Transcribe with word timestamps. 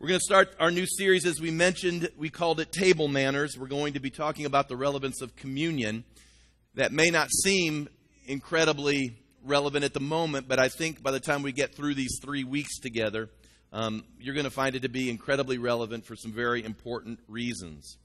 We're 0.00 0.08
going 0.08 0.20
to 0.20 0.24
start 0.24 0.54
our 0.58 0.72
new 0.72 0.86
series, 0.86 1.24
as 1.24 1.40
we 1.40 1.52
mentioned, 1.52 2.10
we 2.16 2.28
called 2.28 2.58
it 2.58 2.72
Table 2.72 3.06
Manners. 3.06 3.56
We're 3.56 3.68
going 3.68 3.92
to 3.92 4.00
be 4.00 4.10
talking 4.10 4.44
about 4.44 4.68
the 4.68 4.76
relevance 4.76 5.22
of 5.22 5.36
communion. 5.36 6.04
That 6.74 6.92
may 6.92 7.10
not 7.10 7.30
seem 7.30 7.88
incredibly 8.26 9.16
relevant 9.44 9.84
at 9.84 9.94
the 9.94 10.00
moment, 10.00 10.48
but 10.48 10.58
I 10.58 10.68
think 10.68 11.00
by 11.00 11.12
the 11.12 11.20
time 11.20 11.42
we 11.42 11.52
get 11.52 11.76
through 11.76 11.94
these 11.94 12.18
three 12.20 12.42
weeks 12.42 12.80
together, 12.80 13.30
um, 13.72 14.04
you're 14.18 14.34
going 14.34 14.44
to 14.44 14.50
find 14.50 14.74
it 14.74 14.82
to 14.82 14.88
be 14.88 15.08
incredibly 15.08 15.58
relevant 15.58 16.04
for 16.04 16.16
some 16.16 16.32
very 16.32 16.64
important 16.64 17.20
reasons. 17.28 17.96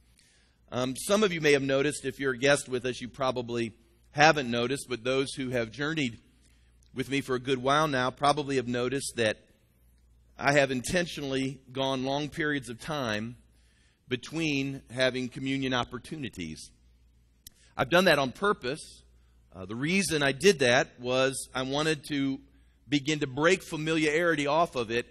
Um, 0.72 0.96
some 0.96 1.24
of 1.24 1.34
you 1.34 1.42
may 1.42 1.54
have 1.54 1.64
noticed, 1.64 2.06
if 2.06 2.20
you're 2.20 2.34
a 2.34 2.38
guest 2.38 2.70
with 2.70 2.86
us, 2.86 3.02
you 3.02 3.10
probably 3.10 3.74
haven't 4.12 4.50
noticed, 4.50 4.86
but 4.88 5.04
those 5.04 5.34
who 5.34 5.50
have 5.50 5.72
journeyed 5.72 6.20
with 6.94 7.10
me 7.10 7.22
for 7.22 7.34
a 7.34 7.40
good 7.40 7.64
while 7.64 7.88
now 7.88 8.12
probably 8.12 8.58
have 8.58 8.68
noticed 8.68 9.14
that 9.16 9.38
I 10.42 10.54
have 10.54 10.72
intentionally 10.72 11.60
gone 11.74 12.06
long 12.06 12.30
periods 12.30 12.70
of 12.70 12.80
time 12.80 13.36
between 14.08 14.82
having 14.90 15.28
communion 15.28 15.74
opportunities. 15.74 16.72
I've 17.76 17.90
done 17.90 18.06
that 18.06 18.20
on 18.20 18.32
purpose. 18.32 19.04
Uh, 19.54 19.66
the 19.66 19.76
reason 19.76 20.24
I 20.24 20.32
did 20.32 20.60
that 20.60 20.98
was 20.98 21.50
I 21.54 21.64
wanted 21.64 22.06
to 22.10 22.40
begin 22.88 23.20
to 23.20 23.28
break 23.28 23.62
familiarity 23.62 24.48
off 24.48 24.78
of 24.78 24.92
it 24.92 25.08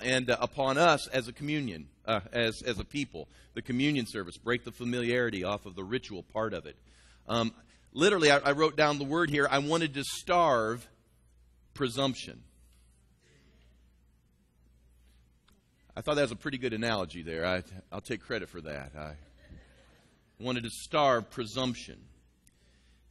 and 0.00 0.28
uh, 0.28 0.36
upon 0.40 0.78
us 0.78 1.06
as 1.08 1.28
a 1.28 1.32
communion, 1.32 1.86
uh, 2.04 2.20
as, 2.32 2.60
as 2.66 2.80
a 2.80 2.84
people, 2.84 3.28
the 3.54 3.62
communion 3.62 4.04
service, 4.04 4.36
break 4.36 4.64
the 4.64 4.72
familiarity 4.72 5.44
off 5.44 5.64
of 5.64 5.76
the 5.76 5.84
ritual 5.84 6.24
part 6.24 6.54
of 6.54 6.66
it. 6.66 6.76
Um, 7.28 7.54
literally, 7.92 8.32
I, 8.32 8.38
I 8.38 8.50
wrote 8.50 8.76
down 8.76 8.98
the 8.98 9.04
word 9.04 9.30
here 9.30 9.46
I 9.48 9.58
wanted 9.58 9.94
to 9.94 10.02
starve 10.02 10.88
presumption. 11.72 12.42
I 15.96 16.00
thought 16.00 16.16
that 16.16 16.22
was 16.22 16.32
a 16.32 16.36
pretty 16.36 16.58
good 16.58 16.72
analogy 16.72 17.22
there. 17.22 17.46
I, 17.46 17.62
will 17.92 18.00
take 18.00 18.20
credit 18.20 18.48
for 18.48 18.60
that. 18.62 18.92
I 18.98 19.12
wanted 20.40 20.64
to 20.64 20.70
starve 20.70 21.30
presumption. 21.30 22.00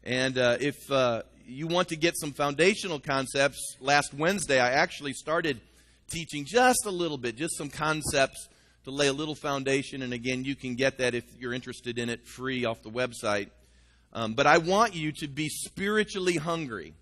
And 0.04 0.38
uh, 0.38 0.58
if 0.60 0.92
uh, 0.92 1.22
you 1.48 1.68
want 1.68 1.90
to 1.90 1.96
get 1.96 2.14
some 2.18 2.34
foundational 2.34 3.00
concepts, 3.00 3.78
last 3.80 4.14
Wednesday 4.14 4.60
I 4.60 4.72
actually 4.72 5.14
started 5.14 5.62
teaching 6.12 6.44
just 6.44 6.86
a 6.86 6.92
little 6.92 7.18
bit, 7.18 7.38
just 7.38 7.58
some 7.58 7.70
concepts 7.70 8.50
to 8.84 8.92
lay 8.92 9.08
a 9.08 9.14
little 9.14 9.36
foundation. 9.36 10.02
And 10.02 10.12
again, 10.12 10.44
you 10.44 10.56
can 10.56 10.76
get 10.76 10.98
that 10.98 11.16
if 11.16 11.24
you're 11.40 11.54
interested 11.54 11.98
in 11.98 12.10
it 12.10 12.28
free 12.28 12.66
off 12.66 12.84
the 12.84 12.90
website. 12.90 13.50
Um, 14.12 14.34
but 14.34 14.46
I 14.46 14.58
want 14.58 14.94
you 14.94 15.14
to 15.14 15.28
be 15.30 15.48
spiritually 15.48 16.36
hungry. 16.36 16.96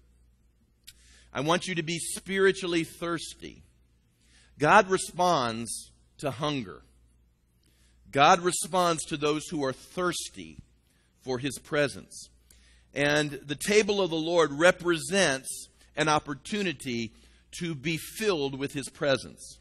I 1.34 1.41
want 1.41 1.67
you 1.67 1.73
to 1.73 1.84
be 1.84 1.97
spiritually 1.97 2.84
thirsty. 2.84 3.63
God 4.59 4.89
responds 4.89 5.91
to 6.19 6.31
hunger. 6.31 6.81
God 8.11 8.41
responds 8.41 9.03
to 9.05 9.17
those 9.17 9.47
who 9.47 9.63
are 9.63 9.73
thirsty 9.73 10.57
for 11.21 11.39
his 11.39 11.57
presence. 11.59 12.30
And 12.94 13.31
the 13.31 13.55
table 13.55 14.02
of 14.02 14.09
the 14.09 14.17
Lord 14.17 14.52
represents 14.52 15.69
an 15.95 16.09
opportunity 16.09 17.13
to 17.59 17.75
be 17.75 17.97
filled 17.97 18.57
with 18.57 18.73
his 18.73 18.89
presence. 18.89 19.59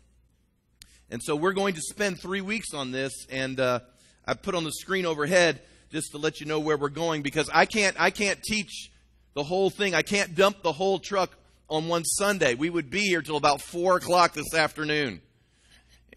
And 1.10 1.22
so 1.22 1.34
we're 1.34 1.52
going 1.52 1.74
to 1.74 1.80
spend 1.80 2.20
three 2.20 2.40
weeks 2.40 2.72
on 2.72 2.92
this, 2.92 3.12
and 3.30 3.58
uh, 3.58 3.80
I 4.26 4.34
put 4.34 4.54
on 4.54 4.64
the 4.64 4.72
screen 4.72 5.06
overhead 5.06 5.60
just 5.90 6.12
to 6.12 6.18
let 6.18 6.40
you 6.40 6.46
know 6.46 6.60
where 6.60 6.76
we're 6.76 6.88
going 6.88 7.22
because 7.22 7.50
I 7.52 7.66
can't 7.66 8.00
I 8.00 8.10
can't 8.10 8.40
teach 8.42 8.92
the 9.34 9.42
whole 9.42 9.70
thing. 9.70 9.94
I 9.94 10.02
can't 10.02 10.36
dump 10.36 10.62
the 10.62 10.72
whole 10.72 11.00
truck 11.00 11.36
on 11.70 11.88
one 11.88 12.04
Sunday. 12.04 12.54
We 12.54 12.68
would 12.68 12.90
be 12.90 13.02
here 13.02 13.22
till 13.22 13.36
about 13.36 13.62
four 13.62 13.96
o'clock 13.96 14.34
this 14.34 14.52
afternoon. 14.54 15.22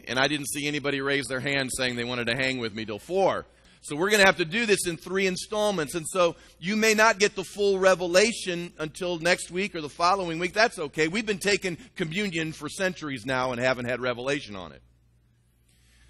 And 0.05 0.19
I 0.19 0.27
didn't 0.27 0.47
see 0.47 0.67
anybody 0.67 0.99
raise 0.99 1.27
their 1.27 1.39
hand 1.39 1.69
saying 1.71 1.95
they 1.95 2.03
wanted 2.03 2.27
to 2.27 2.35
hang 2.35 2.57
with 2.57 2.75
me 2.75 2.83
till 2.83 2.99
four. 2.99 3.45
So 3.81 3.95
we're 3.95 4.09
going 4.09 4.21
to 4.21 4.25
have 4.25 4.37
to 4.37 4.45
do 4.45 4.65
this 4.65 4.87
in 4.87 4.97
three 4.97 5.27
installments. 5.27 5.93
And 5.95 6.05
so 6.07 6.35
you 6.59 6.75
may 6.75 6.93
not 6.93 7.19
get 7.19 7.35
the 7.35 7.43
full 7.43 7.79
revelation 7.79 8.73
until 8.79 9.19
next 9.19 9.51
week 9.51 9.75
or 9.75 9.81
the 9.81 9.89
following 9.89 10.39
week. 10.39 10.53
That's 10.53 10.79
okay. 10.79 11.07
We've 11.07 11.25
been 11.25 11.37
taking 11.37 11.77
communion 11.95 12.53
for 12.53 12.69
centuries 12.69 13.25
now 13.25 13.51
and 13.51 13.61
haven't 13.61 13.85
had 13.85 14.01
revelation 14.01 14.55
on 14.55 14.71
it. 14.71 14.81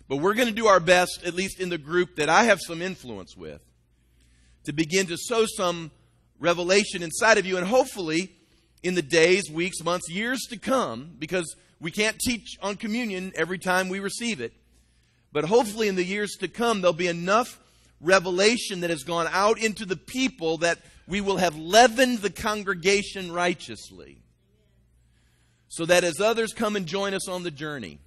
But 0.07 0.17
we're 0.17 0.35
going 0.35 0.49
to 0.49 0.53
do 0.53 0.67
our 0.67 0.79
best, 0.79 1.23
at 1.25 1.33
least 1.33 1.59
in 1.59 1.69
the 1.69 1.77
group 1.77 2.17
that 2.17 2.29
I 2.29 2.43
have 2.43 2.59
some 2.61 2.81
influence 2.81 3.35
with, 3.35 3.61
to 4.65 4.73
begin 4.73 5.07
to 5.07 5.17
sow 5.17 5.45
some 5.45 5.91
revelation 6.39 7.01
inside 7.01 7.39
of 7.39 7.45
you. 7.45 7.57
And 7.57 7.65
hopefully, 7.65 8.35
in 8.83 8.95
the 8.95 9.01
days, 9.01 9.49
weeks, 9.49 9.81
months, 9.81 10.09
years 10.09 10.41
to 10.49 10.57
come, 10.57 11.15
because 11.17 11.55
we 11.79 11.89
can't 11.89 12.19
teach 12.19 12.57
on 12.61 12.75
communion 12.75 13.31
every 13.35 13.57
time 13.57 13.89
we 13.89 13.99
receive 13.99 14.41
it. 14.41 14.53
But 15.31 15.45
hopefully, 15.45 15.87
in 15.87 15.95
the 15.95 16.03
years 16.03 16.35
to 16.41 16.47
come, 16.47 16.81
there'll 16.81 16.93
be 16.93 17.07
enough 17.07 17.59
revelation 17.99 18.81
that 18.81 18.89
has 18.89 19.03
gone 19.03 19.27
out 19.31 19.57
into 19.57 19.85
the 19.85 19.95
people 19.95 20.57
that 20.57 20.79
we 21.07 21.21
will 21.21 21.37
have 21.37 21.55
leavened 21.55 22.19
the 22.19 22.29
congregation 22.29 23.31
righteously. 23.31 24.19
So 25.69 25.85
that 25.85 26.03
as 26.03 26.19
others 26.19 26.53
come 26.53 26.75
and 26.75 26.85
join 26.85 27.13
us 27.13 27.27
on 27.27 27.43
the 27.43 27.49
journey, 27.49 27.99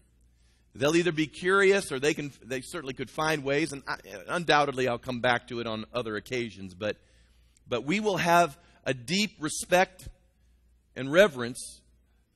they'll 0.77 0.95
either 0.95 1.13
be 1.13 1.27
curious 1.27 1.91
or 1.91 1.99
they 1.99 2.15
can 2.15 2.31
they 2.45 2.61
certainly 2.61 2.95
could 2.95 3.11
find 3.11 3.43
ways 3.43 3.73
and 3.73 3.83
I, 3.89 3.97
undoubtedly 4.29 4.89
I'll 4.89 4.99
come 4.99 5.21
back 5.21 5.49
to 5.49 5.61
it 5.61 5.67
on 5.67 5.87
other 5.93 6.17
occasions 6.17 6.75
but 6.75 6.97
but 7.67 7.85
we 7.85 7.99
will 7.99 8.19
have 8.19 8.59
a 8.85 8.95
deep 8.95 9.37
respect 9.41 10.09
and 10.97 11.13
reverence 11.13 11.83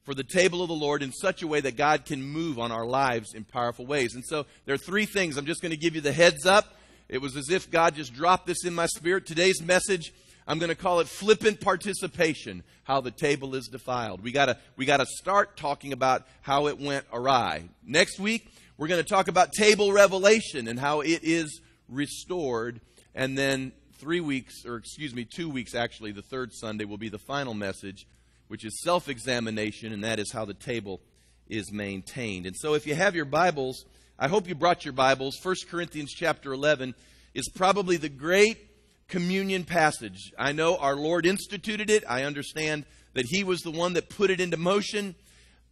for 0.05 0.15
the 0.15 0.25
table 0.25 0.63
of 0.63 0.69
the 0.69 0.75
Lord 0.75 1.03
in 1.03 1.13
such 1.13 1.43
a 1.43 1.47
way 1.47 1.61
that 1.61 1.77
God 1.77 2.05
can 2.05 2.23
move 2.23 2.59
on 2.59 2.73
our 2.73 2.87
lives 2.87 3.35
in 3.35 3.45
powerful 3.45 3.87
ways. 3.87 4.15
And 4.15 4.25
so 4.25 4.47
there 4.65 4.75
are 4.75 4.79
three 4.79 5.07
things. 5.07 5.37
I'm 5.37 5.47
just 5.47 5.63
going 5.63 5.73
to 5.73 5.77
give 5.77 5.95
you 5.95 6.01
the 6.01 6.13
heads 6.13 6.47
up. 6.47 6.75
It 7.09 7.21
was 7.21 7.37
as 7.37 7.51
if 7.51 7.71
God 7.71 7.97
just 7.97 8.15
dropped 8.15 8.47
this 8.47 8.65
in 8.65 8.75
my 8.75 8.87
spirit. 8.87 9.27
Today's 9.27 9.61
message, 9.63 10.13
I'm 10.47 10.59
going 10.59 10.71
to 10.71 10.75
call 10.75 11.01
it 11.01 11.09
flippant 11.09 11.61
participation, 11.61 12.63
how 12.85 13.01
the 13.01 13.11
table 13.11 13.55
is 13.55 13.69
defiled. 13.69 14.23
We 14.23 14.33
got 14.33 14.47
to 14.47 14.57
we 14.77 14.87
got 14.87 14.99
to 14.99 15.07
start 15.07 15.57
talking 15.57 15.93
about 15.93 16.27
how 16.41 16.69
it 16.69 16.79
went 16.79 17.05
awry. 17.13 17.65
Next 17.85 18.19
week, 18.19 18.49
we're 18.79 18.89
going 18.89 19.03
to 19.03 19.09
talk 19.09 19.29
about 19.29 19.53
table 19.53 19.93
revelation 19.93 20.67
and 20.67 20.79
how 20.79 21.01
it 21.01 21.21
is 21.23 21.61
restored. 21.89 22.81
And 23.15 23.37
then 23.37 23.73
3 23.99 24.21
weeks 24.21 24.65
or 24.65 24.77
excuse 24.77 25.15
me, 25.15 25.25
2 25.25 25.51
weeks 25.51 25.75
actually, 25.75 26.13
the 26.13 26.23
third 26.23 26.53
Sunday 26.55 26.85
will 26.85 26.97
be 26.97 27.11
the 27.11 27.19
final 27.19 27.55
message 27.55 28.07
which 28.51 28.65
is 28.65 28.83
self 28.83 29.09
examination, 29.09 29.93
and 29.93 30.03
that 30.03 30.19
is 30.19 30.33
how 30.33 30.45
the 30.45 30.53
table 30.53 31.01
is 31.49 31.71
maintained. 31.71 32.47
And 32.47 32.57
so, 32.57 32.75
if 32.75 32.85
you 32.85 32.97
have 32.97 33.15
your 33.15 33.25
Bibles, 33.25 33.85
I 34.19 34.27
hope 34.27 34.49
you 34.49 34.57
brought 34.57 34.85
your 34.85 34.93
Bibles. 34.93 35.39
1 35.41 35.55
Corinthians 35.71 36.13
chapter 36.13 36.53
11 36.53 36.97
is 37.33 37.49
probably 37.55 37.97
the 37.97 38.09
great 38.09 38.59
communion 39.07 39.63
passage. 39.63 40.33
I 40.37 40.51
know 40.51 40.77
our 40.79 40.97
Lord 40.97 41.27
instituted 41.27 41.91
it, 41.91 42.03
I 42.09 42.25
understand 42.25 42.87
that 43.15 43.27
He 43.27 43.45
was 43.45 43.61
the 43.61 43.71
one 43.71 43.93
that 43.93 44.09
put 44.09 44.31
it 44.31 44.41
into 44.41 44.57
motion. 44.57 45.15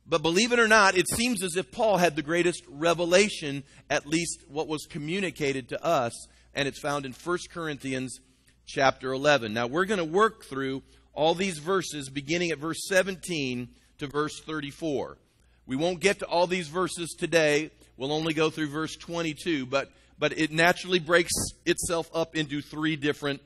But 0.07 0.23
believe 0.23 0.53
it 0.53 0.61
or 0.61 0.69
not, 0.69 0.97
it 0.97 1.09
seems 1.09 1.43
as 1.43 1.57
if 1.57 1.73
Paul 1.73 1.97
had 1.97 2.15
the 2.15 2.23
greatest 2.23 2.63
revelation, 2.69 3.65
at 3.91 4.07
least 4.07 4.45
what 4.47 4.69
was 4.69 4.87
communicated 4.89 5.69
to 5.71 5.85
us, 5.85 6.13
and 6.55 6.69
it's 6.69 6.81
found 6.81 7.07
in 7.07 7.13
1 7.13 7.39
Corinthians 7.53 8.21
chapter 8.67 9.13
11. 9.13 9.53
Now, 9.53 9.67
we're 9.67 9.85
going 9.85 9.99
to 9.99 10.05
work 10.05 10.45
through 10.45 10.85
all 11.19 11.35
these 11.35 11.59
verses 11.59 12.09
beginning 12.09 12.53
at 12.53 12.59
verse 12.59 12.87
17 12.87 13.69
to 13.99 14.07
verse 14.07 14.41
34. 14.47 15.19
We 15.67 15.75
won't 15.75 15.99
get 15.99 16.21
to 16.21 16.27
all 16.27 16.47
these 16.47 16.69
verses 16.69 17.17
today. 17.19 17.73
We'll 17.97 18.13
only 18.13 18.35
go 18.35 18.51
through 18.51 18.69
verse 18.69 18.95
22, 18.97 19.67
but 19.67 19.91
but 20.21 20.39
it 20.39 20.53
naturally 20.53 21.01
breaks 21.01 21.33
itself 21.67 22.09
up 22.15 22.37
into 22.37 22.61
three 22.61 22.95
different 22.95 23.41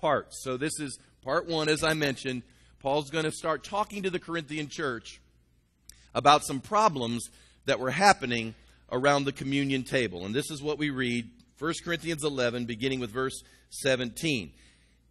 parts. 0.00 0.42
So 0.42 0.56
this 0.56 0.80
is 0.80 0.98
part 1.24 1.46
1 1.46 1.68
as 1.68 1.84
I 1.84 1.94
mentioned. 1.94 2.42
Paul's 2.80 3.10
going 3.10 3.26
to 3.26 3.32
start 3.32 3.62
talking 3.62 4.02
to 4.02 4.10
the 4.10 4.18
Corinthian 4.18 4.66
church 4.68 5.20
about 6.16 6.44
some 6.44 6.58
problems 6.58 7.30
that 7.66 7.78
were 7.78 7.92
happening 7.92 8.56
around 8.90 9.24
the 9.24 9.32
communion 9.32 9.84
table. 9.84 10.26
And 10.26 10.34
this 10.34 10.50
is 10.50 10.60
what 10.60 10.78
we 10.78 10.90
read 10.90 11.30
1 11.60 11.74
Corinthians 11.84 12.24
11 12.24 12.64
beginning 12.64 12.98
with 12.98 13.12
verse 13.12 13.40
17. 13.70 14.52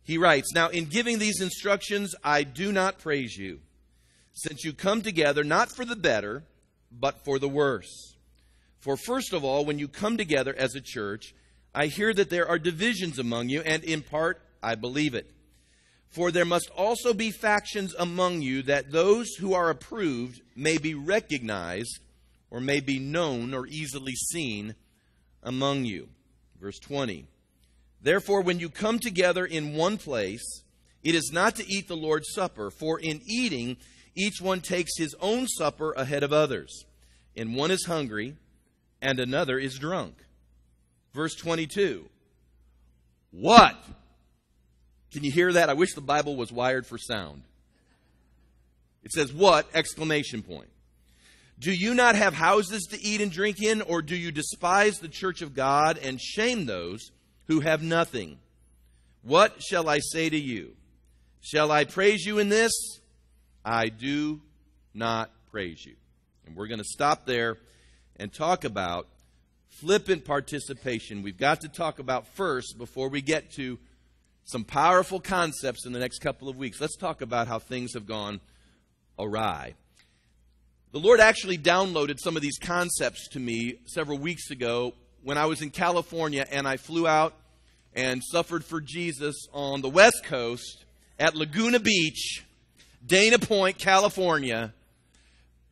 He 0.03 0.17
writes, 0.17 0.53
Now 0.53 0.69
in 0.69 0.85
giving 0.85 1.19
these 1.19 1.41
instructions, 1.41 2.15
I 2.23 2.43
do 2.43 2.71
not 2.71 2.99
praise 2.99 3.37
you, 3.37 3.59
since 4.33 4.63
you 4.63 4.73
come 4.73 5.01
together 5.01 5.43
not 5.43 5.71
for 5.75 5.85
the 5.85 5.95
better, 5.95 6.43
but 6.91 7.23
for 7.23 7.39
the 7.39 7.49
worse. 7.49 8.15
For 8.79 8.97
first 8.97 9.33
of 9.33 9.43
all, 9.43 9.63
when 9.63 9.79
you 9.79 9.87
come 9.87 10.17
together 10.17 10.55
as 10.57 10.75
a 10.75 10.81
church, 10.81 11.35
I 11.73 11.85
hear 11.85 12.13
that 12.13 12.29
there 12.29 12.47
are 12.47 12.59
divisions 12.59 13.19
among 13.19 13.49
you, 13.49 13.61
and 13.61 13.83
in 13.83 14.01
part 14.01 14.41
I 14.61 14.75
believe 14.75 15.13
it. 15.13 15.31
For 16.09 16.31
there 16.31 16.45
must 16.45 16.69
also 16.75 17.13
be 17.13 17.31
factions 17.31 17.95
among 17.97 18.41
you, 18.41 18.63
that 18.63 18.91
those 18.91 19.35
who 19.35 19.53
are 19.53 19.69
approved 19.69 20.41
may 20.55 20.77
be 20.77 20.93
recognized, 20.93 21.99
or 22.49 22.59
may 22.59 22.81
be 22.81 22.99
known, 22.99 23.53
or 23.53 23.65
easily 23.67 24.15
seen 24.15 24.75
among 25.43 25.85
you. 25.85 26.09
Verse 26.59 26.79
20. 26.79 27.27
Therefore, 28.01 28.41
when 28.41 28.59
you 28.59 28.69
come 28.69 28.99
together 28.99 29.45
in 29.45 29.75
one 29.75 29.97
place, 29.97 30.63
it 31.03 31.15
is 31.15 31.31
not 31.31 31.55
to 31.55 31.67
eat 31.71 31.87
the 31.87 31.95
Lord's 31.95 32.33
Supper, 32.33 32.71
for 32.71 32.99
in 32.99 33.21
eating, 33.25 33.77
each 34.15 34.41
one 34.41 34.61
takes 34.61 34.97
his 34.97 35.15
own 35.21 35.47
supper 35.47 35.93
ahead 35.93 36.23
of 36.23 36.33
others. 36.33 36.85
and 37.37 37.55
one 37.55 37.71
is 37.71 37.85
hungry, 37.85 38.35
and 39.01 39.17
another 39.17 39.57
is 39.57 39.79
drunk. 39.79 40.15
Verse 41.13 41.33
22. 41.33 42.09
What? 43.31 43.81
Can 45.13 45.23
you 45.23 45.31
hear 45.31 45.53
that? 45.53 45.69
I 45.69 45.73
wish 45.73 45.93
the 45.93 46.01
Bible 46.01 46.35
was 46.35 46.51
wired 46.51 46.85
for 46.85 46.97
sound. 46.97 47.43
It 49.03 49.11
says, 49.11 49.31
What? 49.31 49.65
Exclamation 49.73 50.43
point. 50.43 50.69
Do 51.57 51.71
you 51.71 51.93
not 51.93 52.15
have 52.15 52.33
houses 52.33 52.87
to 52.91 53.01
eat 53.01 53.21
and 53.21 53.31
drink 53.31 53.61
in, 53.61 53.81
or 53.81 54.01
do 54.01 54.15
you 54.15 54.31
despise 54.31 54.99
the 54.99 55.07
church 55.07 55.41
of 55.41 55.55
God 55.55 55.97
and 55.97 56.19
shame 56.19 56.65
those 56.65 57.11
who 57.47 57.59
have 57.59 57.81
nothing? 57.81 58.37
What 59.23 59.61
shall 59.61 59.89
I 59.89 59.99
say 59.99 60.29
to 60.29 60.37
you? 60.37 60.75
Shall 61.41 61.71
I 61.71 61.85
praise 61.85 62.25
you 62.25 62.39
in 62.39 62.49
this? 62.49 62.71
I 63.63 63.89
do 63.89 64.41
not 64.93 65.31
praise 65.51 65.85
you. 65.85 65.95
And 66.45 66.55
we're 66.55 66.67
going 66.67 66.79
to 66.79 66.83
stop 66.83 67.25
there 67.25 67.57
and 68.17 68.31
talk 68.31 68.63
about 68.63 69.07
flippant 69.79 70.25
participation. 70.25 71.23
We've 71.23 71.37
got 71.37 71.61
to 71.61 71.69
talk 71.69 71.99
about 71.99 72.27
first, 72.27 72.77
before 72.77 73.09
we 73.09 73.21
get 73.21 73.51
to 73.53 73.79
some 74.43 74.63
powerful 74.63 75.19
concepts 75.19 75.85
in 75.85 75.93
the 75.93 75.99
next 75.99 76.19
couple 76.19 76.49
of 76.49 76.57
weeks, 76.57 76.81
let's 76.81 76.97
talk 76.97 77.21
about 77.21 77.47
how 77.47 77.59
things 77.59 77.93
have 77.93 78.05
gone 78.05 78.39
awry. 79.17 79.75
The 80.91 80.99
Lord 80.99 81.19
actually 81.19 81.57
downloaded 81.57 82.19
some 82.19 82.35
of 82.35 82.41
these 82.41 82.57
concepts 82.57 83.29
to 83.29 83.39
me 83.39 83.75
several 83.85 84.17
weeks 84.17 84.51
ago 84.51 84.93
when 85.23 85.37
I 85.37 85.45
was 85.45 85.61
in 85.61 85.69
California 85.69 86.45
and 86.51 86.67
I 86.67 86.77
flew 86.77 87.07
out 87.07 87.33
and 87.93 88.23
suffered 88.23 88.63
for 88.63 88.81
Jesus 88.81 89.47
on 89.53 89.81
the 89.81 89.89
West 89.89 90.23
Coast 90.23 90.85
at 91.19 91.35
Laguna 91.35 91.79
Beach, 91.79 92.45
Dana 93.05 93.39
Point, 93.39 93.77
California, 93.77 94.73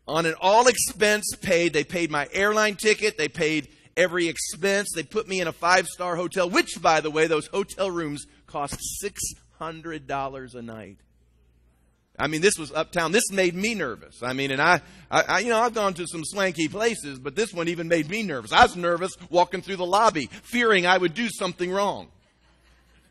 on 0.08 0.26
an 0.26 0.36
all 0.40 0.68
expense 0.68 1.26
paid. 1.42 1.74
They 1.74 1.84
paid 1.84 2.12
my 2.12 2.28
airline 2.34 2.76
ticket, 2.76 3.18
they 3.18 3.30
paid 3.30 3.70
every 3.96 4.28
expense. 4.28 4.90
They 4.96 5.04
put 5.04 5.28
me 5.28 5.42
in 5.42 5.48
a 5.48 5.52
five 5.54 5.88
star 5.88 6.16
hotel, 6.16 6.50
which, 6.50 6.82
by 6.82 7.02
the 7.02 7.12
way, 7.12 7.28
those 7.28 7.48
hotel 7.48 7.92
rooms 7.92 8.26
cost 8.48 8.78
$600 9.04 10.56
a 10.56 10.62
night. 10.62 10.98
I 12.20 12.28
mean, 12.28 12.42
this 12.42 12.58
was 12.60 12.72
uptown. 12.74 13.14
This 13.14 13.32
made 13.32 13.56
me 13.56 13.74
nervous. 13.74 14.22
I 14.22 14.34
mean, 14.34 14.52
and 14.52 14.62
I, 14.62 14.82
I, 15.10 15.40
you 15.40 15.50
know, 15.50 15.60
I've 15.60 15.74
gone 15.74 15.94
to 15.94 16.06
some 16.06 16.26
swanky 16.26 16.68
places, 16.68 17.18
but 17.18 17.34
this 17.34 17.54
one 17.54 17.70
even 17.70 17.88
made 17.88 18.10
me 18.10 18.24
nervous. 18.24 18.52
I 18.52 18.64
was 18.64 18.76
nervous 18.76 19.14
walking 19.30 19.62
through 19.62 19.78
the 19.78 19.86
lobby, 19.86 20.30
fearing 20.44 20.86
I 20.86 20.98
would 20.98 21.14
do 21.14 21.30
something 21.30 21.72
wrong. 21.72 22.10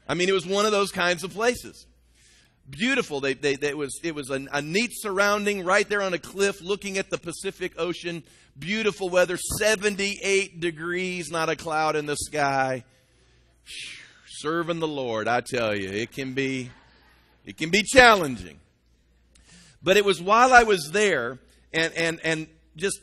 I 0.06 0.12
mean, 0.12 0.28
it 0.28 0.32
was 0.32 0.46
one 0.46 0.66
of 0.66 0.72
those 0.72 0.92
kinds 0.92 1.24
of 1.24 1.32
places. 1.32 1.86
Beautiful. 2.68 3.20
They, 3.20 3.32
they, 3.32 3.56
they 3.56 3.68
it 3.68 3.78
was, 3.78 3.98
it 4.02 4.14
was 4.14 4.28
a, 4.28 4.46
a 4.52 4.60
neat 4.60 4.90
surrounding 4.92 5.64
right 5.64 5.88
there 5.88 6.02
on 6.02 6.12
a 6.12 6.18
cliff 6.18 6.60
looking 6.60 6.98
at 6.98 7.08
the 7.08 7.16
Pacific 7.16 7.72
Ocean. 7.78 8.22
Beautiful 8.58 9.08
weather, 9.08 9.38
78 9.58 10.60
degrees, 10.60 11.30
not 11.30 11.48
a 11.48 11.56
cloud 11.56 11.96
in 11.96 12.04
the 12.04 12.16
sky. 12.16 12.84
Serving 14.26 14.80
the 14.80 14.88
Lord, 14.88 15.28
I 15.28 15.40
tell 15.40 15.74
you, 15.74 15.88
it 15.88 16.12
can 16.12 16.34
be, 16.34 16.70
it 17.46 17.56
can 17.56 17.70
be 17.70 17.82
challenging. 17.82 18.58
But 19.82 19.96
it 19.96 20.04
was 20.04 20.20
while 20.20 20.52
I 20.52 20.64
was 20.64 20.90
there 20.92 21.38
and, 21.72 21.92
and, 21.94 22.20
and 22.24 22.46
just 22.76 23.00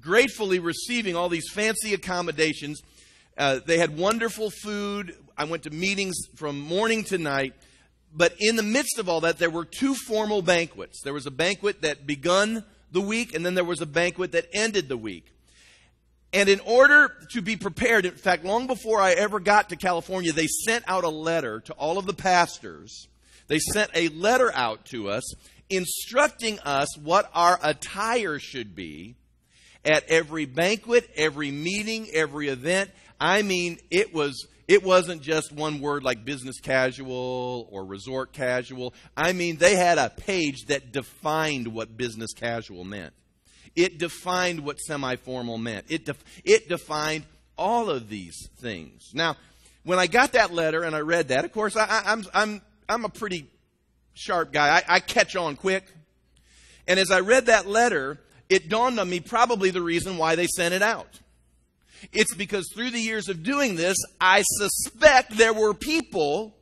gratefully 0.00 0.58
receiving 0.58 1.16
all 1.16 1.28
these 1.28 1.50
fancy 1.50 1.94
accommodations. 1.94 2.80
Uh, 3.36 3.60
they 3.64 3.78
had 3.78 3.96
wonderful 3.96 4.50
food. 4.50 5.14
I 5.36 5.44
went 5.44 5.62
to 5.64 5.70
meetings 5.70 6.16
from 6.36 6.58
morning 6.58 7.04
to 7.04 7.18
night. 7.18 7.54
But 8.12 8.34
in 8.38 8.56
the 8.56 8.62
midst 8.62 8.98
of 8.98 9.08
all 9.08 9.20
that, 9.20 9.38
there 9.38 9.50
were 9.50 9.64
two 9.64 9.94
formal 9.94 10.42
banquets. 10.42 11.02
There 11.02 11.12
was 11.12 11.26
a 11.26 11.30
banquet 11.30 11.82
that 11.82 12.06
begun 12.06 12.64
the 12.90 13.00
week, 13.00 13.34
and 13.34 13.44
then 13.44 13.54
there 13.54 13.64
was 13.64 13.80
a 13.80 13.86
banquet 13.86 14.32
that 14.32 14.46
ended 14.52 14.88
the 14.88 14.96
week. 14.96 15.26
And 16.32 16.48
in 16.48 16.60
order 16.60 17.12
to 17.32 17.42
be 17.42 17.56
prepared, 17.56 18.04
in 18.04 18.12
fact, 18.12 18.44
long 18.44 18.66
before 18.66 19.00
I 19.00 19.12
ever 19.12 19.40
got 19.40 19.70
to 19.70 19.76
California, 19.76 20.32
they 20.32 20.46
sent 20.46 20.84
out 20.86 21.04
a 21.04 21.08
letter 21.08 21.60
to 21.60 21.72
all 21.74 21.98
of 21.98 22.06
the 22.06 22.12
pastors. 22.14 23.08
They 23.46 23.58
sent 23.58 23.90
a 23.94 24.08
letter 24.08 24.52
out 24.54 24.84
to 24.86 25.08
us 25.08 25.24
instructing 25.70 26.58
us 26.60 26.96
what 26.98 27.30
our 27.34 27.58
attire 27.62 28.38
should 28.38 28.74
be 28.74 29.16
at 29.84 30.04
every 30.08 30.44
banquet, 30.44 31.08
every 31.16 31.50
meeting, 31.50 32.08
every 32.12 32.48
event. 32.48 32.90
I 33.20 33.42
mean, 33.42 33.78
it 33.90 34.14
was 34.14 34.46
it 34.68 34.84
wasn't 34.84 35.22
just 35.22 35.50
one 35.50 35.80
word 35.80 36.04
like 36.04 36.26
business 36.26 36.60
casual 36.60 37.68
or 37.72 37.86
resort 37.86 38.32
casual. 38.32 38.92
I 39.16 39.32
mean, 39.32 39.56
they 39.56 39.76
had 39.76 39.96
a 39.96 40.10
page 40.10 40.66
that 40.66 40.92
defined 40.92 41.68
what 41.68 41.96
business 41.96 42.34
casual 42.34 42.84
meant. 42.84 43.14
It 43.74 43.98
defined 43.98 44.60
what 44.60 44.78
semi 44.78 45.16
formal 45.16 45.56
meant. 45.56 45.86
It, 45.88 46.04
def- 46.04 46.24
it 46.44 46.68
defined 46.68 47.24
all 47.56 47.88
of 47.88 48.10
these 48.10 48.48
things. 48.58 49.10
Now, 49.14 49.36
when 49.84 49.98
I 49.98 50.06
got 50.06 50.32
that 50.32 50.52
letter 50.52 50.82
and 50.82 50.94
I 50.94 51.00
read 51.00 51.28
that, 51.28 51.46
of 51.46 51.52
course, 51.52 51.74
I, 51.76 52.02
I'm, 52.04 52.24
I'm, 52.34 52.62
I'm 52.88 53.04
a 53.06 53.08
pretty 53.08 53.46
sharp 54.14 54.52
guy. 54.52 54.78
I, 54.78 54.96
I 54.96 55.00
catch 55.00 55.36
on 55.36 55.56
quick. 55.56 55.84
And 56.86 56.98
as 56.98 57.10
I 57.10 57.20
read 57.20 57.46
that 57.46 57.66
letter, 57.66 58.18
it 58.48 58.68
dawned 58.68 58.98
on 58.98 59.08
me 59.10 59.20
probably 59.20 59.70
the 59.70 59.82
reason 59.82 60.16
why 60.16 60.34
they 60.36 60.46
sent 60.46 60.74
it 60.74 60.82
out. 60.82 61.20
It's 62.12 62.34
because 62.34 62.70
through 62.72 62.90
the 62.90 63.00
years 63.00 63.28
of 63.28 63.42
doing 63.42 63.76
this, 63.76 63.96
I 64.20 64.42
suspect 64.42 65.36
there 65.36 65.52
were 65.52 65.74
people 65.74 66.54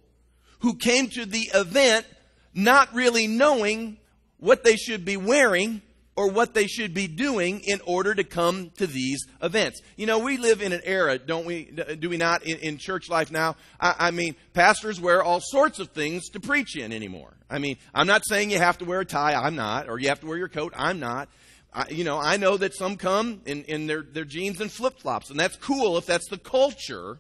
who 0.61 0.75
came 0.75 1.09
to 1.09 1.27
the 1.27 1.51
event 1.55 2.07
not 2.55 2.93
really 2.95 3.27
knowing 3.27 3.99
what 4.39 4.65
they 4.65 4.77
should 4.77 5.05
be 5.05 5.17
wearing 5.17 5.83
or 6.17 6.31
what 6.31 6.55
they 6.55 6.67
should 6.67 6.95
be 6.95 7.07
doing 7.07 7.61
in 7.61 7.81
order 7.85 8.15
to 8.15 8.25
come 8.25 8.71
to 8.79 8.87
these 8.87 9.27
events. 9.43 9.83
You 9.97 10.07
know, 10.07 10.19
we 10.19 10.39
live 10.39 10.63
in 10.63 10.73
an 10.73 10.81
era, 10.85 11.19
don't 11.19 11.45
we? 11.45 11.65
Do 11.99 12.09
we 12.09 12.17
not 12.17 12.43
in, 12.45 12.59
in 12.59 12.79
church 12.79 13.09
life 13.11 13.31
now? 13.31 13.57
I, 13.79 13.95
I, 13.99 14.11
mean, 14.11 14.35
pastors 14.55 15.01
wear 15.01 15.23
all 15.23 15.41
sorts 15.43 15.79
of 15.79 15.91
things 15.91 16.31
to 16.31 16.41
preach 16.41 16.75
in 16.77 16.93
anymore. 16.93 17.35
I 17.51 17.59
mean, 17.59 17.77
I'm 17.95 18.07
not 18.07 18.23
saying 18.27 18.51
you 18.51 18.59
have 18.59 18.79
to 18.79 18.87
wear 18.87 19.01
a 19.01 19.05
tie. 19.05 19.35
I'm 19.35 19.57
not. 19.57 19.89
Or 19.89 19.99
you 19.99 20.09
have 20.09 20.21
to 20.21 20.27
wear 20.27 20.39
your 20.39 20.49
coat. 20.49 20.73
I'm 20.75 20.99
not. 20.99 21.29
I, 21.73 21.89
you 21.91 22.05
know, 22.05 22.19
I 22.19 22.39
know 22.39 22.57
that 22.57 22.75
some 22.75 22.97
come 22.97 23.43
in, 23.45 23.65
in 23.65 23.87
their, 23.87 24.03
their 24.03 24.25
jeans 24.25 24.61
and 24.62 24.73
flip 24.73 24.99
flops, 24.99 25.29
and 25.29 25.39
that's 25.39 25.57
cool 25.57 25.99
if 25.99 26.07
that's 26.07 26.29
the 26.29 26.39
culture 26.39 27.19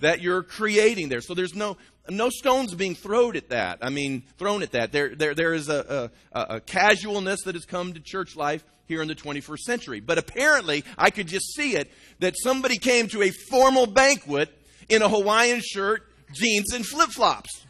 that 0.00 0.20
you're 0.20 0.42
creating 0.42 1.08
there. 1.08 1.20
So 1.20 1.34
there's 1.34 1.54
no 1.54 1.76
no 2.08 2.28
stones 2.28 2.74
being 2.74 2.94
thrown 2.94 3.36
at 3.36 3.50
that. 3.50 3.78
I 3.82 3.90
mean, 3.90 4.24
thrown 4.38 4.62
at 4.62 4.72
that. 4.72 4.90
There, 4.92 5.14
there, 5.14 5.34
there 5.34 5.54
is 5.54 5.68
a, 5.68 6.10
a, 6.32 6.40
a 6.56 6.60
casualness 6.60 7.42
that 7.44 7.54
has 7.54 7.64
come 7.64 7.92
to 7.92 8.00
church 8.00 8.36
life 8.36 8.64
here 8.86 9.02
in 9.02 9.08
the 9.08 9.14
21st 9.14 9.58
century. 9.58 10.00
But 10.00 10.18
apparently, 10.18 10.84
I 10.98 11.10
could 11.10 11.28
just 11.28 11.54
see 11.54 11.76
it 11.76 11.90
that 12.18 12.34
somebody 12.36 12.78
came 12.78 13.06
to 13.08 13.22
a 13.22 13.30
formal 13.30 13.86
banquet 13.86 14.50
in 14.88 15.02
a 15.02 15.08
Hawaiian 15.08 15.60
shirt, 15.62 16.02
jeans, 16.32 16.72
and 16.72 16.84
flip 16.84 17.10
flops. 17.10 17.64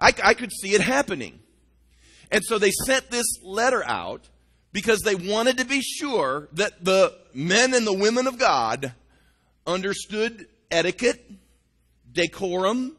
I, 0.00 0.12
I 0.24 0.34
could 0.34 0.50
see 0.50 0.74
it 0.74 0.80
happening. 0.80 1.38
And 2.32 2.42
so 2.44 2.58
they 2.58 2.70
sent 2.70 3.10
this 3.10 3.26
letter 3.42 3.84
out 3.84 4.28
because 4.72 5.00
they 5.00 5.14
wanted 5.14 5.58
to 5.58 5.64
be 5.64 5.80
sure 5.80 6.48
that 6.52 6.84
the 6.84 7.16
men 7.34 7.74
and 7.74 7.86
the 7.86 7.92
women 7.92 8.26
of 8.26 8.38
God 8.38 8.92
understood 9.66 10.46
etiquette, 10.70 11.30
decorum, 12.12 12.96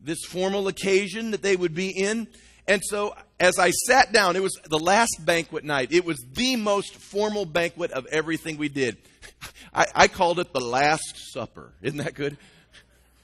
this 0.00 0.24
formal 0.24 0.68
occasion 0.68 1.32
that 1.32 1.42
they 1.42 1.56
would 1.56 1.74
be 1.74 1.90
in. 1.90 2.28
And 2.66 2.82
so 2.84 3.14
as 3.40 3.58
I 3.58 3.70
sat 3.70 4.12
down, 4.12 4.36
it 4.36 4.42
was 4.42 4.58
the 4.64 4.78
last 4.78 5.20
banquet 5.20 5.64
night. 5.64 5.92
It 5.92 6.04
was 6.04 6.18
the 6.32 6.56
most 6.56 6.94
formal 6.94 7.44
banquet 7.44 7.90
of 7.92 8.06
everything 8.06 8.56
we 8.56 8.68
did. 8.68 8.96
I, 9.74 9.86
I 9.94 10.08
called 10.08 10.38
it 10.38 10.52
the 10.52 10.60
Last 10.60 11.32
Supper. 11.32 11.72
Isn't 11.82 11.98
that 11.98 12.14
good? 12.14 12.36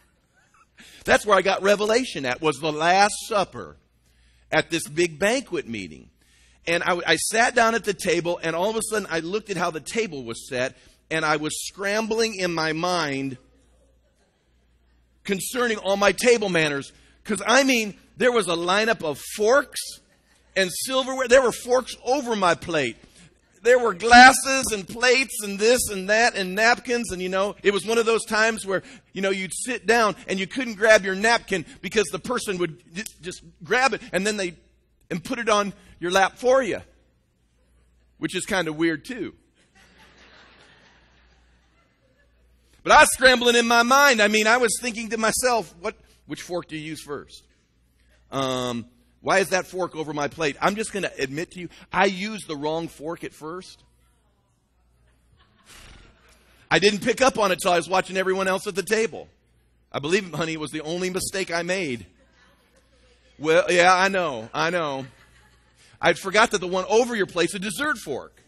That's 1.04 1.26
where 1.26 1.36
I 1.36 1.42
got 1.42 1.62
revelation 1.62 2.24
at, 2.26 2.40
was 2.40 2.56
the 2.58 2.72
Last 2.72 3.14
Supper 3.28 3.76
at 4.52 4.70
this 4.70 4.86
big 4.88 5.18
banquet 5.18 5.68
meeting. 5.68 6.10
And 6.66 6.82
I, 6.82 7.00
I 7.06 7.16
sat 7.16 7.54
down 7.54 7.74
at 7.74 7.84
the 7.84 7.92
table, 7.92 8.40
and 8.42 8.56
all 8.56 8.70
of 8.70 8.76
a 8.76 8.82
sudden 8.88 9.06
I 9.10 9.20
looked 9.20 9.50
at 9.50 9.56
how 9.56 9.70
the 9.70 9.80
table 9.80 10.24
was 10.24 10.48
set, 10.48 10.76
and 11.10 11.24
I 11.24 11.36
was 11.36 11.66
scrambling 11.66 12.34
in 12.34 12.52
my 12.52 12.72
mind 12.72 13.38
concerning 15.24 15.78
all 15.78 15.96
my 15.96 16.12
table 16.12 16.48
manners. 16.48 16.92
Because, 17.22 17.42
I 17.46 17.64
mean, 17.64 17.94
there 18.16 18.32
was 18.32 18.48
a 18.48 18.54
lineup 18.54 19.02
of 19.02 19.18
forks 19.36 19.80
and 20.56 20.70
silverware. 20.72 21.28
There 21.28 21.42
were 21.42 21.52
forks 21.52 21.96
over 22.04 22.36
my 22.36 22.54
plate. 22.54 22.96
There 23.62 23.78
were 23.78 23.94
glasses 23.94 24.66
and 24.72 24.86
plates 24.86 25.42
and 25.42 25.58
this 25.58 25.88
and 25.88 26.10
that 26.10 26.36
and 26.36 26.54
napkins. 26.54 27.10
And, 27.10 27.22
you 27.22 27.30
know, 27.30 27.56
it 27.62 27.72
was 27.72 27.86
one 27.86 27.96
of 27.96 28.04
those 28.04 28.24
times 28.26 28.66
where, 28.66 28.82
you 29.14 29.22
know, 29.22 29.30
you'd 29.30 29.54
sit 29.54 29.86
down 29.86 30.16
and 30.28 30.38
you 30.38 30.46
couldn't 30.46 30.74
grab 30.74 31.04
your 31.04 31.14
napkin 31.14 31.64
because 31.80 32.04
the 32.12 32.18
person 32.18 32.58
would 32.58 32.82
just 33.22 33.42
grab 33.62 33.94
it 33.94 34.02
and 34.12 34.26
then 34.26 34.36
they 34.36 34.54
and 35.10 35.24
put 35.24 35.38
it 35.38 35.48
on 35.48 35.72
your 35.98 36.10
lap 36.10 36.36
for 36.36 36.62
you, 36.62 36.80
which 38.18 38.36
is 38.36 38.44
kind 38.44 38.68
of 38.68 38.76
weird 38.76 39.04
too. 39.04 39.34
But 42.84 42.92
I 42.92 43.00
was 43.00 43.08
scrambling 43.14 43.56
in 43.56 43.66
my 43.66 43.82
mind. 43.82 44.20
I 44.20 44.28
mean, 44.28 44.46
I 44.46 44.58
was 44.58 44.78
thinking 44.80 45.10
to 45.10 45.16
myself, 45.16 45.74
what, 45.80 45.96
which 46.26 46.42
fork 46.42 46.68
do 46.68 46.76
you 46.76 46.82
use 46.82 47.02
first? 47.02 47.42
Um, 48.30 48.84
why 49.22 49.38
is 49.38 49.48
that 49.48 49.66
fork 49.66 49.96
over 49.96 50.12
my 50.12 50.28
plate? 50.28 50.56
I'm 50.60 50.76
just 50.76 50.92
going 50.92 51.04
to 51.04 51.12
admit 51.20 51.52
to 51.52 51.60
you, 51.60 51.70
I 51.90 52.04
used 52.04 52.46
the 52.46 52.56
wrong 52.56 52.88
fork 52.88 53.24
at 53.24 53.32
first. 53.32 53.82
I 56.70 56.78
didn't 56.78 57.00
pick 57.00 57.22
up 57.22 57.38
on 57.38 57.52
it 57.52 57.60
till 57.60 57.72
I 57.72 57.76
was 57.76 57.88
watching 57.88 58.18
everyone 58.18 58.48
else 58.48 58.66
at 58.66 58.74
the 58.74 58.82
table. 58.82 59.28
I 59.90 59.98
believe, 59.98 60.30
honey, 60.34 60.52
it 60.52 60.60
was 60.60 60.72
the 60.72 60.82
only 60.82 61.08
mistake 61.08 61.50
I 61.50 61.62
made. 61.62 62.04
Well, 63.38 63.64
yeah, 63.70 63.94
I 63.94 64.08
know, 64.08 64.50
I 64.52 64.68
know. 64.68 65.06
I 66.02 66.12
forgot 66.12 66.50
that 66.50 66.60
the 66.60 66.66
one 66.66 66.84
over 66.90 67.16
your 67.16 67.26
plate's 67.26 67.54
a 67.54 67.58
dessert 67.58 67.96
fork. 67.96 68.43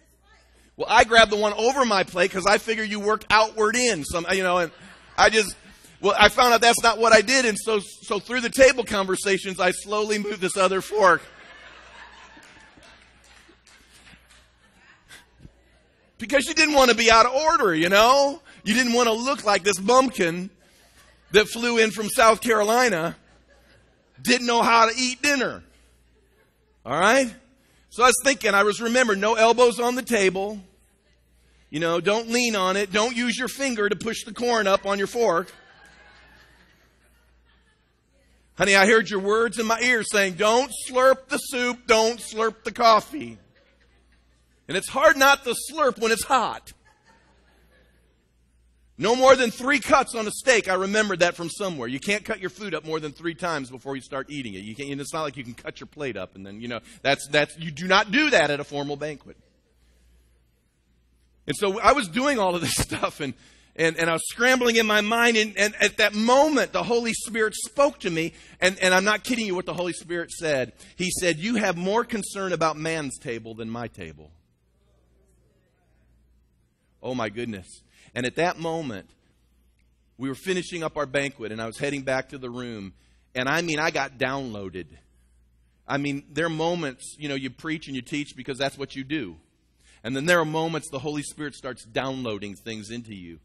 Well, 0.76 0.88
I 0.90 1.04
grabbed 1.04 1.32
the 1.32 1.36
one 1.36 1.54
over 1.54 1.84
my 1.86 2.02
plate 2.02 2.30
because 2.30 2.46
I 2.46 2.58
figure 2.58 2.84
you 2.84 3.00
work 3.00 3.24
outward 3.30 3.76
in. 3.76 4.04
Some, 4.04 4.26
you 4.32 4.42
know, 4.42 4.58
and 4.58 4.70
I 5.16 5.30
just, 5.30 5.56
well, 6.02 6.14
I 6.18 6.28
found 6.28 6.52
out 6.52 6.60
that's 6.60 6.82
not 6.82 6.98
what 6.98 7.14
I 7.14 7.22
did, 7.22 7.46
and 7.46 7.56
so, 7.58 7.80
so 7.80 8.18
through 8.18 8.42
the 8.42 8.50
table 8.50 8.84
conversations, 8.84 9.58
I 9.58 9.70
slowly 9.70 10.18
moved 10.18 10.42
this 10.42 10.56
other 10.56 10.82
fork. 10.82 11.22
Because 16.18 16.46
you 16.46 16.54
didn't 16.54 16.74
want 16.74 16.90
to 16.90 16.96
be 16.96 17.10
out 17.10 17.26
of 17.26 17.32
order, 17.32 17.74
you 17.74 17.88
know? 17.88 18.40
You 18.64 18.74
didn't 18.74 18.92
want 18.92 19.06
to 19.06 19.12
look 19.12 19.44
like 19.44 19.64
this 19.64 19.78
bumpkin 19.78 20.50
that 21.32 21.48
flew 21.48 21.78
in 21.78 21.90
from 21.90 22.08
South 22.08 22.40
Carolina, 22.40 23.16
didn't 24.22 24.46
know 24.46 24.62
how 24.62 24.88
to 24.88 24.94
eat 24.98 25.22
dinner. 25.22 25.62
All 26.84 26.98
right? 26.98 27.34
So 27.96 28.02
I 28.02 28.08
was 28.08 28.20
thinking, 28.22 28.52
I 28.52 28.62
was 28.62 28.78
remembering 28.78 29.20
no 29.20 29.36
elbows 29.36 29.80
on 29.80 29.94
the 29.94 30.02
table. 30.02 30.60
You 31.70 31.80
know, 31.80 31.98
don't 31.98 32.28
lean 32.28 32.54
on 32.54 32.76
it. 32.76 32.92
Don't 32.92 33.16
use 33.16 33.38
your 33.38 33.48
finger 33.48 33.88
to 33.88 33.96
push 33.96 34.22
the 34.24 34.34
corn 34.34 34.66
up 34.66 34.84
on 34.84 34.98
your 34.98 35.06
fork. 35.06 35.50
Honey, 38.58 38.76
I 38.76 38.84
heard 38.84 39.08
your 39.08 39.20
words 39.20 39.58
in 39.58 39.64
my 39.64 39.80
ear 39.80 40.02
saying, 40.02 40.34
don't 40.34 40.70
slurp 40.86 41.28
the 41.28 41.38
soup, 41.38 41.86
don't 41.86 42.20
slurp 42.20 42.64
the 42.64 42.70
coffee. 42.70 43.38
And 44.68 44.76
it's 44.76 44.90
hard 44.90 45.16
not 45.16 45.44
to 45.44 45.54
slurp 45.72 45.98
when 45.98 46.12
it's 46.12 46.24
hot. 46.24 46.74
No 48.98 49.14
more 49.14 49.36
than 49.36 49.50
three 49.50 49.78
cuts 49.78 50.14
on 50.14 50.26
a 50.26 50.30
steak. 50.30 50.68
I 50.68 50.74
remembered 50.74 51.20
that 51.20 51.36
from 51.36 51.50
somewhere. 51.50 51.86
You 51.86 52.00
can't 52.00 52.24
cut 52.24 52.40
your 52.40 52.48
food 52.48 52.74
up 52.74 52.86
more 52.86 52.98
than 52.98 53.12
three 53.12 53.34
times 53.34 53.70
before 53.70 53.94
you 53.94 54.00
start 54.00 54.28
eating 54.30 54.54
it. 54.54 54.62
You 54.62 54.74
can't, 54.74 55.00
it's 55.00 55.12
not 55.12 55.22
like 55.22 55.36
you 55.36 55.44
can 55.44 55.52
cut 55.52 55.80
your 55.80 55.86
plate 55.86 56.16
up 56.16 56.34
and 56.34 56.46
then, 56.46 56.60
you 56.62 56.68
know, 56.68 56.80
that's, 57.02 57.28
that's, 57.28 57.58
you 57.58 57.70
do 57.70 57.86
not 57.86 58.10
do 58.10 58.30
that 58.30 58.50
at 58.50 58.58
a 58.58 58.64
formal 58.64 58.96
banquet. 58.96 59.36
And 61.46 61.54
so 61.56 61.78
I 61.78 61.92
was 61.92 62.08
doing 62.08 62.38
all 62.38 62.54
of 62.54 62.62
this 62.62 62.74
stuff 62.76 63.20
and, 63.20 63.34
and, 63.78 63.98
and 63.98 64.08
I 64.08 64.14
was 64.14 64.22
scrambling 64.28 64.76
in 64.76 64.86
my 64.86 65.02
mind. 65.02 65.36
And, 65.36 65.56
and 65.58 65.74
at 65.80 65.98
that 65.98 66.14
moment, 66.14 66.72
the 66.72 66.82
Holy 66.82 67.12
Spirit 67.12 67.54
spoke 67.54 68.00
to 68.00 68.10
me. 68.10 68.32
And, 68.60 68.78
and 68.78 68.94
I'm 68.94 69.04
not 69.04 69.22
kidding 69.22 69.46
you 69.46 69.54
what 69.54 69.66
the 69.66 69.74
Holy 69.74 69.92
Spirit 69.92 70.30
said. 70.30 70.72
He 70.96 71.10
said, 71.10 71.36
You 71.38 71.56
have 71.56 71.76
more 71.76 72.02
concern 72.02 72.52
about 72.54 72.76
man's 72.76 73.18
table 73.18 73.54
than 73.54 73.68
my 73.68 73.88
table. 73.88 74.30
Oh 77.02 77.14
my 77.14 77.28
goodness. 77.28 77.66
And 78.14 78.26
at 78.26 78.36
that 78.36 78.58
moment, 78.58 79.08
we 80.18 80.28
were 80.28 80.34
finishing 80.34 80.82
up 80.82 80.96
our 80.96 81.06
banquet 81.06 81.52
and 81.52 81.60
I 81.60 81.66
was 81.66 81.78
heading 81.78 82.02
back 82.02 82.30
to 82.30 82.38
the 82.38 82.50
room. 82.50 82.94
And 83.34 83.48
I 83.48 83.62
mean, 83.62 83.78
I 83.78 83.90
got 83.90 84.18
downloaded. 84.18 84.86
I 85.86 85.98
mean, 85.98 86.24
there 86.30 86.46
are 86.46 86.50
moments, 86.50 87.16
you 87.18 87.28
know, 87.28 87.34
you 87.34 87.50
preach 87.50 87.86
and 87.86 87.94
you 87.94 88.02
teach 88.02 88.34
because 88.36 88.58
that's 88.58 88.78
what 88.78 88.96
you 88.96 89.04
do. 89.04 89.36
And 90.02 90.16
then 90.16 90.26
there 90.26 90.40
are 90.40 90.44
moments 90.44 90.88
the 90.90 90.98
Holy 90.98 91.22
Spirit 91.22 91.54
starts 91.54 91.84
downloading 91.84 92.54
things 92.54 92.90
into 92.90 93.14
you. 93.14 93.38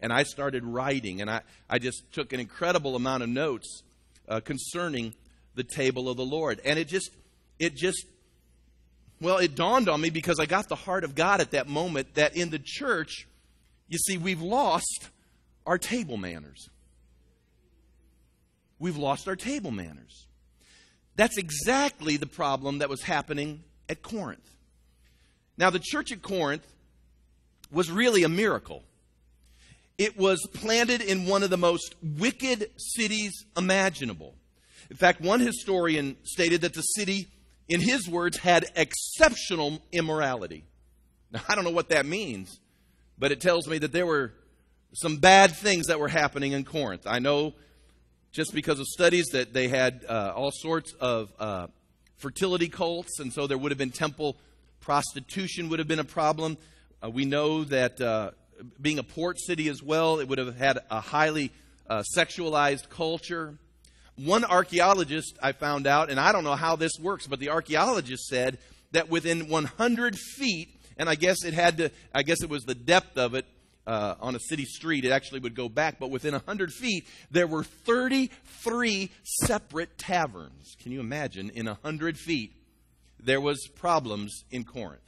And 0.00 0.12
I 0.12 0.22
started 0.22 0.64
writing, 0.64 1.20
and 1.20 1.30
I, 1.30 1.40
I 1.68 1.78
just 1.78 2.12
took 2.12 2.32
an 2.32 2.38
incredible 2.38 2.94
amount 2.94 3.24
of 3.24 3.28
notes 3.28 3.82
uh, 4.28 4.40
concerning 4.40 5.14
the 5.54 5.64
table 5.64 6.08
of 6.08 6.16
the 6.16 6.24
Lord. 6.24 6.60
And 6.64 6.78
it 6.78 6.86
just, 6.86 7.10
it 7.58 7.74
just, 7.74 8.06
well, 9.20 9.38
it 9.38 9.56
dawned 9.56 9.88
on 9.88 10.00
me 10.00 10.10
because 10.10 10.38
I 10.38 10.46
got 10.46 10.68
the 10.68 10.76
heart 10.76 11.02
of 11.02 11.16
God 11.16 11.40
at 11.40 11.50
that 11.50 11.68
moment 11.68 12.14
that 12.14 12.36
in 12.36 12.50
the 12.50 12.60
church, 12.62 13.26
you 13.88 13.98
see, 13.98 14.18
we've 14.18 14.42
lost 14.42 15.08
our 15.66 15.78
table 15.78 16.16
manners. 16.16 16.68
We've 18.78 18.96
lost 18.96 19.26
our 19.28 19.36
table 19.36 19.70
manners. 19.70 20.26
That's 21.16 21.36
exactly 21.36 22.16
the 22.16 22.26
problem 22.26 22.78
that 22.78 22.88
was 22.88 23.02
happening 23.02 23.64
at 23.88 24.02
Corinth. 24.02 24.48
Now, 25.56 25.70
the 25.70 25.80
church 25.80 26.12
at 26.12 26.22
Corinth 26.22 26.66
was 27.72 27.90
really 27.90 28.22
a 28.22 28.28
miracle. 28.28 28.84
It 29.98 30.16
was 30.16 30.46
planted 30.54 31.00
in 31.00 31.26
one 31.26 31.42
of 31.42 31.50
the 31.50 31.56
most 31.56 31.96
wicked 32.00 32.70
cities 32.76 33.32
imaginable. 33.56 34.36
In 34.90 34.96
fact, 34.96 35.20
one 35.20 35.40
historian 35.40 36.16
stated 36.22 36.60
that 36.60 36.74
the 36.74 36.82
city, 36.82 37.26
in 37.68 37.80
his 37.80 38.08
words, 38.08 38.38
had 38.38 38.66
exceptional 38.76 39.82
immorality. 39.90 40.64
Now, 41.32 41.42
I 41.48 41.56
don't 41.56 41.64
know 41.64 41.70
what 41.70 41.88
that 41.88 42.06
means, 42.06 42.60
but 43.18 43.32
it 43.32 43.40
tells 43.40 43.66
me 43.66 43.78
that 43.78 43.92
there 43.92 44.06
were 44.06 44.32
some 44.94 45.16
bad 45.16 45.54
things 45.54 45.86
that 45.86 46.00
were 46.00 46.08
happening 46.08 46.52
in 46.52 46.64
Corinth. 46.64 47.06
I 47.06 47.18
know 47.18 47.54
just 48.32 48.54
because 48.54 48.78
of 48.78 48.86
studies 48.86 49.26
that 49.32 49.52
they 49.52 49.68
had 49.68 50.04
uh, 50.08 50.32
all 50.34 50.50
sorts 50.52 50.92
of 51.00 51.32
uh, 51.38 51.66
fertility 52.16 52.68
cults, 52.68 53.20
and 53.20 53.32
so 53.32 53.46
there 53.46 53.58
would 53.58 53.70
have 53.70 53.78
been 53.78 53.90
temple 53.90 54.36
prostitution 54.80 55.68
would 55.68 55.78
have 55.78 55.88
been 55.88 55.98
a 55.98 56.04
problem. 56.04 56.56
Uh, 57.02 57.10
we 57.10 57.24
know 57.24 57.64
that 57.64 58.00
uh, 58.00 58.30
being 58.80 58.98
a 58.98 59.02
port 59.02 59.38
city 59.38 59.68
as 59.68 59.82
well, 59.82 60.18
it 60.18 60.28
would 60.28 60.38
have 60.38 60.56
had 60.56 60.78
a 60.90 61.00
highly 61.00 61.52
uh, 61.88 62.02
sexualized 62.16 62.88
culture. 62.88 63.58
One 64.16 64.44
archaeologist 64.44 65.38
I 65.42 65.52
found 65.52 65.86
out, 65.86 66.10
and 66.10 66.18
I 66.18 66.32
don't 66.32 66.44
know 66.44 66.54
how 66.56 66.76
this 66.76 66.92
works, 67.00 67.26
but 67.26 67.38
the 67.38 67.50
archaeologist 67.50 68.28
said 68.28 68.58
that 68.92 69.10
within 69.10 69.48
100 69.48 70.16
feet 70.16 70.77
and 70.98 71.08
I 71.08 71.14
guess 71.14 71.44
it 71.44 71.54
had 71.54 71.78
to, 71.78 71.90
I 72.14 72.22
guess 72.22 72.42
it 72.42 72.50
was 72.50 72.64
the 72.64 72.74
depth 72.74 73.16
of 73.16 73.34
it 73.34 73.46
uh, 73.86 74.16
on 74.20 74.34
a 74.34 74.40
city 74.40 74.64
street. 74.64 75.04
It 75.04 75.10
actually 75.10 75.40
would 75.40 75.54
go 75.54 75.68
back, 75.68 75.98
but 75.98 76.10
within 76.10 76.32
100 76.32 76.72
feet, 76.72 77.06
there 77.30 77.46
were 77.46 77.64
33 77.64 79.10
separate 79.22 79.96
taverns. 79.96 80.76
Can 80.82 80.92
you 80.92 81.00
imagine? 81.00 81.50
In 81.50 81.66
100 81.66 82.18
feet, 82.18 82.52
there 83.18 83.40
was 83.40 83.66
problems 83.76 84.44
in 84.50 84.64
Corinth. 84.64 85.00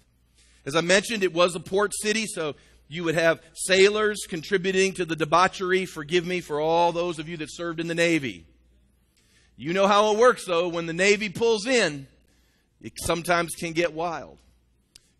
As 0.64 0.76
I 0.76 0.80
mentioned, 0.80 1.23
it 1.23 1.32
was 1.32 1.54
a 1.54 1.61
port 1.61 1.92
city, 2.02 2.26
so 2.26 2.54
you 2.88 3.04
would 3.04 3.14
have 3.14 3.40
sailors 3.54 4.26
contributing 4.28 4.92
to 4.94 5.04
the 5.04 5.16
debauchery. 5.16 5.87
Forgive 5.87 6.26
me 6.26 6.40
for 6.40 6.61
all 6.61 6.92
those 6.92 7.18
of 7.18 7.28
you 7.28 7.37
that 7.38 7.52
served 7.52 7.80
in 7.80 7.87
the 7.87 7.94
Navy. 7.94 8.44
You 9.56 9.73
know 9.73 9.87
how 9.87 10.12
it 10.12 10.18
works, 10.18 10.47
though. 10.47 10.68
When 10.68 10.87
the 10.87 10.92
Navy 10.92 11.28
pulls 11.28 11.66
in, 11.66 12.06
it 12.80 12.94
sometimes 12.97 13.54
can 13.54 13.73
get 13.73 13.92
wild. 13.92 14.38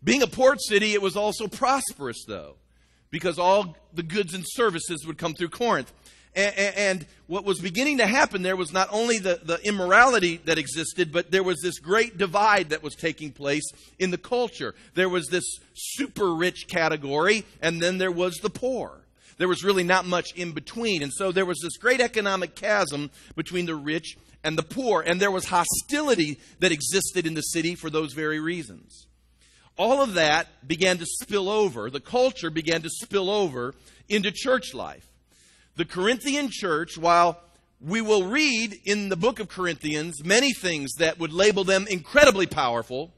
Being 0.03 0.23
a 0.23 0.27
port 0.27 0.61
city, 0.61 0.93
it 0.93 1.01
was 1.01 1.15
also 1.15 1.47
prosperous, 1.47 2.23
though, 2.27 2.55
because 3.11 3.37
all 3.37 3.77
the 3.93 4.03
goods 4.03 4.33
and 4.33 4.43
services 4.47 5.05
would 5.05 5.17
come 5.17 5.35
through 5.35 5.49
Corinth. 5.49 5.91
And, 6.33 6.55
and, 6.57 7.05
what 7.27 7.43
was 7.45 7.59
beginning 7.59 7.97
to 7.97 8.07
happen 8.07 8.41
there 8.41 8.55
was 8.55 8.73
not 8.73 8.87
only 8.91 9.17
the, 9.17 9.39
the 9.43 9.59
immorality 9.65 10.37
that 10.45 10.57
existed, 10.57 11.11
but 11.11 11.31
there 11.31 11.43
was 11.43 11.61
this 11.61 11.79
great 11.79 12.17
divide 12.17 12.69
that 12.69 12.83
was 12.83 12.95
taking 12.95 13.31
place 13.31 13.63
in 13.99 14.11
the 14.11 14.17
culture. 14.17 14.73
There 14.95 15.09
was 15.09 15.27
this 15.27 15.43
super 15.73 16.33
rich 16.33 16.67
category, 16.67 17.45
and 17.61 17.81
then 17.81 17.97
there 17.97 18.11
was 18.11 18.37
the 18.37 18.49
poor. 18.49 19.01
There 19.37 19.47
was 19.47 19.63
really 19.63 19.83
not 19.83 20.05
much 20.05 20.33
in 20.35 20.51
between. 20.51 21.03
And 21.03 21.11
so 21.13 21.31
there 21.31 21.45
was 21.45 21.59
this 21.61 21.77
great 21.77 22.01
economic 22.01 22.55
chasm 22.55 23.11
between 23.35 23.65
the 23.65 23.75
rich 23.75 24.17
and 24.43 24.57
the 24.57 24.63
poor, 24.63 25.01
and 25.01 25.21
there 25.21 25.31
was 25.31 25.45
hostility 25.45 26.39
that 26.59 26.71
existed 26.71 27.27
in 27.27 27.33
the 27.33 27.41
city 27.41 27.75
for 27.75 27.89
those 27.89 28.13
very 28.13 28.39
reasons 28.39 29.07
all 29.81 30.03
of 30.03 30.13
that 30.13 30.67
began 30.67 30.99
to 30.99 31.05
spill 31.07 31.49
over, 31.49 31.89
the 31.89 31.99
culture 31.99 32.51
began 32.51 32.83
to 32.83 32.89
spill 32.89 33.31
over 33.31 33.73
into 34.07 34.31
church 34.31 34.75
life. 34.75 35.07
The 35.75 35.85
Corinthian 35.85 36.49
church, 36.51 36.99
while 36.99 37.41
we 37.79 37.99
will 37.99 38.27
read 38.27 38.79
in 38.85 39.09
the 39.09 39.15
book 39.15 39.39
of 39.39 39.49
Corinthians 39.49 40.23
many 40.23 40.53
things 40.53 40.93
that 40.99 41.17
would 41.17 41.33
label 41.33 41.63
them 41.63 41.87
incredibly 41.89 42.45
powerful, 42.45 43.11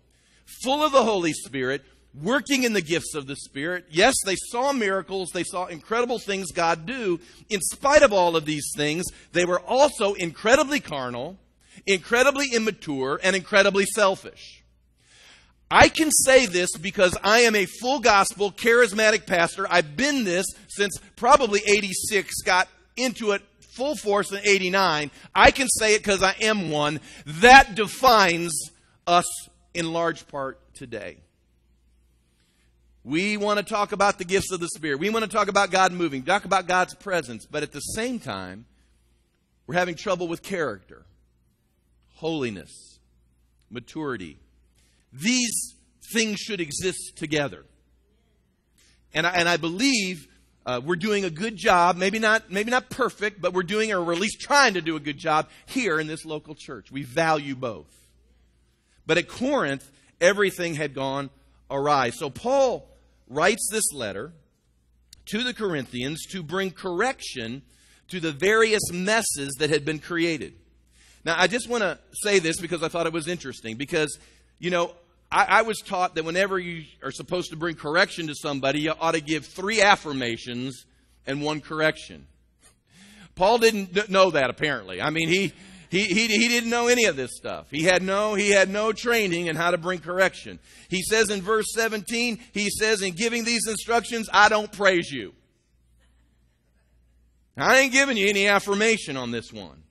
full 0.63 0.81
of 0.81 0.93
the 0.93 1.03
Holy 1.03 1.33
Spirit, 1.33 1.83
working 2.13 2.63
in 2.63 2.71
the 2.71 2.81
gifts 2.81 3.13
of 3.13 3.27
the 3.27 3.35
Spirit. 3.35 3.87
Yes, 3.89 4.15
they 4.25 4.37
saw 4.37 4.71
miracles, 4.71 5.31
they 5.33 5.43
saw 5.43 5.65
incredible 5.65 6.17
things 6.17 6.53
God 6.53 6.85
do. 6.85 7.19
In 7.49 7.59
spite 7.59 8.03
of 8.03 8.13
all 8.13 8.37
of 8.37 8.45
these 8.45 8.71
things, 8.73 9.03
they 9.33 9.43
were 9.43 9.59
also 9.59 10.13
incredibly 10.13 10.79
carnal, 10.79 11.37
incredibly 11.85 12.53
immature, 12.53 13.19
and 13.21 13.35
incredibly 13.35 13.83
selfish. 13.83 14.62
I 15.71 15.89
can 15.89 16.11
say 16.11 16.45
this 16.45 16.69
because 16.77 17.17
I 17.23 17.39
am 17.41 17.55
a 17.55 17.65
full 17.65 17.99
gospel 17.99 18.51
charismatic 18.51 19.25
pastor. 19.25 19.65
I've 19.69 19.97
been 19.97 20.23
this 20.23 20.45
since 20.67 20.97
probably 21.15 21.61
86, 21.65 22.41
got 22.43 22.67
into 22.95 23.31
it 23.31 23.41
full 23.73 23.95
force 23.95 24.31
in 24.31 24.39
89. 24.43 25.11
I 25.33 25.51
can 25.51 25.67
say 25.67 25.95
it 25.95 25.99
because 25.99 26.21
I 26.21 26.35
am 26.41 26.69
one. 26.69 26.99
That 27.25 27.75
defines 27.75 28.53
us 29.07 29.25
in 29.73 29.91
large 29.91 30.27
part 30.27 30.59
today. 30.75 31.17
We 33.03 33.35
want 33.35 33.59
to 33.59 33.65
talk 33.65 33.91
about 33.91 34.17
the 34.17 34.25
gifts 34.25 34.51
of 34.51 34.59
the 34.59 34.69
Spirit. 34.69 34.99
We 34.99 35.09
want 35.09 35.25
to 35.25 35.31
talk 35.31 35.49
about 35.49 35.71
God 35.71 35.91
moving, 35.91 36.23
talk 36.23 36.45
about 36.45 36.67
God's 36.67 36.93
presence. 36.93 37.45
But 37.45 37.63
at 37.63 37.73
the 37.73 37.81
same 37.81 38.19
time, 38.19 38.65
we're 39.67 39.75
having 39.75 39.95
trouble 39.95 40.27
with 40.27 40.41
character, 40.41 41.05
holiness, 42.15 42.99
maturity, 43.69 44.39
these 45.13 45.75
things 46.11 46.39
should 46.39 46.59
exist 46.59 47.15
together. 47.15 47.63
And 49.13 49.27
I, 49.27 49.31
and 49.31 49.47
I 49.47 49.57
believe 49.57 50.27
uh, 50.65 50.81
we're 50.83 50.95
doing 50.95 51.25
a 51.25 51.29
good 51.29 51.55
job, 51.55 51.97
maybe 51.97 52.19
not, 52.19 52.49
maybe 52.49 52.71
not 52.71 52.89
perfect, 52.89 53.41
but 53.41 53.53
we're 53.53 53.63
doing, 53.63 53.93
or 53.93 54.11
at 54.11 54.19
least 54.19 54.39
trying 54.39 54.73
to 54.73 54.81
do 54.81 54.95
a 54.95 54.99
good 54.99 55.17
job 55.17 55.49
here 55.65 55.99
in 55.99 56.07
this 56.07 56.25
local 56.25 56.55
church. 56.55 56.91
We 56.91 57.03
value 57.03 57.55
both. 57.55 57.93
But 59.05 59.17
at 59.17 59.27
Corinth, 59.27 59.89
everything 60.21 60.75
had 60.75 60.93
gone 60.93 61.29
awry. 61.69 62.11
So 62.11 62.29
Paul 62.29 62.89
writes 63.27 63.67
this 63.71 63.91
letter 63.93 64.33
to 65.25 65.43
the 65.43 65.53
Corinthians 65.53 66.25
to 66.31 66.41
bring 66.41 66.71
correction 66.71 67.61
to 68.07 68.19
the 68.19 68.31
various 68.31 68.91
messes 68.91 69.55
that 69.59 69.69
had 69.69 69.85
been 69.85 69.99
created. 69.99 70.53
Now, 71.25 71.35
I 71.37 71.47
just 71.47 71.69
want 71.69 71.83
to 71.83 71.99
say 72.23 72.39
this 72.39 72.59
because 72.59 72.83
I 72.83 72.87
thought 72.87 73.07
it 73.07 73.13
was 73.13 73.27
interesting. 73.27 73.77
Because, 73.77 74.17
you 74.59 74.69
know, 74.69 74.93
I, 75.33 75.45
I, 75.49 75.61
was 75.63 75.79
taught 75.79 76.13
that 76.13 76.25
whenever 76.25 76.59
you 76.59 76.83
are 77.01 77.11
supposed 77.11 77.49
to 77.49 77.55
bring 77.55 77.75
correction 77.75 78.27
to 78.27 78.35
somebody, 78.35 78.81
you 78.81 78.93
ought 78.99 79.13
to 79.13 79.21
give 79.21 79.47
three 79.47 79.81
affirmations 79.81 80.85
and 81.25 81.41
one 81.41 81.59
correction. 81.59 82.27
Paul 83.33 83.57
didn't 83.57 84.09
know 84.09 84.29
that 84.29 84.51
apparently. 84.51 85.01
I 85.01 85.09
mean, 85.09 85.29
he, 85.29 85.51
he, 85.89 86.03
he, 86.03 86.27
he 86.27 86.47
didn't 86.47 86.69
know 86.69 86.87
any 86.87 87.05
of 87.05 87.15
this 87.15 87.35
stuff. 87.35 87.65
He 87.71 87.81
had 87.81 88.03
no, 88.03 88.35
he 88.35 88.51
had 88.51 88.69
no 88.69 88.91
training 88.91 89.47
in 89.47 89.55
how 89.55 89.71
to 89.71 89.77
bring 89.79 89.99
correction. 89.99 90.59
He 90.87 91.01
says 91.01 91.31
in 91.31 91.41
verse 91.41 91.65
17, 91.73 92.37
he 92.51 92.69
says, 92.69 93.01
in 93.01 93.15
giving 93.15 93.43
these 93.43 93.67
instructions, 93.67 94.29
I 94.31 94.49
don't 94.49 94.71
praise 94.71 95.11
you. 95.11 95.33
I 97.57 97.79
ain't 97.79 97.91
giving 97.91 98.17
you 98.17 98.27
any 98.27 98.47
affirmation 98.47 99.17
on 99.17 99.31
this 99.31 99.51
one. 99.51 99.81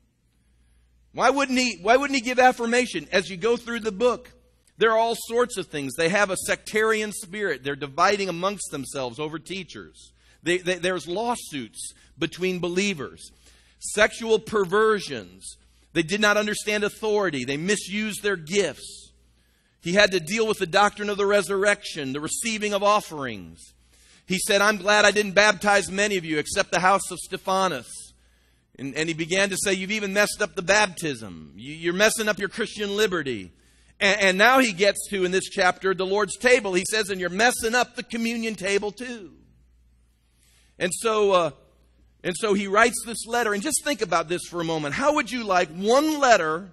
Why 1.15 1.31
wouldn't 1.31 1.59
he, 1.59 1.79
why 1.83 1.97
wouldn't 1.97 2.17
he 2.17 2.23
give 2.23 2.39
affirmation? 2.39 3.09
As 3.11 3.29
you 3.29 3.37
go 3.37 3.57
through 3.57 3.81
the 3.81 3.93
book, 3.93 4.31
there 4.79 4.93
are 4.93 4.99
all 4.99 5.17
sorts 5.17 5.57
of 5.57 5.67
things. 5.67 5.95
They 5.95 6.09
have 6.09 6.31
a 6.31 6.37
sectarian 6.37 7.13
spirit. 7.13 7.63
They're 7.63 7.77
dividing 7.77 8.29
amongst 8.29 8.71
themselves 8.71 9.19
over 9.19 9.39
teachers. 9.39 10.13
They, 10.43 10.59
they, 10.59 10.77
there's 10.77 11.07
lawsuits 11.07 11.93
between 12.19 12.59
believers. 12.59 13.31
Sexual 13.79 14.41
perversions. 14.41 15.57
They 15.93 16.03
did 16.03 16.21
not 16.21 16.37
understand 16.37 16.85
authority. 16.85 17.45
They 17.45 17.57
misused 17.57 18.23
their 18.23 18.37
gifts. 18.37 19.13
He 19.83 19.93
had 19.93 20.13
to 20.13 20.21
deal 20.21 20.47
with 20.47 20.59
the 20.59 20.67
doctrine 20.67 21.11
of 21.11 21.17
the 21.17 21.27
resurrection, 21.27 22.13
the 22.13 22.21
receiving 22.21 22.73
of 22.73 22.83
offerings. 22.83 23.75
He 24.27 24.39
said, 24.39 24.61
I'm 24.61 24.77
glad 24.77 25.05
I 25.05 25.11
didn't 25.11 25.33
baptize 25.33 25.91
many 25.91 26.17
of 26.17 26.25
you 26.25 26.39
except 26.39 26.71
the 26.71 26.81
house 26.81 27.11
of 27.11 27.19
Stephanas. 27.19 28.15
And, 28.79 28.95
and 28.95 29.09
he 29.09 29.15
began 29.15 29.51
to 29.51 29.57
say, 29.63 29.75
You've 29.75 29.91
even 29.91 30.13
messed 30.13 30.41
up 30.41 30.55
the 30.55 30.63
baptism. 30.63 31.53
You, 31.57 31.91
are 31.91 31.95
messing 31.95 32.29
up 32.29 32.39
your 32.39 32.49
Christian 32.49 32.97
liberty. 32.97 33.53
And, 34.03 34.21
and 34.21 34.39
now 34.39 34.59
he 34.59 34.73
gets 34.73 35.09
to, 35.11 35.25
in 35.25 35.31
this 35.31 35.49
chapter, 35.49 35.95
the 35.95 36.05
Lord's 36.05 36.37
table. 36.37 36.75
He 36.75 36.85
says, 36.91 37.09
And 37.09 37.21
you're 37.21 37.31
messing 37.31 37.75
up 37.75 37.95
the 37.95 38.03
communion 38.03 38.57
table 38.57 38.91
too. 38.91 39.33
And 40.79 40.91
so, 40.93 41.33
uh, 41.33 41.51
and 42.25 42.35
so 42.37 42.53
he 42.53 42.67
writes 42.67 43.01
this 43.07 43.27
letter. 43.27 43.55
And 43.55 43.63
just 43.63 43.85
think 43.85 44.03
about 44.03 44.29
this 44.29 44.43
for 44.51 44.61
a 44.61 44.65
moment. 44.65 44.97
How 44.97 45.15
would 45.15 45.31
you 45.31 45.45
like 45.45 45.69
one 45.71 46.19
letter 46.19 46.73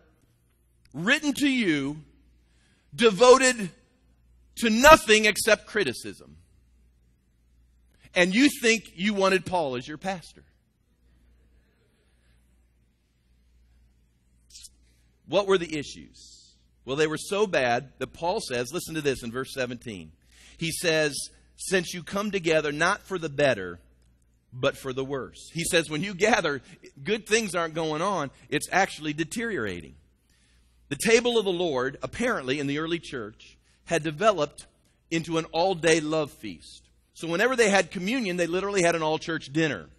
written 0.91 1.33
to 1.33 1.47
you 1.47 1.97
devoted 2.95 3.69
to 4.57 4.69
nothing 4.71 5.25
except 5.25 5.67
criticism? 5.67 6.35
And 8.15 8.33
you 8.33 8.49
think 8.59 8.85
you 8.95 9.13
wanted 9.13 9.45
Paul 9.45 9.75
as 9.75 9.87
your 9.87 9.99
pastor? 9.99 10.43
What 15.27 15.45
were 15.45 15.59
the 15.59 15.77
issues? 15.77 16.38
Well, 16.89 16.97
they 16.97 17.05
were 17.05 17.17
so 17.19 17.45
bad 17.45 17.91
that 17.99 18.13
Paul 18.13 18.39
says, 18.41 18.73
listen 18.73 18.95
to 18.95 19.01
this 19.01 19.21
in 19.21 19.31
verse 19.31 19.53
17. 19.53 20.11
He 20.57 20.71
says, 20.71 21.15
Since 21.55 21.93
you 21.93 22.01
come 22.01 22.31
together 22.31 22.71
not 22.71 23.03
for 23.03 23.19
the 23.19 23.29
better, 23.29 23.79
but 24.51 24.75
for 24.75 24.91
the 24.91 25.05
worse. 25.05 25.51
He 25.53 25.65
says, 25.65 25.87
when 25.87 26.01
you 26.01 26.15
gather, 26.15 26.63
good 27.03 27.27
things 27.27 27.53
aren't 27.53 27.75
going 27.75 28.01
on, 28.01 28.31
it's 28.49 28.67
actually 28.71 29.13
deteriorating. 29.13 29.93
The 30.87 30.95
table 30.95 31.37
of 31.37 31.45
the 31.45 31.51
Lord, 31.51 31.99
apparently 32.01 32.59
in 32.59 32.65
the 32.65 32.79
early 32.79 32.97
church, 32.97 33.59
had 33.85 34.01
developed 34.01 34.65
into 35.11 35.37
an 35.37 35.45
all 35.51 35.75
day 35.75 35.99
love 35.99 36.31
feast. 36.31 36.89
So 37.13 37.27
whenever 37.27 37.55
they 37.55 37.69
had 37.69 37.91
communion, 37.91 38.37
they 38.37 38.47
literally 38.47 38.81
had 38.81 38.95
an 38.95 39.03
all 39.03 39.19
church 39.19 39.53
dinner. 39.53 39.89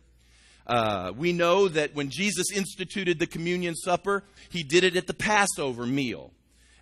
Uh, 0.67 1.13
we 1.17 1.33
know 1.33 1.69
that 1.69 1.95
when 1.95 2.11
Jesus 2.11 2.51
instituted 2.53 3.21
the 3.21 3.29
communion 3.29 3.77
supper, 3.77 4.25
he 4.49 4.65
did 4.65 4.83
it 4.83 4.97
at 4.97 5.07
the 5.07 5.15
Passover 5.15 5.87
meal. 5.87 6.33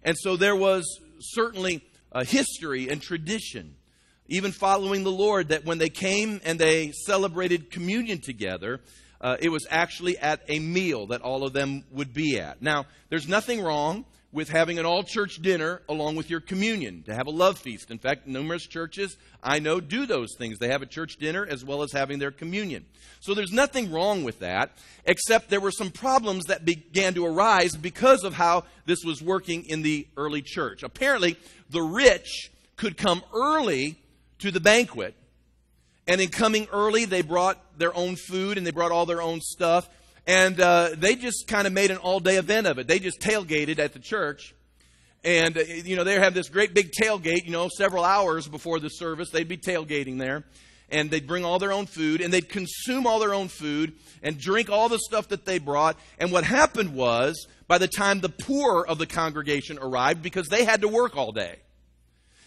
And 0.03 0.17
so 0.19 0.37
there 0.37 0.57
was 0.57 0.85
certainly 1.21 1.85
a 2.13 2.25
history 2.25 2.89
and 2.89 3.01
tradition, 3.01 3.75
even 4.29 4.53
following 4.53 5.05
the 5.05 5.13
Lord, 5.13 5.49
that 5.49 5.65
when 5.65 5.79
they 5.79 5.89
came 5.89 6.41
and 6.45 6.59
they 6.59 6.93
celebrated 6.93 7.71
communion 7.71 8.21
together, 8.21 8.81
uh, 9.21 9.37
it 9.41 9.49
was 9.49 9.67
actually 9.71 10.17
at 10.19 10.43
a 10.49 10.59
meal 10.59 11.07
that 11.09 11.23
all 11.23 11.45
of 11.45 11.53
them 11.53 11.85
would 11.91 12.15
be 12.15 12.39
at. 12.39 12.63
Now, 12.63 12.87
there's 13.09 13.29
nothing 13.29 13.61
wrong 13.61 14.05
with 14.31 14.51
having 14.51 14.79
an 14.79 14.85
all 14.85 15.03
church 15.03 15.41
dinner 15.41 15.81
along 15.89 16.17
with 16.17 16.29
your 16.29 16.41
communion, 16.41 17.03
to 17.05 17.15
have 17.15 17.27
a 17.27 17.31
love 17.31 17.59
feast. 17.59 17.91
In 17.91 17.99
fact, 17.99 18.27
numerous 18.27 18.67
churches 18.67 19.17
I 19.43 19.59
know 19.61 19.81
do 19.81 20.05
those 20.05 20.35
things. 20.37 20.59
They 20.59 20.69
have 20.69 20.83
a 20.83 20.87
church 20.87 21.17
dinner 21.17 21.47
as 21.49 21.65
well 21.65 21.83
as 21.83 21.93
having 21.93 22.19
their 22.19 22.31
communion. 22.31 22.85
So 23.21 23.35
there's 23.35 23.53
nothing 23.53 23.91
wrong 23.91 24.25
with 24.25 24.41
that, 24.41 24.73
except 25.05 25.49
there 25.49 25.61
were 25.61 25.71
some 25.71 25.91
problems 25.91 26.47
that 26.47 26.65
began 26.65 27.15
to 27.15 27.25
arise 27.25 27.77
because 27.77 28.25
of 28.25 28.35
how 28.35 28.65
this 28.85 29.05
was 29.05 29.23
working 29.23 29.65
in 29.65 29.83
the 29.83 30.07
early 30.17 30.43
church. 30.43 30.83
Apparently, 30.83 31.37
the 31.71 31.83
rich 31.83 32.51
could 32.77 32.97
come 32.97 33.23
early 33.35 33.97
to 34.41 34.51
the 34.51 34.61
banquet. 34.61 35.15
And 36.07 36.21
in 36.21 36.29
coming 36.29 36.67
early, 36.73 37.05
they 37.05 37.23
brought 37.23 37.79
their 37.79 37.95
own 37.95 38.17
food 38.17 38.57
and 38.57 38.67
they 38.67 38.71
brought 38.71 38.93
all 38.93 39.07
their 39.07 39.23
own 39.23 39.41
stuff. 39.41 39.89
And 40.29 40.61
uh, 40.61 40.91
they 40.95 41.15
just 41.15 41.49
kind 41.49 41.67
of 41.67 41.73
made 41.73 41.91
an 41.91 41.97
all 41.97 42.21
day 42.21 42.37
event 42.37 42.67
of 42.67 42.79
it. 42.79 42.87
They 42.87 42.99
just 42.99 43.19
tailgated 43.19 43.79
at 43.79 43.95
the 43.95 43.99
church. 43.99 44.55
And, 45.25 45.57
uh, 45.57 45.63
you 45.63 45.97
know, 45.97 46.05
they 46.05 46.21
have 46.21 46.35
this 46.35 46.51
great 46.51 46.75
big 46.75 46.93
tailgate, 46.93 47.47
you 47.47 47.51
know, 47.51 47.71
several 47.75 48.05
hours 48.05 48.47
before 48.47 48.79
the 48.79 48.91
service. 48.91 49.31
They'd 49.31 49.49
be 49.49 49.57
tailgating 49.57 50.19
there. 50.19 50.45
And 50.91 51.11
they'd 51.11 51.27
bring 51.27 51.47
all 51.47 51.59
their 51.59 51.73
own 51.73 51.87
food 51.87 52.21
and 52.21 52.31
they'd 52.31 52.49
consume 52.49 53.07
all 53.07 53.19
their 53.19 53.33
own 53.33 53.49
food 53.49 53.95
and 54.23 54.39
drink 54.39 54.69
all 54.69 54.91
the 54.91 54.99
stuff 54.99 55.29
that 55.29 55.47
they 55.47 55.59
brought. 55.59 55.99
And 56.19 56.31
what 56.31 56.45
happened 56.45 56.95
was, 56.95 57.47
by 57.67 57.79
the 57.79 57.89
time 57.89 58.21
the 58.21 58.29
poor 58.29 58.85
of 58.87 58.99
the 58.99 59.07
congregation 59.07 59.79
arrived, 59.81 60.23
because 60.23 60.49
they 60.49 60.65
had 60.65 60.83
to 60.83 60.89
work 60.89 61.17
all 61.17 61.33
day. 61.33 61.57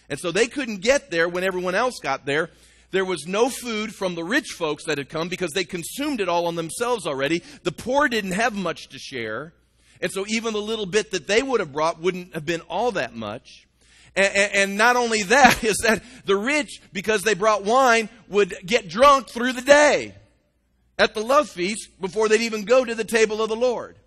And 0.08 0.20
so 0.20 0.32
they 0.32 0.48
couldn't 0.48 0.82
get 0.82 1.10
there 1.10 1.28
when 1.28 1.44
everyone 1.44 1.74
else 1.74 2.00
got 2.00 2.28
there. 2.28 2.52
There 2.92 3.06
was 3.06 3.26
no 3.26 3.50
food 3.50 3.96
from 3.96 4.16
the 4.16 4.24
rich 4.24 4.50
folks 4.50 4.86
that 4.86 4.98
had 4.98 5.10
come 5.10 5.30
because 5.30 5.52
they 5.52 5.64
consumed 5.64 6.20
it 6.20 6.30
all 6.30 6.46
on 6.46 6.56
themselves 6.56 7.08
already. 7.08 7.42
The 7.64 7.72
poor 7.72 8.10
didn't 8.10 8.32
have 8.32 8.54
much 8.54 8.90
to 8.90 9.00
share. 9.00 9.54
And 10.02 10.12
so 10.12 10.26
even 10.28 10.54
the 10.54 10.62
little 10.62 10.86
bit 10.86 11.12
that 11.12 11.28
they 11.28 11.42
would 11.42 11.60
have 11.60 11.72
brought 11.72 12.02
wouldn't 12.02 12.34
have 12.34 12.46
been 12.46 12.62
all 12.62 12.92
that 12.94 13.16
much. 13.16 13.68
And, 14.14 14.54
and, 14.54 14.78
not 14.78 14.98
only 14.98 15.24
that, 15.24 15.64
is 15.64 15.78
that 15.84 16.04
the 16.26 16.36
rich, 16.36 16.82
because 16.92 17.22
they 17.22 17.34
brought 17.34 17.64
wine, 17.64 18.10
would 18.28 18.54
get 18.66 18.90
drunk 18.90 19.30
through 19.30 19.54
the 19.54 19.62
day 19.62 20.16
at 21.00 21.14
the 21.14 21.24
love 21.24 21.50
feast 21.50 21.90
before 22.02 22.28
they'd 22.28 22.42
even 22.42 22.66
go 22.66 22.84
to 22.84 22.94
the 22.94 23.06
table 23.06 23.42
of 23.42 23.48
the 23.48 23.56
Lord. 23.56 23.98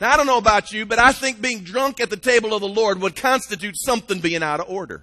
Now, 0.00 0.12
I 0.12 0.16
don't 0.16 0.26
know 0.26 0.38
about 0.38 0.72
you, 0.72 0.86
but 0.86 0.98
I 0.98 1.12
think 1.12 1.40
being 1.40 1.60
drunk 1.60 2.00
at 2.00 2.10
the 2.10 2.16
table 2.16 2.54
of 2.54 2.60
the 2.60 2.68
Lord 2.68 3.00
would 3.00 3.16
constitute 3.16 3.74
something 3.76 4.20
being 4.20 4.42
out 4.42 4.60
of 4.60 4.68
order. 4.68 5.02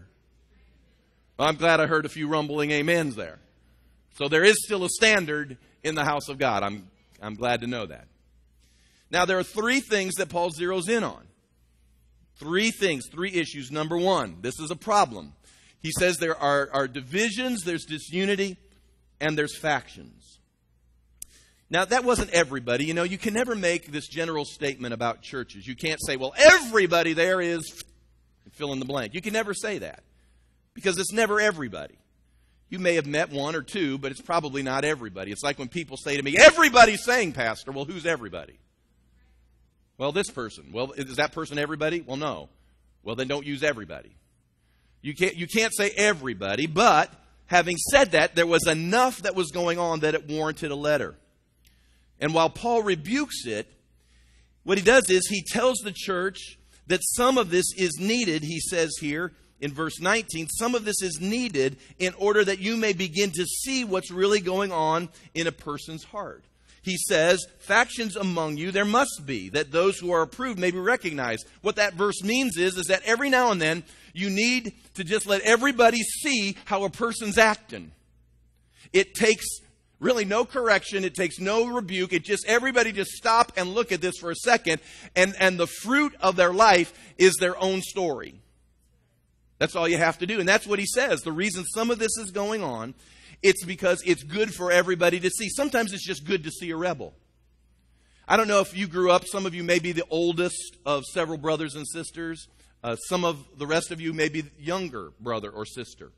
I'm 1.40 1.56
glad 1.56 1.80
I 1.80 1.88
heard 1.88 2.06
a 2.06 2.10
few 2.10 2.28
rumbling 2.28 2.74
amens 2.74 3.16
there. 3.16 3.40
So 4.16 4.28
there 4.28 4.44
is 4.44 4.64
still 4.66 4.84
a 4.84 4.90
standard 4.90 5.58
in 5.84 5.96
the 5.96 6.04
house 6.04 6.28
of 6.28 6.38
God. 6.38 6.64
I'm, 6.64 6.90
I'm 7.22 7.36
glad 7.36 7.62
to 7.62 7.68
know 7.68 7.86
that. 7.86 8.08
Now, 9.10 9.26
there 9.26 9.40
are 9.40 9.44
three 9.44 9.80
things 9.80 10.16
that 10.16 10.30
Paul 10.30 10.52
zeroes 10.52 10.90
in 10.90 11.04
on. 11.04 11.26
Three 12.36 12.72
things, 12.72 13.06
three 13.10 13.32
issues. 13.32 13.72
Number 13.72 13.98
one, 13.98 14.38
this 14.42 14.60
is 14.60 14.70
a 14.70 14.76
problem. 14.76 15.34
He 15.80 15.92
says 15.92 16.18
there 16.18 16.38
are, 16.38 16.70
are 16.74 16.88
divisions, 16.88 17.64
there's 17.64 17.86
disunity, 17.86 18.58
and 19.22 19.38
there's 19.38 19.58
factions. 19.58 20.40
Now, 21.70 21.86
that 21.86 22.04
wasn't 22.04 22.32
everybody. 22.32 22.86
You 22.86 22.94
know, 22.94 23.04
you 23.04 23.18
can 23.18 23.34
never 23.34 23.56
make 23.56 23.92
this 23.92 24.08
general 24.08 24.44
statement 24.44 24.94
about 24.94 25.22
churches. 25.22 25.66
You 25.66 25.76
can't 25.76 26.00
say, 26.06 26.18
well, 26.18 26.34
everybody 26.38 27.14
there 27.14 27.40
is 27.40 27.84
fill 28.54 28.74
in 28.74 28.80
the 28.80 28.86
blank. 28.86 29.14
You 29.14 29.22
can 29.22 29.34
never 29.34 29.54
say 29.54 29.78
that 29.80 30.04
because 30.80 30.98
it's 30.98 31.12
never 31.12 31.40
everybody. 31.40 31.96
You 32.70 32.80
may 32.80 32.96
have 32.96 33.08
met 33.08 33.32
one 33.32 33.56
or 33.56 33.62
two, 33.62 33.98
but 33.98 34.12
it's 34.12 34.22
probably 34.22 34.64
not 34.64 34.86
everybody. 34.86 35.32
It's 35.32 35.44
like 35.44 35.60
when 35.60 35.68
people 35.68 35.98
say 35.98 36.16
to 36.18 36.24
me, 36.24 36.38
Everybody's 36.38 37.04
saying, 37.04 37.34
Pastor. 37.34 37.72
Well, 37.72 37.86
who's 37.86 38.06
everybody? 38.06 38.60
Well, 39.98 40.12
this 40.12 40.30
person. 40.30 40.72
Well, 40.72 40.94
is 40.94 41.18
that 41.18 41.34
person 41.34 41.60
everybody? 41.60 42.02
Well, 42.02 42.18
no. 42.18 42.50
Well, 43.04 43.16
then 43.16 43.28
don't 43.28 43.46
use 43.46 43.64
everybody. 43.64 44.16
You 45.02 45.16
can't, 45.16 45.36
you 45.36 45.48
can't 45.48 45.76
say 45.76 45.90
everybody, 45.90 46.68
but 46.68 47.12
having 47.48 47.78
said 47.78 48.12
that, 48.12 48.36
there 48.36 48.48
was 48.48 48.68
enough 48.68 49.22
that 49.24 49.36
was 49.36 49.52
going 49.52 49.80
on 49.80 50.02
that 50.02 50.14
it 50.14 50.30
warranted 50.30 50.72
a 50.72 50.76
letter. 50.76 51.16
And 52.20 52.34
while 52.34 52.50
Paul 52.50 52.84
rebukes 52.84 53.46
it, 53.46 53.68
what 54.64 54.78
he 54.78 54.84
does 54.84 55.10
is 55.10 55.28
he 55.28 55.44
tells 55.44 55.80
the 55.80 55.94
church 55.94 56.60
that 56.88 57.00
some 57.04 57.38
of 57.38 57.50
this 57.50 57.74
is 57.78 57.98
needed, 58.00 58.44
he 58.44 58.60
says 58.60 58.92
here, 59.00 59.34
in 59.62 59.74
verse 59.74 60.00
19, 60.00 60.48
some 60.50 60.76
of 60.76 60.86
this 60.86 61.02
is 61.02 61.20
needed 61.20 61.78
in 61.98 62.14
order 62.16 62.44
that 62.44 62.60
you 62.60 62.78
may 62.78 62.94
begin 62.94 63.32
to 63.32 63.46
see 63.46 63.84
what's 63.84 64.12
really 64.12 64.40
going 64.40 64.72
on 64.72 65.10
in 65.34 65.48
a 65.48 65.52
person's 65.52 66.04
heart. 66.06 66.44
He 66.82 66.98
says, 66.98 67.46
factions 67.60 68.16
among 68.16 68.58
you 68.58 68.72
there 68.72 68.86
must 68.86 69.24
be, 69.26 69.50
that 69.50 69.72
those 69.72 70.00
who 70.00 70.12
are 70.12 70.22
approved 70.22 70.60
may 70.60 70.72
be 70.72 70.80
recognized. 70.80 71.46
What 71.62 71.76
that 71.76 71.94
verse 71.94 72.24
means 72.24 72.58
is, 72.58 72.78
is 72.78 72.86
that 72.88 73.04
every 73.04 73.30
now 73.30 73.52
and 73.52 73.62
then 73.62 73.84
you 74.14 74.30
need 74.30 74.74
to 74.96 75.04
just 75.04 75.28
let 75.28 75.42
everybody 75.42 76.00
see 76.00 76.56
how 76.66 76.86
a 76.86 76.90
person's 76.90 77.38
acting. 77.38 77.92
It 78.94 79.14
takes 79.14 79.46
really 80.00 80.26
no 80.26 80.46
correction, 80.46 81.04
it 81.04 81.16
takes 81.16 81.40
no 81.40 81.68
rebuke. 81.68 82.14
It 82.14 82.24
just 82.24 82.46
everybody 82.48 82.92
just 82.92 83.12
stop 83.12 83.52
and 83.58 83.74
look 83.74 83.92
at 83.92 84.02
this 84.02 84.18
for 84.18 84.32
a 84.32 84.36
second, 84.36 84.82
and, 85.16 85.36
and 85.40 85.60
the 85.60 85.68
fruit 85.68 86.16
of 86.22 86.38
their 86.38 86.54
life 86.54 86.94
is 87.18 87.36
their 87.36 87.62
own 87.62 87.82
story. 87.82 88.40
That's 89.60 89.76
all 89.76 89.88
you 89.88 89.98
have 89.98 90.18
to 90.20 90.26
do. 90.26 90.40
And 90.40 90.50
that's 90.50 90.66
what 90.66 90.80
he 90.80 90.86
says. 90.86 91.22
The 91.22 91.32
reason 91.32 91.66
some 91.66 91.92
of 91.92 92.00
this 92.00 92.18
is 92.18 92.32
going 92.32 92.64
on, 92.64 92.96
it's 93.44 93.64
because 93.64 94.02
it's 94.06 94.24
good 94.24 94.54
for 94.54 94.72
everybody 94.72 95.20
to 95.20 95.30
see. 95.30 95.50
Sometimes 95.50 95.94
it's 95.94 96.06
just 96.06 96.26
good 96.26 96.46
to 96.46 96.52
see 96.52 96.72
a 96.72 96.78
rebel. 96.78 97.14
I 98.28 98.38
don't 98.38 98.48
know 98.48 98.62
if 98.62 98.76
you 98.76 98.88
grew 98.88 99.12
up, 99.12 99.26
some 99.26 99.46
of 99.46 99.54
you 99.54 99.64
may 99.64 99.80
be 99.80 99.92
the 99.92 100.06
oldest 100.10 100.78
of 100.86 101.04
several 101.04 101.38
brothers 101.38 101.76
and 101.76 101.88
sisters. 101.88 102.48
Uh, 102.84 102.96
some 102.96 103.26
of 103.26 103.44
the 103.58 103.68
rest 103.68 103.92
of 103.92 104.00
you 104.00 104.14
may 104.14 104.30
be 104.30 104.46
younger 104.58 105.12
brother 105.20 105.50
or 105.50 105.66
sister. 105.66 106.12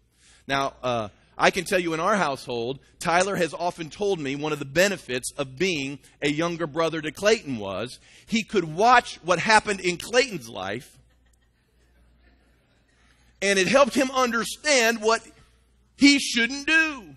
Now, 0.47 0.73
uh, 0.83 1.09
I 1.37 1.49
can 1.49 1.63
tell 1.65 1.79
you 1.79 1.93
in 1.93 1.99
our 1.99 2.15
household, 2.17 2.79
Tyler 2.99 3.35
has 3.35 3.53
often 3.53 3.89
told 3.89 4.19
me 4.19 4.35
one 4.35 4.51
of 4.51 4.59
the 4.59 4.65
benefits 4.65 5.31
of 5.37 5.57
being 5.57 5.97
a 6.21 6.29
younger 6.29 6.67
brother 6.67 7.01
to 7.01 7.11
Clayton 7.11 7.57
was 7.57 7.97
he 8.27 8.43
could 8.43 8.65
watch 8.65 9.15
what 9.23 9.39
happened 9.39 9.79
in 9.79 9.97
Clayton's 9.97 10.49
life 10.49 10.99
and 13.41 13.57
it 13.57 13.67
helped 13.67 13.93
him 13.93 14.11
understand 14.11 15.01
what 15.01 15.21
he 15.97 16.19
shouldn't 16.19 16.67
do. 16.67 17.15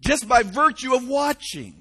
Just 0.00 0.26
by 0.28 0.42
virtue 0.42 0.94
of 0.94 1.06
watching. 1.06 1.74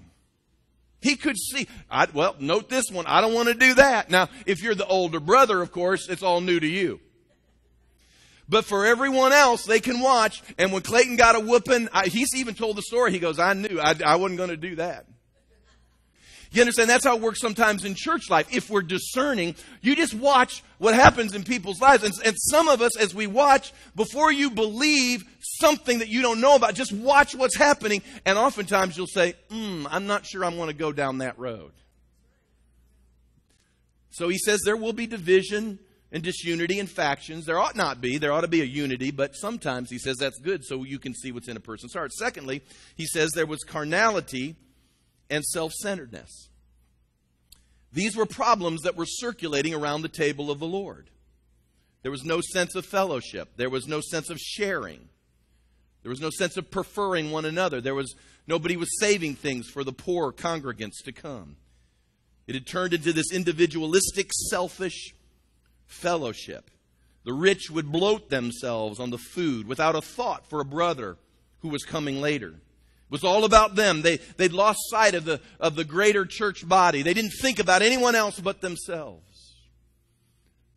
He 1.01 1.15
could 1.15 1.37
see, 1.37 1.67
I, 1.89 2.07
well, 2.13 2.35
note 2.39 2.67
this 2.69 2.91
one, 2.91 3.05
I 3.07 3.21
don't 3.21 3.33
want 3.33 3.47
to 3.47 3.53
do 3.53 3.75
that. 3.75 4.09
Now, 4.09 4.27
if 4.45 4.61
you're 4.61 4.75
the 4.75 4.85
older 4.85 5.21
brother, 5.21 5.61
of 5.61 5.71
course, 5.71 6.09
it's 6.09 6.23
all 6.23 6.41
new 6.41 6.59
to 6.59 6.67
you. 6.67 6.99
But 8.49 8.65
for 8.65 8.85
everyone 8.85 9.31
else, 9.31 9.63
they 9.63 9.79
can 9.79 10.01
watch. 10.01 10.41
And 10.57 10.73
when 10.73 10.81
Clayton 10.81 11.15
got 11.15 11.35
a 11.35 11.39
whooping, 11.39 11.87
I, 11.93 12.07
he's 12.07 12.35
even 12.35 12.55
told 12.55 12.75
the 12.75 12.81
story. 12.81 13.11
He 13.11 13.19
goes, 13.19 13.39
I 13.39 13.53
knew 13.53 13.79
I, 13.79 13.95
I 14.03 14.15
wasn't 14.17 14.37
going 14.37 14.49
to 14.49 14.57
do 14.57 14.75
that. 14.75 15.05
You 16.51 16.61
understand? 16.61 16.89
That's 16.89 17.05
how 17.05 17.15
it 17.15 17.21
works 17.21 17.39
sometimes 17.39 17.85
in 17.85 17.93
church 17.95 18.29
life. 18.29 18.47
If 18.51 18.71
we're 18.71 18.81
discerning, 18.81 19.55
you 19.81 19.95
just 19.95 20.15
watch 20.15 20.63
what 20.79 20.95
happens 20.95 21.35
in 21.35 21.43
people's 21.43 21.79
lives. 21.79 22.03
And, 22.03 22.13
and, 22.25 22.35
some 22.39 22.67
of 22.67 22.81
us, 22.81 22.97
as 22.97 23.13
we 23.13 23.27
watch, 23.27 23.71
before 23.95 24.31
you 24.31 24.49
believe 24.49 25.23
something 25.39 25.99
that 25.99 26.07
you 26.07 26.23
don't 26.23 26.41
know 26.41 26.55
about, 26.55 26.73
just 26.73 26.91
watch 26.91 27.35
what's 27.35 27.55
happening. 27.55 28.01
And 28.25 28.37
oftentimes 28.37 28.97
you'll 28.97 29.05
say, 29.05 29.35
hmm, 29.51 29.85
I'm 29.91 30.07
not 30.07 30.25
sure 30.25 30.43
I 30.43 30.49
want 30.49 30.69
to 30.69 30.75
go 30.75 30.91
down 30.91 31.19
that 31.19 31.37
road. 31.37 31.71
So 34.09 34.27
he 34.27 34.39
says 34.39 34.61
there 34.65 34.77
will 34.77 34.93
be 34.93 35.05
division 35.05 35.77
and 36.11 36.23
disunity 36.23 36.79
and 36.79 36.89
factions. 36.89 37.45
There 37.45 37.59
ought 37.59 37.75
not 37.75 38.01
be. 38.01 38.17
There 38.17 38.31
ought 38.31 38.41
to 38.41 38.47
be 38.47 38.61
a 38.61 38.65
unity, 38.65 39.11
but 39.11 39.35
sometimes 39.35 39.91
he 39.91 39.99
says 39.99 40.17
that's 40.17 40.39
good 40.39 40.65
so 40.65 40.83
you 40.83 40.97
can 40.97 41.13
see 41.13 41.31
what's 41.31 41.47
in 41.47 41.57
a 41.57 41.59
person's 41.59 41.93
heart. 41.93 42.11
Secondly, 42.13 42.63
he 42.95 43.05
says 43.05 43.29
there 43.31 43.45
was 43.45 43.63
carnality 43.63 44.55
and 45.29 45.43
self 45.43 45.73
centeredness. 45.73 46.49
These 47.91 48.15
were 48.15 48.25
problems 48.25 48.81
that 48.81 48.95
were 48.95 49.05
circulating 49.05 49.73
around 49.73 50.01
the 50.01 50.09
table 50.09 50.51
of 50.51 50.59
the 50.59 50.67
Lord. 50.67 51.09
There 52.01 52.11
was 52.11 52.23
no 52.23 52.39
sense 52.41 52.75
of 52.75 52.85
fellowship, 52.85 53.49
there 53.57 53.69
was 53.69 53.87
no 53.87 54.01
sense 54.01 54.29
of 54.29 54.39
sharing, 54.39 55.09
there 56.03 56.09
was 56.09 56.21
no 56.21 56.29
sense 56.29 56.55
of 56.57 56.71
preferring 56.71 57.31
one 57.31 57.45
another. 57.45 57.81
There 57.81 57.95
was 57.95 58.15
nobody 58.47 58.77
was 58.77 58.99
saving 58.99 59.35
things 59.35 59.67
for 59.67 59.83
the 59.83 59.91
poor 59.91 60.31
congregants 60.31 61.03
to 61.05 61.11
come. 61.11 61.57
It 62.47 62.55
had 62.55 62.65
turned 62.65 62.93
into 62.93 63.13
this 63.13 63.31
individualistic, 63.31 64.31
selfish 64.49 65.13
fellowship. 65.85 66.71
The 67.25 67.33
rich 67.33 67.69
would 67.69 67.91
bloat 67.91 68.29
themselves 68.29 68.99
on 68.99 69.09
the 69.09 69.17
food 69.17 69.67
without 69.67 69.95
a 69.95 70.01
thought 70.01 70.49
for 70.49 70.61
a 70.61 70.65
brother 70.65 71.17
who 71.59 71.69
was 71.69 71.83
coming 71.83 72.21
later. 72.21 72.55
It 73.09 73.13
was 73.13 73.23
all 73.23 73.43
about 73.43 73.75
them. 73.75 74.03
They, 74.03 74.17
they'd 74.37 74.53
lost 74.53 74.77
sight 74.89 75.15
of 75.15 75.25
the, 75.25 75.41
of 75.59 75.75
the 75.75 75.83
greater 75.83 76.25
church 76.25 76.67
body. 76.67 77.01
They 77.01 77.15
didn't 77.15 77.33
think 77.41 77.57
about 77.57 77.81
anyone 77.81 78.13
else 78.13 78.39
but 78.39 78.61
themselves. 78.61 79.55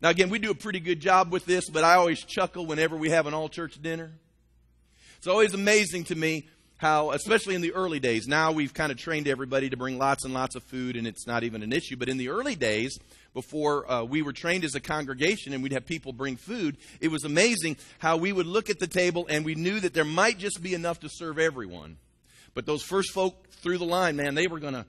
Now, 0.01 0.09
again, 0.09 0.29
we 0.29 0.39
do 0.39 0.49
a 0.49 0.55
pretty 0.55 0.79
good 0.79 0.99
job 0.99 1.31
with 1.31 1.45
this, 1.45 1.69
but 1.69 1.83
I 1.83 1.93
always 1.93 2.23
chuckle 2.23 2.65
whenever 2.65 2.97
we 2.97 3.11
have 3.11 3.27
an 3.27 3.35
all 3.35 3.49
church 3.49 3.79
dinner. 3.79 4.11
It's 5.17 5.27
always 5.27 5.53
amazing 5.53 6.05
to 6.05 6.15
me 6.15 6.47
how, 6.77 7.11
especially 7.11 7.53
in 7.53 7.61
the 7.61 7.71
early 7.73 7.99
days, 7.99 8.27
now 8.27 8.51
we've 8.51 8.73
kind 8.73 8.91
of 8.91 8.97
trained 8.97 9.27
everybody 9.27 9.69
to 9.69 9.77
bring 9.77 9.99
lots 9.99 10.25
and 10.25 10.33
lots 10.33 10.55
of 10.55 10.63
food 10.63 10.95
and 10.97 11.05
it's 11.05 11.27
not 11.27 11.43
even 11.43 11.61
an 11.61 11.71
issue. 11.71 11.95
But 11.95 12.09
in 12.09 12.17
the 12.17 12.29
early 12.29 12.55
days, 12.55 12.97
before 13.35 13.89
uh, 13.89 14.03
we 14.03 14.23
were 14.23 14.33
trained 14.33 14.65
as 14.65 14.75
a 14.75 14.79
congregation 14.79 15.53
and 15.53 15.61
we'd 15.61 15.71
have 15.71 15.85
people 15.85 16.11
bring 16.13 16.35
food, 16.35 16.77
it 16.99 17.09
was 17.09 17.23
amazing 17.23 17.77
how 17.99 18.17
we 18.17 18.33
would 18.33 18.47
look 18.47 18.71
at 18.71 18.79
the 18.79 18.87
table 18.87 19.27
and 19.29 19.45
we 19.45 19.53
knew 19.53 19.79
that 19.79 19.93
there 19.93 20.03
might 20.03 20.39
just 20.39 20.61
be 20.61 20.73
enough 20.73 20.99
to 21.01 21.09
serve 21.09 21.37
everyone. 21.37 21.97
But 22.53 22.65
those 22.65 22.83
first 22.83 23.11
folk 23.11 23.49
through 23.49 23.79
the 23.79 23.85
line, 23.85 24.15
man, 24.15 24.35
they 24.35 24.47
were 24.47 24.59
going 24.59 24.73
to, 24.73 24.85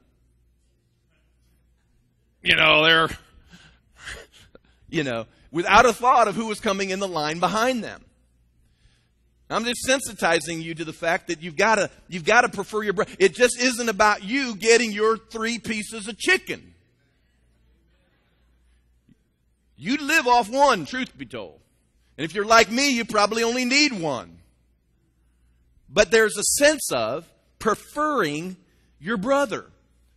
you 2.43 2.57
know, 2.57 2.85
they're, 2.85 3.09
you 4.89 5.05
know, 5.05 5.27
without 5.51 5.87
a 5.87 5.93
thought 5.93 6.29
of 6.29 6.35
who 6.35 6.47
was 6.47 6.61
coming 6.61 6.91
in 6.91 6.99
the 6.99 7.09
line 7.09 7.41
behind 7.41 7.83
them. 7.83 8.05
I'm 9.51 9.65
just 9.65 9.87
sensitizing 9.87 10.63
you 10.63 10.75
to 10.75 10.85
the 10.85 10.93
fact 10.93 11.29
that 11.29 11.43
you've 11.43 11.57
got 11.57 11.77
to 11.77 11.91
you've 12.09 12.25
got 12.25 12.43
to 12.43 12.49
prefer 12.49 12.83
your 12.83 12.95
bread. 12.95 13.09
It 13.19 13.35
just 13.35 13.61
isn't 13.61 13.89
about 13.89 14.25
you 14.25 14.57
getting 14.57 14.91
your 14.91 15.17
three 15.17 15.59
pieces 15.59 16.09
of 16.09 16.19
chicken. 16.19 16.75
You 19.77 19.99
live 19.99 20.27
off 20.27 20.49
one, 20.49 20.87
truth 20.87 21.17
be 21.17 21.27
told. 21.27 21.61
And 22.17 22.25
if 22.25 22.35
you're 22.35 22.45
like 22.45 22.71
me, 22.71 22.91
you 22.91 23.05
probably 23.05 23.43
only 23.43 23.65
need 23.65 23.93
one. 23.93 24.39
But 25.89 26.11
there's 26.11 26.37
a 26.37 26.43
sense 26.43 26.91
of 26.93 27.29
preferring 27.65 28.59
your 29.01 29.17
brother, 29.17 29.65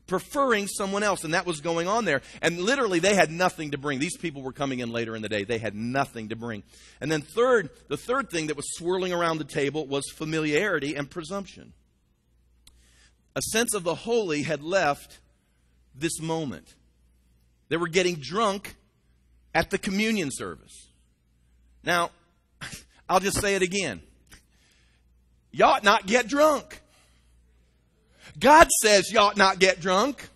preferring 0.06 0.68
someone 0.68 1.02
else. 1.02 1.24
And 1.24 1.34
that 1.34 1.46
was 1.46 1.62
going 1.62 1.88
on 1.88 2.04
there. 2.04 2.22
And 2.42 2.60
literally, 2.60 3.00
they 3.00 3.16
had 3.16 3.32
nothing 3.32 3.72
to 3.72 3.78
bring. 3.78 4.00
These 4.00 4.18
people 4.18 4.42
were 4.42 4.52
coming 4.52 4.80
in 4.80 4.92
later 4.92 5.16
in 5.16 5.22
the 5.22 5.30
day. 5.30 5.46
They 5.46 5.58
had 5.58 5.74
nothing 5.74 6.28
to 6.28 6.36
bring. 6.36 6.64
And 7.00 7.10
then, 7.10 7.22
third, 7.22 7.70
the 7.88 7.96
third 7.96 8.30
thing 8.30 8.48
that 8.48 8.58
was 8.58 8.66
swirling 8.76 9.14
around 9.14 9.38
the 9.38 9.46
table 9.46 9.88
was 9.88 10.04
familiarity 10.14 10.96
and 10.96 11.10
presumption. 11.10 11.72
A 13.34 13.42
sense 13.42 13.74
of 13.74 13.86
the 13.86 13.96
holy 13.96 14.44
had 14.44 14.62
left 14.62 15.20
this 15.96 16.20
moment. 16.22 16.76
They 17.70 17.78
were 17.78 17.88
getting 17.88 18.16
drunk 18.16 18.76
at 19.56 19.70
the 19.70 19.78
communion 19.78 20.32
service. 20.34 20.90
Now, 21.82 22.12
I'll 23.10 23.22
just 23.22 23.40
say 23.40 23.56
it 23.56 23.62
again. 23.62 24.02
You 25.52 25.64
ought 25.64 25.86
not 25.86 26.08
get 26.08 26.28
drunk. 26.28 26.82
God 28.40 28.68
says 28.82 29.12
you 29.12 29.20
ought 29.20 29.38
not 29.38 29.60
get 29.60 29.80
drunk. 29.80 30.30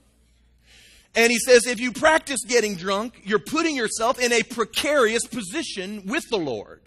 And 1.14 1.32
he 1.32 1.40
says 1.40 1.66
if 1.66 1.80
you 1.80 1.92
practice 1.92 2.40
getting 2.48 2.76
drunk, 2.76 3.22
you're 3.24 3.40
putting 3.40 3.76
yourself 3.76 4.20
in 4.20 4.32
a 4.32 4.44
precarious 4.44 5.26
position 5.28 6.04
with 6.06 6.24
the 6.30 6.38
Lord. 6.38 6.82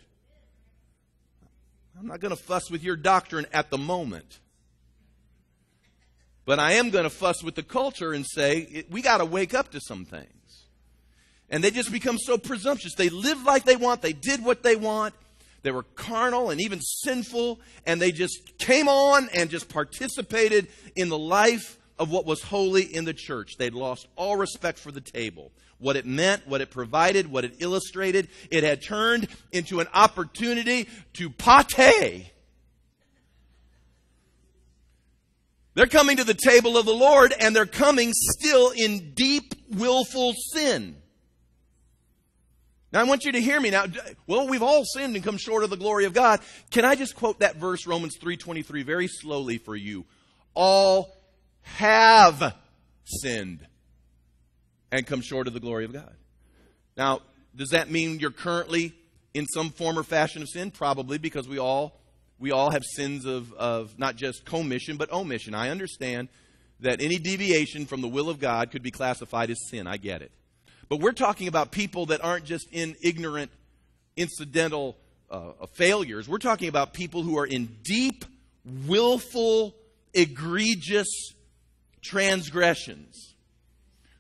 I'm 1.99 2.07
not 2.07 2.21
going 2.21 2.35
to 2.35 2.43
fuss 2.43 2.71
with 2.71 2.83
your 2.83 2.97
doctrine 2.97 3.47
at 3.53 3.71
the 3.71 3.79
moment. 3.79 4.41
But 6.47 6.59
I 6.59 6.73
am 6.73 6.91
going 6.91 7.05
to 7.05 7.11
fuss 7.11 7.43
with 7.43 7.55
the 7.55 7.63
culture 7.63 8.13
and 8.13 8.27
say 8.27 8.85
we 8.91 9.03
got 9.03 9.19
to 9.19 9.25
wake 9.25 9.55
up 9.55 9.71
to 9.73 9.81
some 9.81 10.05
things. 10.05 10.29
And 11.49 11.63
they 11.63 11.71
just 11.71 11.93
become 11.93 12.19
so 12.19 12.37
presumptuous. 12.37 12.95
They 12.95 13.11
live 13.11 13.43
like 13.45 13.65
they 13.65 13.77
want, 13.77 14.03
they 14.03 14.13
did 14.13 14.45
what 14.45 14.63
they 14.63 14.77
want, 14.77 15.15
they 15.65 15.73
were 15.73 15.83
carnal 15.83 16.51
and 16.51 16.61
even 16.61 16.81
sinful, 16.81 17.59
and 17.87 18.01
they 18.01 18.13
just 18.13 18.59
came 18.59 18.87
on 18.87 19.31
and 19.35 19.49
just 19.49 19.69
participated 19.69 20.69
in 20.95 21.09
the 21.09 21.19
life 21.19 21.79
of 21.99 22.11
what 22.11 22.27
was 22.27 22.43
holy 22.43 22.83
in 22.83 23.07
the 23.07 23.15
church. 23.15 23.57
They'd 23.59 23.73
lost 23.73 24.07
all 24.15 24.37
respect 24.37 24.79
for 24.79 24.93
the 24.93 25.01
table. 25.01 25.53
What 25.79 25.97
it 25.97 26.05
meant, 26.05 26.47
what 26.47 26.61
it 26.61 26.71
provided, 26.71 27.31
what 27.31 27.47
it 27.47 27.57
illustrated. 27.61 28.29
It 28.51 28.63
had 28.63 28.85
turned 28.85 29.27
into 29.53 29.81
an 29.81 29.87
opportunity 29.95 30.87
to 31.15 31.31
pate. 31.31 32.31
They're 35.73 35.87
coming 35.87 36.19
to 36.19 36.25
the 36.25 36.35
table 36.35 36.77
of 36.77 36.85
the 36.85 36.93
Lord 36.93 37.33
and 37.41 37.57
they're 37.57 37.67
coming 37.67 38.13
still 38.13 38.71
in 38.71 39.15
deep, 39.15 39.55
willful 39.71 40.35
sin. 40.53 40.97
Now 42.95 43.01
I 43.01 43.05
want 43.05 43.25
you 43.25 43.33
to 43.33 43.41
hear 43.41 43.61
me 43.61 43.71
now. 43.71 43.87
Well, 44.29 44.47
we've 44.47 44.63
all 44.63 44.85
sinned 44.85 45.17
and 45.17 45.25
come 45.25 45.37
short 45.37 45.65
of 45.65 45.71
the 45.71 45.77
glory 45.77 46.05
of 46.05 46.13
God. 46.13 46.41
Can 46.71 46.85
I 46.85 46.95
just 46.95 47.17
quote 47.17 47.41
that 47.41 47.57
verse 47.57 47.89
Romans 47.89 48.17
3:23 48.23 48.85
very 48.85 49.09
slowly 49.09 49.59
for 49.59 49.75
you? 49.75 50.05
All 50.55 51.13
have 51.63 52.55
sinned 53.05 53.67
and 54.93 55.05
come 55.05 55.23
short 55.23 55.49
of 55.49 55.55
the 55.55 55.61
glory 55.61 55.85
of 55.85 55.93
God. 55.93 56.15
Now, 56.97 57.23
Does 57.57 57.71
that 57.71 57.91
mean 57.91 58.21
you're 58.21 58.31
currently 58.31 58.95
in 59.33 59.47
some 59.47 59.71
form 59.71 59.99
or 59.99 60.05
fashion 60.05 60.43
of 60.43 60.49
sin? 60.49 60.71
Probably, 60.71 61.19
because 61.19 61.49
we 61.49 61.59
all 61.59 62.01
we 62.39 62.53
all 62.53 62.71
have 62.71 62.85
sins 62.85 63.25
of, 63.25 63.53
of 63.55 63.99
not 63.99 64.15
just 64.15 64.45
commission 64.45 64.97
but 64.97 65.11
omission. 65.11 65.53
I 65.53 65.71
understand 65.71 66.29
that 66.79 67.01
any 67.01 67.19
deviation 67.19 67.87
from 67.87 68.03
the 68.03 68.09
will 68.09 68.29
of 68.29 68.39
God 68.39 68.71
could 68.71 68.85
be 68.85 68.93
classified 68.93 69.51
as 69.51 69.59
sin. 69.69 69.89
I 69.89 69.97
get 69.97 70.23
it. 70.23 70.31
But 70.89 71.01
we're 71.01 71.13
talking 71.13 71.49
about 71.49 71.71
people 71.71 72.07
that 72.07 72.23
aren't 72.23 72.45
just 72.45 72.69
in 72.73 72.97
ignorant, 73.03 73.51
incidental 74.17 74.97
uh, 75.31 75.67
failures. 75.73 76.29
We're 76.29 76.39
talking 76.39 76.69
about 76.69 76.93
people 76.93 77.23
who 77.23 77.39
are 77.39 77.47
in 77.47 77.77
deep, 77.83 78.25
willful, 78.87 79.75
egregious 80.13 81.09
transgressions 82.03 83.35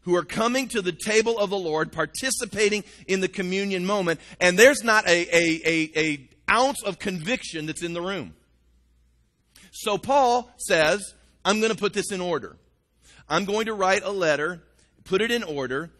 who 0.04 0.14
are 0.16 0.24
coming 0.24 0.68
to 0.68 0.82
the 0.82 0.92
table 0.92 1.38
of 1.38 1.50
the 1.50 1.56
Lord, 1.58 1.90
participating 1.90 2.84
in 3.06 3.20
the 3.20 3.28
communion 3.28 3.86
moment, 3.86 4.20
and 4.38 4.58
there's 4.58 4.84
not 4.84 5.06
a, 5.08 5.26
a, 5.34 5.60
a, 5.64 5.90
a 5.96 6.28
ounce 6.50 6.82
of 6.82 6.98
conviction 6.98 7.66
that's 7.66 7.82
in 7.82 7.94
the 7.94 8.02
room. 8.02 8.34
So 9.72 9.96
Paul 9.96 10.50
says, 10.58 11.14
I'm 11.44 11.58
going 11.60 11.72
to 11.72 11.78
put 11.78 11.94
this 11.94 12.12
in 12.12 12.20
order. 12.20 12.56
I'm 13.28 13.46
going 13.46 13.66
to 13.66 13.74
write 13.74 14.02
a 14.04 14.10
letter, 14.10 14.62
put 15.04 15.22
it 15.22 15.30
in 15.30 15.42
order, 15.42 15.90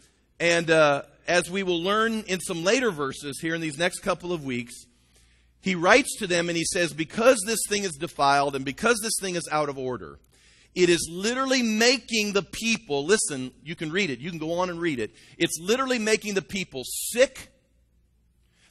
and 0.41 0.71
uh, 0.71 1.03
as 1.27 1.51
we 1.51 1.63
will 1.63 1.83
learn 1.83 2.25
in 2.27 2.41
some 2.41 2.65
later 2.65 2.91
verses 2.91 3.39
here 3.41 3.55
in 3.55 3.61
these 3.61 3.79
next 3.79 4.01
couple 4.01 4.33
of 4.33 4.45
weeks, 4.45 4.75
he 5.61 5.75
writes 5.75 6.17
to 6.19 6.27
them 6.27 6.49
and 6.49 6.59
he 6.59 6.65
says, 6.65 6.93
Because 6.93 7.43
this 7.47 7.61
thing 7.69 7.85
is 7.85 7.93
defiled 7.93 8.55
and 8.55 8.65
because 8.65 8.99
this 9.03 9.15
thing 9.21 9.35
is 9.35 9.49
out 9.51 9.69
of 9.69 9.79
order, 9.79 10.19
it 10.75 10.89
is 10.89 11.09
literally 11.11 11.63
making 11.63 12.33
the 12.33 12.43
people, 12.43 13.05
listen, 13.07 13.53
you 13.63 13.77
can 13.77 13.93
read 13.93 14.11
it, 14.11 14.19
you 14.19 14.29
can 14.31 14.39
go 14.39 14.55
on 14.59 14.71
and 14.71 14.81
read 14.81 14.99
it. 14.99 15.15
It's 15.39 15.59
literally 15.61 15.99
making 15.99 16.35
the 16.35 16.43
people 16.43 16.83
sick. 16.85 17.51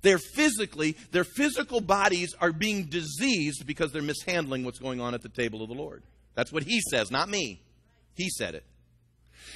They're 0.01 0.19
physically, 0.19 0.97
their 1.11 1.23
physical 1.23 1.79
bodies 1.79 2.35
are 2.41 2.51
being 2.51 2.85
diseased 2.85 3.65
because 3.65 3.93
they're 3.93 4.01
mishandling 4.01 4.65
what's 4.65 4.79
going 4.79 4.99
on 4.99 5.13
at 5.13 5.21
the 5.21 5.29
table 5.29 5.63
of 5.63 5.69
the 5.69 5.75
Lord. 5.75 6.03
That's 6.35 6.51
what 6.51 6.63
he 6.63 6.81
says, 6.81 7.09
not 7.09 7.29
me. 7.29 7.61
He 8.15 8.29
said 8.29 8.53
it. 8.53 8.65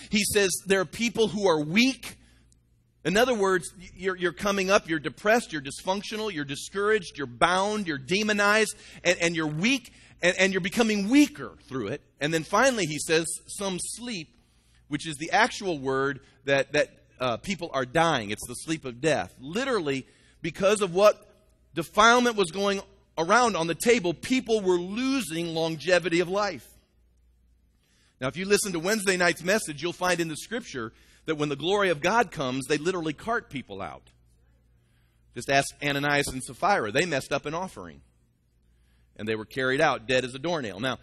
He 0.09 0.23
says 0.23 0.51
there 0.65 0.81
are 0.81 0.85
people 0.85 1.27
who 1.27 1.47
are 1.47 1.59
weak. 1.59 2.15
In 3.05 3.15
other 3.15 3.33
words, 3.33 3.73
you're, 3.95 4.17
you're 4.17 4.33
coming 4.33 4.69
up, 4.69 4.89
you're 4.89 4.99
depressed, 4.99 5.53
you're 5.53 5.61
dysfunctional, 5.61 6.33
you're 6.33 6.45
discouraged, 6.45 7.17
you're 7.17 7.27
bound, 7.27 7.87
you're 7.87 7.97
demonized, 7.97 8.75
and, 9.03 9.17
and 9.19 9.35
you're 9.35 9.47
weak 9.47 9.93
and, 10.21 10.35
and 10.37 10.53
you're 10.53 10.61
becoming 10.61 11.09
weaker 11.09 11.51
through 11.67 11.87
it. 11.87 12.01
And 12.19 12.33
then 12.33 12.43
finally, 12.43 12.85
he 12.85 12.99
says, 12.99 13.25
some 13.47 13.77
sleep, 13.79 14.29
which 14.87 15.07
is 15.07 15.17
the 15.17 15.31
actual 15.31 15.79
word 15.79 16.19
that, 16.45 16.73
that 16.73 16.89
uh, 17.19 17.37
people 17.37 17.69
are 17.73 17.85
dying. 17.85 18.31
It's 18.31 18.45
the 18.47 18.55
sleep 18.55 18.85
of 18.85 19.01
death. 19.01 19.33
Literally, 19.39 20.05
because 20.41 20.81
of 20.81 20.93
what 20.93 21.23
defilement 21.73 22.35
was 22.35 22.51
going 22.51 22.81
around 23.17 23.55
on 23.55 23.67
the 23.67 23.75
table, 23.75 24.13
people 24.13 24.61
were 24.61 24.79
losing 24.79 25.53
longevity 25.53 26.19
of 26.19 26.29
life. 26.29 26.67
Now, 28.19 28.27
if 28.27 28.37
you 28.37 28.45
listen 28.45 28.73
to 28.73 28.79
Wednesday 28.79 29.17
night's 29.17 29.43
message, 29.43 29.81
you'll 29.81 29.93
find 29.93 30.19
in 30.19 30.27
the 30.27 30.35
scripture 30.35 30.91
that 31.25 31.35
when 31.35 31.49
the 31.49 31.55
glory 31.55 31.89
of 31.89 32.01
God 32.01 32.31
comes, 32.31 32.65
they 32.65 32.77
literally 32.77 33.13
cart 33.13 33.49
people 33.49 33.81
out. 33.81 34.09
Just 35.35 35.49
ask 35.49 35.67
Ananias 35.83 36.29
and 36.29 36.43
Sapphira. 36.43 36.91
They 36.91 37.05
messed 37.05 37.31
up 37.31 37.45
an 37.45 37.53
offering 37.53 38.01
and 39.17 39.27
they 39.27 39.35
were 39.35 39.45
carried 39.45 39.81
out 39.81 40.07
dead 40.07 40.23
as 40.23 40.33
a 40.33 40.39
doornail. 40.39 40.79
Now, 40.79 40.97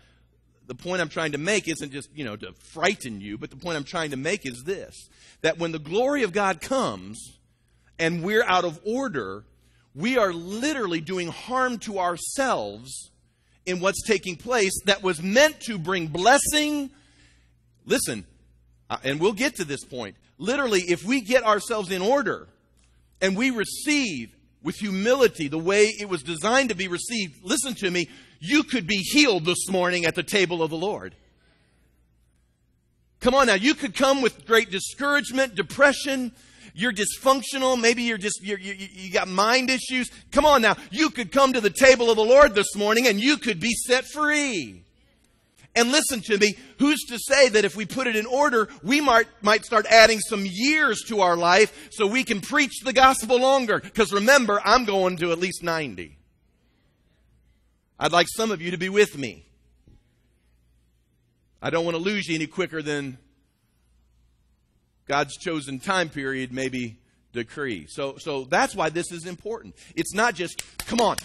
the 0.67 0.75
point 0.75 1.03
I'm 1.03 1.09
trying 1.09 1.33
to 1.33 1.39
make 1.39 1.69
isn't 1.69 1.93
just, 1.93 2.09
you 2.15 2.25
know, 2.25 2.37
to 2.37 2.53
frighten 2.73 3.21
you, 3.21 3.37
but 3.37 3.51
the 3.51 3.57
point 3.57 3.77
I'm 3.77 3.85
trying 3.85 4.11
to 4.11 4.17
make 4.17 4.47
is 4.47 4.65
this 4.65 5.09
that 5.43 5.59
when 5.59 5.73
the 5.73 5.79
glory 5.79 6.23
of 6.23 6.33
God 6.33 6.61
comes 6.61 7.39
and 7.99 8.23
we're 8.23 8.45
out 8.45 8.65
of 8.65 8.81
order, 8.85 9.45
we 9.95 10.17
are 10.17 10.33
literally 10.33 11.01
doing 11.01 11.29
harm 11.29 11.79
to 11.81 11.99
ourselves 11.99 13.11
in 13.67 13.81
what's 13.81 14.03
taking 14.07 14.37
place 14.37 14.73
that 14.87 15.03
was 15.03 15.23
meant 15.23 15.61
to 15.61 15.79
bring 15.79 16.07
blessing. 16.07 16.91
Listen, 17.85 18.27
uh, 18.91 18.99
and 19.05 19.21
we'll 19.21 19.33
get 19.33 19.57
to 19.57 19.65
this 19.65 19.85
point. 19.85 20.17
Literally, 20.39 20.81
if 20.81 21.05
we 21.05 21.21
get 21.21 21.45
ourselves 21.45 21.91
in 21.91 22.03
order 22.03 22.49
and 23.21 23.37
we 23.37 23.51
receive 23.51 24.35
with 24.63 24.77
humility 24.77 25.49
the 25.49 25.59
way 25.59 25.85
it 25.87 26.09
was 26.09 26.23
designed 26.23 26.71
to 26.71 26.75
be 26.75 26.89
received, 26.89 27.43
listen 27.43 27.75
to 27.75 27.91
me, 27.91 28.09
you 28.41 28.63
could 28.63 28.87
be 28.87 28.97
healed 28.97 29.45
this 29.45 29.69
morning 29.71 30.05
at 30.05 30.15
the 30.15 30.23
table 30.23 30.63
of 30.63 30.71
the 30.71 30.77
Lord. 30.77 31.15
Come 33.21 33.35
on 33.35 33.47
now, 33.47 33.55
you 33.55 33.75
could 33.75 33.95
come 33.95 34.21
with 34.21 34.47
great 34.47 34.71
discouragement, 34.71 35.55
depression, 35.55 36.33
you're 36.75 36.93
dysfunctional, 36.93 37.81
maybe 37.81 38.03
you're 38.03 38.19
just 38.19 38.43
you're, 38.43 38.59
you, 38.59 38.75
you 38.75 39.13
got 39.13 39.29
mind 39.29 39.71
issues. 39.71 40.11
Come 40.33 40.45
on 40.45 40.61
now, 40.61 40.77
you 40.91 41.09
could 41.11 41.31
come 41.33 41.53
to 41.53 41.61
the 41.61 41.71
table 41.71 42.11
of 42.11 42.17
the 42.17 42.25
Lord 42.25 42.55
this 42.55 42.75
morning 42.75 43.07
and 43.07 43.21
you 43.21 43.39
could 43.39 43.61
be 43.61 43.73
set 43.87 44.05
free. 44.05 44.84
And 45.77 45.91
listen 45.91 46.21
to 46.23 46.39
me, 46.39 46.57
who's 46.79 47.01
to 47.09 47.19
say 47.19 47.49
that 47.49 47.65
if 47.65 47.75
we 47.75 47.85
put 47.85 48.07
it 48.07 48.15
in 48.15 48.27
order, 48.27 48.69
we 48.83 49.01
might, 49.01 49.27
might 49.43 49.65
start 49.65 49.87
adding 49.91 50.21
some 50.21 50.45
years 50.47 51.03
to 51.09 51.21
our 51.21 51.37
life 51.37 51.89
so 51.91 52.07
we 52.07 52.23
can 52.23 52.41
preach 52.41 52.81
the 52.85 52.93
gospel 52.93 53.41
longer? 53.41 53.81
Because 53.81 54.13
remember, 54.13 54.61
I'm 54.65 54.85
going 54.85 55.17
to 55.17 55.33
at 55.33 55.39
least 55.39 55.65
90. 55.65 56.17
I'd 57.99 58.13
like 58.13 58.29
some 58.29 58.53
of 58.53 58.63
you 58.63 58.71
to 58.71 58.77
be 58.77 58.89
with 58.89 59.19
me. 59.19 59.47
I 61.61 61.71
don't 61.71 61.85
want 61.85 61.97
to 61.97 62.03
lose 62.03 62.29
you 62.29 62.37
any 62.37 62.47
quicker 62.47 62.83
than 62.83 63.19
God's 65.07 65.37
chosen 65.37 65.81
time 65.81 66.09
period 66.09 66.53
maybe 66.53 67.01
decree. 67.33 67.87
So, 67.89 68.17
so 68.19 68.45
that's 68.45 68.77
why 68.77 68.91
this 68.91 69.11
is 69.11 69.27
important. 69.27 69.75
It's 69.97 70.15
not 70.15 70.35
just, 70.35 70.63
come 70.87 71.01
on, 71.01 71.17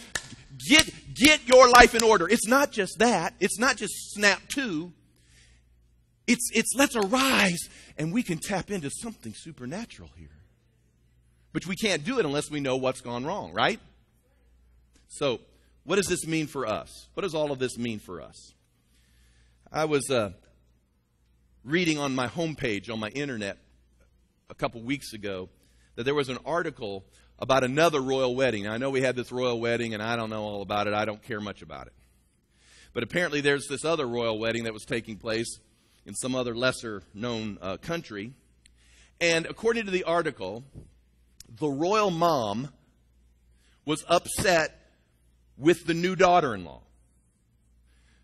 Get, 0.58 1.09
get 1.20 1.48
your 1.48 1.70
life 1.70 1.96
in 1.96 2.04
order. 2.04 2.28
It's 2.28 2.48
not 2.48 2.72
just 2.72 3.00
that. 3.00 3.34
It's 3.40 3.60
not 3.60 3.78
just 3.78 4.14
snap 4.14 4.48
to. 4.50 4.92
It's, 6.28 6.50
it's 6.54 6.74
let's 6.76 6.96
arise 6.96 7.70
and 7.98 8.14
we 8.14 8.24
can 8.24 8.38
tap 8.38 8.72
into 8.72 8.90
something 8.90 9.34
supernatural 9.36 10.10
here. 10.16 10.30
But 11.52 11.66
we 11.66 11.76
can't 11.76 12.04
do 12.04 12.20
it 12.20 12.26
unless 12.26 12.52
we 12.52 12.60
know 12.60 12.78
what's 12.78 13.02
gone 13.02 13.26
wrong, 13.26 13.54
right? 13.54 13.80
So, 15.08 15.40
what 15.84 15.96
does 15.96 16.06
this 16.06 16.28
mean 16.28 16.46
for 16.46 16.68
us? 16.68 17.08
What 17.16 17.24
does 17.24 17.34
all 17.34 17.52
of 17.52 17.58
this 17.58 17.78
mean 17.78 17.98
for 17.98 18.22
us? 18.22 18.54
I 19.72 19.86
was 19.86 20.12
uh, 20.12 20.32
reading 21.64 21.98
on 21.98 22.14
my 22.14 22.28
homepage 22.28 22.92
on 22.92 23.00
my 23.00 23.10
internet 23.10 23.58
a 24.50 24.56
couple 24.56 24.82
weeks 24.82 25.14
ago 25.14 25.50
that 25.96 26.04
there 26.04 26.16
was 26.16 26.30
an 26.30 26.38
article 26.46 27.06
about 27.40 27.64
another 27.64 28.02
royal 28.02 28.36
wedding. 28.36 28.64
Now, 28.64 28.74
I 28.74 28.78
know 28.78 28.90
we 28.90 29.02
had 29.02 29.16
this 29.16 29.32
royal 29.32 29.60
wedding, 29.60 29.94
and 29.94 30.04
I 30.04 30.16
don't 30.16 30.30
know 30.30 30.44
all 30.44 30.62
about 30.62 30.88
it. 30.88 30.94
I 30.94 31.06
don't 31.06 31.24
care 31.24 31.40
much 31.40 31.62
about 31.62 31.88
it. 31.88 31.94
But 32.94 33.04
apparently, 33.04 33.42
there's 33.42 33.68
this 33.68 33.86
other 33.86 34.06
royal 34.06 34.38
wedding 34.38 34.66
that 34.66 34.74
was 34.74 34.84
taking 34.84 35.18
place 35.18 35.60
in 36.06 36.14
some 36.16 36.36
other 36.36 36.56
lesser 36.56 37.04
known 37.14 37.58
uh, 37.62 37.78
country. 37.78 38.34
And 39.22 39.46
according 39.46 39.86
to 39.86 39.92
the 39.92 40.04
article, 40.04 40.64
the 41.60 41.70
royal 41.70 42.12
mom 42.12 42.70
was 43.86 44.04
upset 44.08 44.76
with 45.58 45.86
the 45.86 45.94
new 45.94 46.16
daughter 46.16 46.54
in 46.54 46.66
law. 46.66 46.82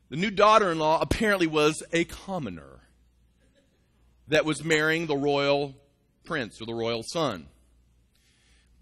The 0.10 0.18
new 0.18 0.32
daughter 0.32 0.72
in 0.72 0.80
law 0.80 1.02
apparently 1.02 1.48
was 1.48 1.82
a 1.92 2.06
commoner 2.06 2.82
that 4.28 4.46
was 4.46 4.64
marrying 4.64 5.08
the 5.08 5.16
royal 5.16 5.76
prince 6.24 6.62
or 6.62 6.66
the 6.66 6.74
royal 6.74 7.04
son. 7.04 7.48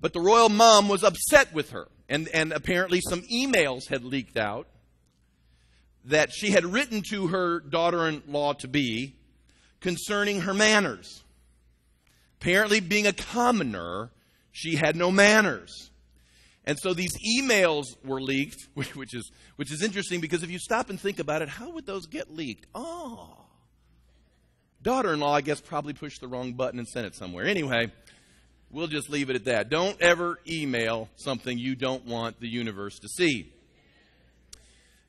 But 0.03 0.11
the 0.11 0.19
royal 0.19 0.49
mom 0.49 0.89
was 0.89 1.01
upset 1.01 1.53
with 1.53 1.69
her. 1.69 1.87
And, 2.09 2.27
and 2.33 2.51
apparently, 2.51 2.99
some 2.99 3.21
emails 3.21 3.87
had 3.87 4.03
leaked 4.03 4.35
out 4.35 4.67
that 6.03 6.33
she 6.33 6.51
had 6.51 6.65
written 6.65 7.03
to 7.11 7.27
her 7.27 7.61
daughter 7.61 8.09
in 8.09 8.21
law 8.27 8.51
to 8.51 8.67
be 8.67 9.15
concerning 9.79 10.41
her 10.41 10.53
manners. 10.53 11.23
Apparently, 12.41 12.81
being 12.81 13.07
a 13.07 13.13
commoner, 13.13 14.11
she 14.51 14.75
had 14.75 14.97
no 14.97 15.09
manners. 15.09 15.89
And 16.65 16.77
so 16.77 16.93
these 16.93 17.17
emails 17.25 17.85
were 18.03 18.19
leaked, 18.19 18.67
which 18.73 19.13
is, 19.13 19.31
which 19.55 19.71
is 19.71 19.81
interesting 19.81 20.19
because 20.19 20.43
if 20.43 20.51
you 20.51 20.59
stop 20.59 20.89
and 20.89 20.99
think 20.99 21.19
about 21.19 21.41
it, 21.41 21.47
how 21.47 21.69
would 21.69 21.85
those 21.85 22.07
get 22.07 22.29
leaked? 22.29 22.67
Ah. 22.75 22.81
Oh. 22.83 23.37
Daughter 24.81 25.13
in 25.13 25.21
law, 25.21 25.33
I 25.33 25.39
guess, 25.39 25.61
probably 25.61 25.93
pushed 25.93 26.19
the 26.19 26.27
wrong 26.27 26.55
button 26.55 26.77
and 26.77 26.85
sent 26.85 27.05
it 27.05 27.15
somewhere. 27.15 27.45
Anyway, 27.45 27.89
We'll 28.73 28.87
just 28.87 29.07
leave 29.07 29.29
it 29.29 29.35
at 29.35 29.45
that. 29.45 29.69
Don't 29.69 30.01
ever 30.01 30.39
email 30.49 31.07
something 31.15 31.59
you 31.59 31.75
don't 31.75 32.07
want 32.07 32.39
the 32.39 32.47
universe 32.47 32.97
to 32.99 33.07
see. 33.07 33.53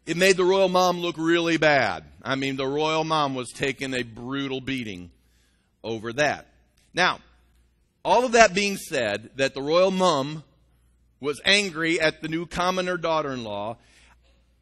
It 0.04 0.18
made 0.18 0.36
the 0.36 0.44
royal 0.44 0.68
mom 0.68 0.98
look 0.98 1.16
really 1.16 1.56
bad. 1.56 2.04
I 2.22 2.34
mean, 2.34 2.56
the 2.56 2.66
royal 2.66 3.04
mom 3.04 3.34
was 3.34 3.50
taking 3.52 3.94
a 3.94 4.02
brutal 4.02 4.60
beating 4.60 5.10
over 5.82 6.12
that. 6.12 6.46
Now, 6.92 7.20
all 8.04 8.26
of 8.26 8.32
that 8.32 8.52
being 8.52 8.76
said, 8.76 9.30
that 9.36 9.54
the 9.54 9.62
royal 9.62 9.90
mom 9.90 10.44
was 11.18 11.40
angry 11.42 11.98
at 11.98 12.20
the 12.20 12.28
new 12.28 12.44
commoner 12.44 12.98
daughter 12.98 13.32
in 13.32 13.44
law, 13.44 13.78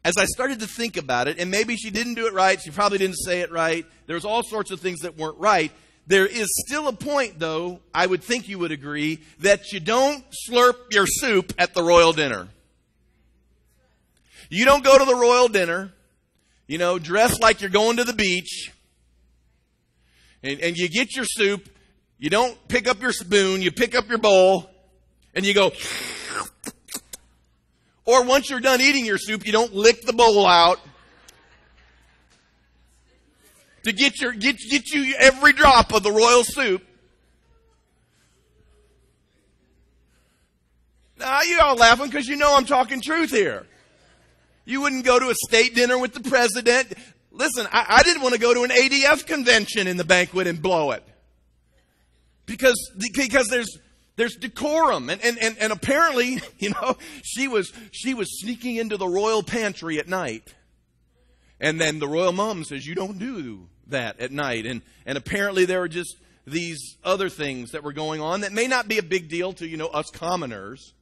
as 0.05 0.15
I 0.15 0.23
started 0.23 0.61
to 0.61 0.67
think 0.67 0.95
about 0.95 1.27
it, 1.27 1.39
and 1.39 1.51
maybe 1.51 1.75
she 1.75 1.89
didn't 1.89 2.13
do 2.13 2.25
it 2.25 2.33
right, 2.33 2.61
she 2.61 2.71
probably 2.71 2.99
didn't 2.99 3.17
say 3.17 3.41
it 3.41 3.51
right, 3.51 3.85
there 4.07 4.15
was 4.15 4.23
all 4.23 4.43
sorts 4.43 4.71
of 4.71 4.79
things 4.79 5.01
that 5.01 5.17
weren't 5.17 5.39
right, 5.39 5.73
There 6.05 6.25
is 6.25 6.47
still 6.65 6.87
a 6.87 6.93
point, 6.93 7.39
though, 7.39 7.79
I 7.93 8.05
would 8.05 8.23
think 8.23 8.49
you 8.49 8.59
would 8.59 8.71
agree, 8.71 9.21
that 9.39 9.71
you 9.71 9.79
don't 9.79 10.23
slurp 10.47 10.91
your 10.91 11.05
soup 11.07 11.53
at 11.57 11.73
the 11.73 11.81
royal 11.81 12.11
dinner. 12.11 12.49
You 14.49 14.65
don't 14.65 14.83
go 14.83 14.97
to 14.97 15.05
the 15.05 15.15
royal 15.15 15.47
dinner, 15.47 15.93
you 16.67 16.77
know, 16.77 16.99
dress 16.99 17.39
like 17.39 17.61
you're 17.61 17.69
going 17.69 17.97
to 17.97 18.03
the 18.03 18.13
beach, 18.13 18.71
and, 20.43 20.59
and 20.59 20.77
you 20.77 20.89
get 20.89 21.15
your 21.15 21.25
soup. 21.25 21.69
You 22.19 22.29
don't 22.29 22.57
pick 22.67 22.87
up 22.87 23.01
your 23.01 23.13
spoon, 23.13 23.61
you 23.61 23.71
pick 23.71 23.95
up 23.95 24.07
your 24.09 24.17
bowl, 24.17 24.69
and 25.33 25.45
you 25.45 25.53
go. 25.53 25.71
Or 28.05 28.23
once 28.23 28.49
you're 28.49 28.59
done 28.59 28.81
eating 28.81 29.05
your 29.05 29.17
soup, 29.17 29.45
you 29.45 29.53
don't 29.53 29.73
lick 29.73 30.01
the 30.01 30.13
bowl 30.13 30.45
out 30.45 30.79
to 33.83 33.91
get 33.91 34.21
your 34.21 34.33
get, 34.33 34.57
get 34.69 34.89
you 34.91 35.15
every 35.19 35.53
drop 35.53 35.93
of 35.93 36.03
the 36.03 36.11
royal 36.11 36.43
soup. 36.43 36.83
Now 41.17 41.41
you 41.41 41.59
all 41.59 41.75
laughing 41.75 42.07
because 42.07 42.27
you 42.27 42.35
know 42.35 42.55
I'm 42.55 42.65
talking 42.65 43.01
truth 43.01 43.31
here. 43.31 43.65
You 44.65 44.81
wouldn't 44.81 45.05
go 45.05 45.19
to 45.19 45.29
a 45.29 45.35
state 45.47 45.75
dinner 45.75 45.97
with 45.97 46.13
the 46.13 46.21
president. 46.21 46.93
Listen, 47.31 47.67
I, 47.71 47.85
I 47.89 48.03
didn't 48.03 48.21
want 48.21 48.33
to 48.33 48.39
go 48.39 48.53
to 48.53 48.63
an 48.63 48.69
ADF 48.69 49.25
convention 49.25 49.87
in 49.87 49.97
the 49.97 50.03
banquet 50.03 50.47
and 50.47 50.61
blow 50.61 50.91
it. 50.91 51.03
Because, 52.45 52.91
because 53.15 53.47
there's, 53.47 53.77
there's 54.15 54.35
decorum. 54.35 55.09
And, 55.09 55.21
and, 55.23 55.37
and, 55.39 55.57
and 55.59 55.73
apparently, 55.73 56.41
you 56.59 56.69
know, 56.69 56.97
she 57.23 57.47
was, 57.47 57.73
she 57.91 58.13
was 58.13 58.39
sneaking 58.39 58.77
into 58.77 58.97
the 58.97 59.07
royal 59.07 59.43
pantry 59.43 59.99
at 59.99 60.07
night. 60.07 60.53
And 61.59 61.79
then 61.79 61.99
the 61.99 62.07
royal 62.07 62.33
mom 62.33 62.63
says, 62.63 62.85
you 62.85 62.95
don't 62.95 63.17
do 63.17 63.69
that 63.87 64.19
at 64.19 64.31
night. 64.31 64.65
And, 64.65 64.81
and 65.05 65.17
apparently 65.17 65.65
there 65.65 65.79
were 65.79 65.87
just 65.87 66.17
these 66.45 66.97
other 67.03 67.29
things 67.29 67.71
that 67.71 67.83
were 67.83 67.93
going 67.93 68.21
on 68.21 68.41
that 68.41 68.51
may 68.51 68.67
not 68.67 68.87
be 68.87 68.97
a 68.97 69.03
big 69.03 69.29
deal 69.29 69.53
to, 69.53 69.67
you 69.67 69.77
know, 69.77 69.87
us 69.87 70.09
commoners, 70.09 70.93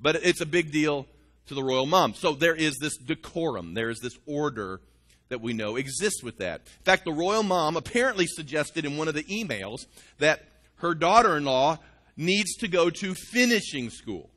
but 0.00 0.16
it's 0.16 0.40
a 0.40 0.46
big 0.46 0.70
deal 0.70 1.06
to 1.46 1.54
the 1.54 1.62
royal 1.62 1.86
mom. 1.86 2.14
So 2.14 2.32
there 2.32 2.54
is 2.54 2.76
this 2.78 2.96
decorum, 2.96 3.74
there 3.74 3.90
is 3.90 3.98
this 4.00 4.16
order 4.26 4.80
that 5.28 5.40
we 5.40 5.52
know 5.52 5.76
exists 5.76 6.22
with 6.22 6.38
that. 6.38 6.62
In 6.78 6.84
fact, 6.84 7.04
the 7.04 7.12
royal 7.12 7.42
mom 7.42 7.76
apparently 7.76 8.26
suggested 8.26 8.84
in 8.84 8.96
one 8.96 9.08
of 9.08 9.14
the 9.14 9.24
emails 9.24 9.80
that 10.18 10.44
her 10.76 10.94
daughter 10.94 11.36
in 11.36 11.44
law 11.44 11.78
needs 12.16 12.56
to 12.56 12.68
go 12.68 12.90
to 12.90 13.14
finishing 13.14 13.90
school. 13.90 14.30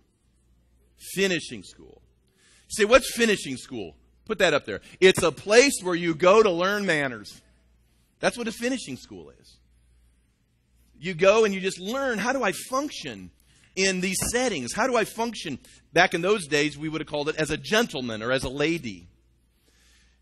Finishing 1.13 1.63
school. 1.63 2.01
You 2.69 2.75
say, 2.83 2.85
what's 2.85 3.13
finishing 3.15 3.57
school? 3.57 3.95
Put 4.25 4.39
that 4.39 4.53
up 4.53 4.65
there. 4.65 4.81
It's 4.99 5.23
a 5.23 5.31
place 5.31 5.79
where 5.81 5.95
you 5.95 6.13
go 6.13 6.43
to 6.43 6.49
learn 6.49 6.85
manners. 6.85 7.41
That's 8.21 8.37
what 8.37 8.47
a 8.47 8.51
finishing 8.51 8.95
school 8.95 9.31
is. 9.41 9.57
You 10.97 11.13
go 11.13 11.43
and 11.43 11.53
you 11.53 11.59
just 11.59 11.79
learn 11.79 12.19
how 12.19 12.31
do 12.31 12.43
I 12.43 12.53
function 12.69 13.31
in 13.75 13.99
these 13.99 14.17
settings? 14.31 14.73
How 14.73 14.87
do 14.87 14.95
I 14.95 15.03
function? 15.03 15.59
Back 15.91 16.13
in 16.13 16.21
those 16.21 16.47
days, 16.47 16.77
we 16.77 16.87
would 16.87 17.01
have 17.01 17.07
called 17.07 17.27
it 17.27 17.35
as 17.35 17.49
a 17.49 17.57
gentleman 17.57 18.21
or 18.21 18.31
as 18.31 18.43
a 18.43 18.49
lady. 18.49 19.07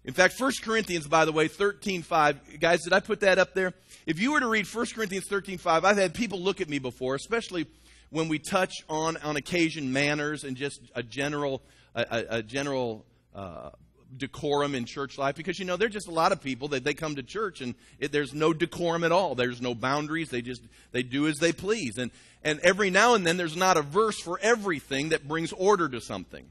In 0.06 0.14
fact, 0.14 0.40
1 0.40 0.52
Corinthians, 0.64 1.06
by 1.08 1.26
the 1.26 1.34
way, 1.34 1.50
13.5. 1.50 2.60
Guys, 2.60 2.84
did 2.84 2.94
I 2.94 3.02
put 3.02 3.20
that 3.20 3.38
up 3.38 3.54
there? 3.54 3.74
If 4.06 4.20
you 4.20 4.32
were 4.32 4.40
to 4.40 4.48
read 4.48 4.66
1 4.66 4.86
Corinthians 4.96 5.28
13.5, 5.28 5.84
I've 5.84 5.98
had 5.98 6.14
people 6.14 6.40
look 6.40 6.62
at 6.62 6.70
me 6.70 6.80
before, 6.80 7.16
especially 7.16 7.68
when 8.10 8.30
we 8.30 8.40
touch 8.40 8.74
on, 8.88 9.18
on 9.18 9.36
occasion, 9.36 9.92
manners 9.92 10.46
and 10.46 10.56
just 10.56 10.82
a 10.96 11.04
general, 11.04 11.62
a, 11.94 12.26
a 12.38 12.44
general 12.44 13.06
uh, 13.36 13.72
decorum 14.18 14.76
in 14.76 14.86
church 14.86 15.18
life 15.18 15.36
because 15.36 15.60
you 15.60 15.66
know 15.66 15.78
there's 15.78 15.94
just 15.94 16.08
a 16.08 16.14
lot 16.14 16.32
of 16.32 16.42
people 16.42 16.70
that 16.70 16.84
they 16.84 16.94
come 16.94 17.16
to 17.16 17.24
church 17.24 17.62
and 17.62 17.76
it, 18.00 18.12
there's 18.12 18.34
no 18.34 18.54
decorum 18.54 19.04
at 19.04 19.12
all. 19.12 19.36
There's 19.36 19.62
no 19.62 19.76
boundaries. 19.76 20.30
They 20.30 20.42
just 20.42 20.62
they 20.92 21.04
do 21.04 21.28
as 21.28 21.38
they 21.38 21.52
please. 21.52 21.98
And 21.98 22.12
and 22.44 22.60
every 22.62 22.90
now 22.90 23.14
and 23.14 23.26
then 23.26 23.38
there's 23.38 23.56
not 23.56 23.78
a 23.78 23.82
verse 23.82 24.20
for 24.20 24.40
everything 24.42 25.10
that 25.10 25.28
brings 25.28 25.52
order 25.54 25.88
to 25.90 26.02
something. 26.02 26.50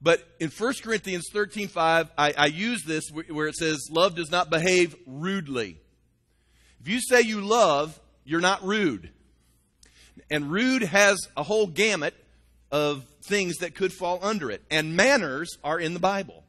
But 0.00 0.26
in 0.38 0.50
1 0.50 0.74
corinthians 0.82 1.28
13 1.32 1.68
5 1.68 2.10
I, 2.16 2.34
I 2.36 2.46
use 2.46 2.82
this 2.84 3.04
where 3.10 3.48
it 3.48 3.56
says 3.56 3.78
love 3.90 4.14
does 4.14 4.30
not 4.30 4.50
behave 4.50 4.96
rudely. 5.06 5.78
If 6.80 6.88
you 6.88 7.00
say 7.00 7.20
you 7.20 7.40
love 7.40 7.98
you're 8.24 8.40
not 8.40 8.64
rude. 8.64 9.10
And 10.30 10.50
rude 10.50 10.82
has 10.82 11.16
a 11.36 11.42
whole 11.42 11.66
gamut 11.66 12.14
of 12.70 13.04
things 13.24 13.58
that 13.58 13.74
could 13.74 13.92
fall 13.92 14.18
under 14.20 14.50
it. 14.50 14.62
And 14.70 14.94
manners 14.94 15.56
are 15.64 15.80
in 15.80 15.94
the 15.94 16.00
bible 16.00 16.44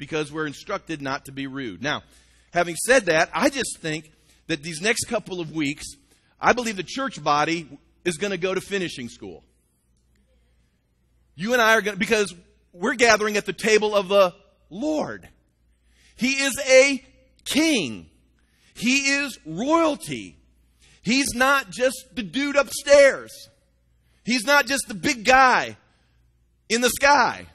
because 0.00 0.32
we're 0.32 0.46
instructed 0.46 1.02
not 1.02 1.26
to 1.26 1.32
be 1.32 1.46
rude. 1.46 1.82
Now, 1.82 2.02
having 2.52 2.74
said 2.74 3.04
that, 3.04 3.28
I 3.34 3.50
just 3.50 3.78
think 3.80 4.10
that 4.46 4.62
these 4.62 4.80
next 4.80 5.04
couple 5.04 5.40
of 5.40 5.52
weeks, 5.52 5.84
I 6.40 6.54
believe 6.54 6.76
the 6.76 6.82
church 6.82 7.22
body 7.22 7.68
is 8.02 8.16
going 8.16 8.30
to 8.30 8.38
go 8.38 8.54
to 8.54 8.62
finishing 8.62 9.10
school. 9.10 9.44
You 11.36 11.52
and 11.52 11.60
I 11.60 11.74
are 11.74 11.82
going 11.82 11.96
to, 11.96 11.98
because 11.98 12.34
we're 12.72 12.94
gathering 12.94 13.36
at 13.36 13.44
the 13.44 13.52
table 13.52 13.94
of 13.94 14.08
the 14.08 14.34
Lord. 14.70 15.28
He 16.16 16.32
is 16.32 16.58
a 16.66 17.04
king. 17.44 18.08
He 18.74 19.10
is 19.10 19.38
royalty. 19.44 20.38
He's 21.02 21.34
not 21.34 21.70
just 21.70 22.06
the 22.14 22.22
dude 22.22 22.56
upstairs. 22.56 23.30
He's 24.24 24.44
not 24.44 24.66
just 24.66 24.84
the 24.88 24.94
big 24.94 25.26
guy 25.26 25.76
in 26.70 26.80
the 26.80 26.90
sky. 26.90 27.46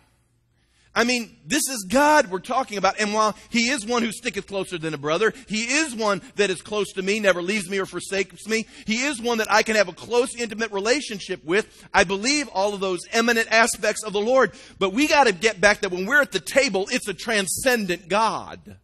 I 0.95 1.03
mean, 1.03 1.35
this 1.45 1.67
is 1.67 1.85
God 1.89 2.31
we're 2.31 2.39
talking 2.39 2.77
about. 2.77 2.99
And 2.99 3.13
while 3.13 3.35
He 3.49 3.69
is 3.69 3.85
one 3.85 4.01
who 4.01 4.13
sticketh 4.13 4.47
closer 4.47 4.77
than 4.77 4.93
a 4.93 4.97
brother, 4.97 5.33
He 5.47 5.63
is 5.63 5.93
one 5.93 6.21
that 6.35 6.49
is 6.49 6.61
close 6.61 6.93
to 6.93 7.01
me, 7.01 7.19
never 7.19 7.41
leaves 7.41 7.69
me 7.69 7.79
or 7.79 7.85
forsakes 7.85 8.47
me. 8.47 8.65
He 8.85 9.03
is 9.03 9.21
one 9.21 9.39
that 9.39 9.51
I 9.51 9.61
can 9.61 9.75
have 9.75 9.89
a 9.89 9.93
close, 9.93 10.33
intimate 10.35 10.71
relationship 10.71 11.43
with. 11.43 11.85
I 11.93 12.05
believe 12.05 12.47
all 12.47 12.73
of 12.73 12.79
those 12.79 13.01
eminent 13.11 13.49
aspects 13.51 14.03
of 14.03 14.13
the 14.13 14.21
Lord. 14.21 14.53
But 14.79 14.93
we 14.93 15.07
got 15.07 15.25
to 15.25 15.33
get 15.33 15.59
back 15.59 15.81
that 15.81 15.91
when 15.91 16.05
we're 16.05 16.21
at 16.21 16.31
the 16.31 16.39
table, 16.39 16.87
it's 16.89 17.09
a 17.09 17.13
transcendent 17.13 18.07
God. 18.07 18.77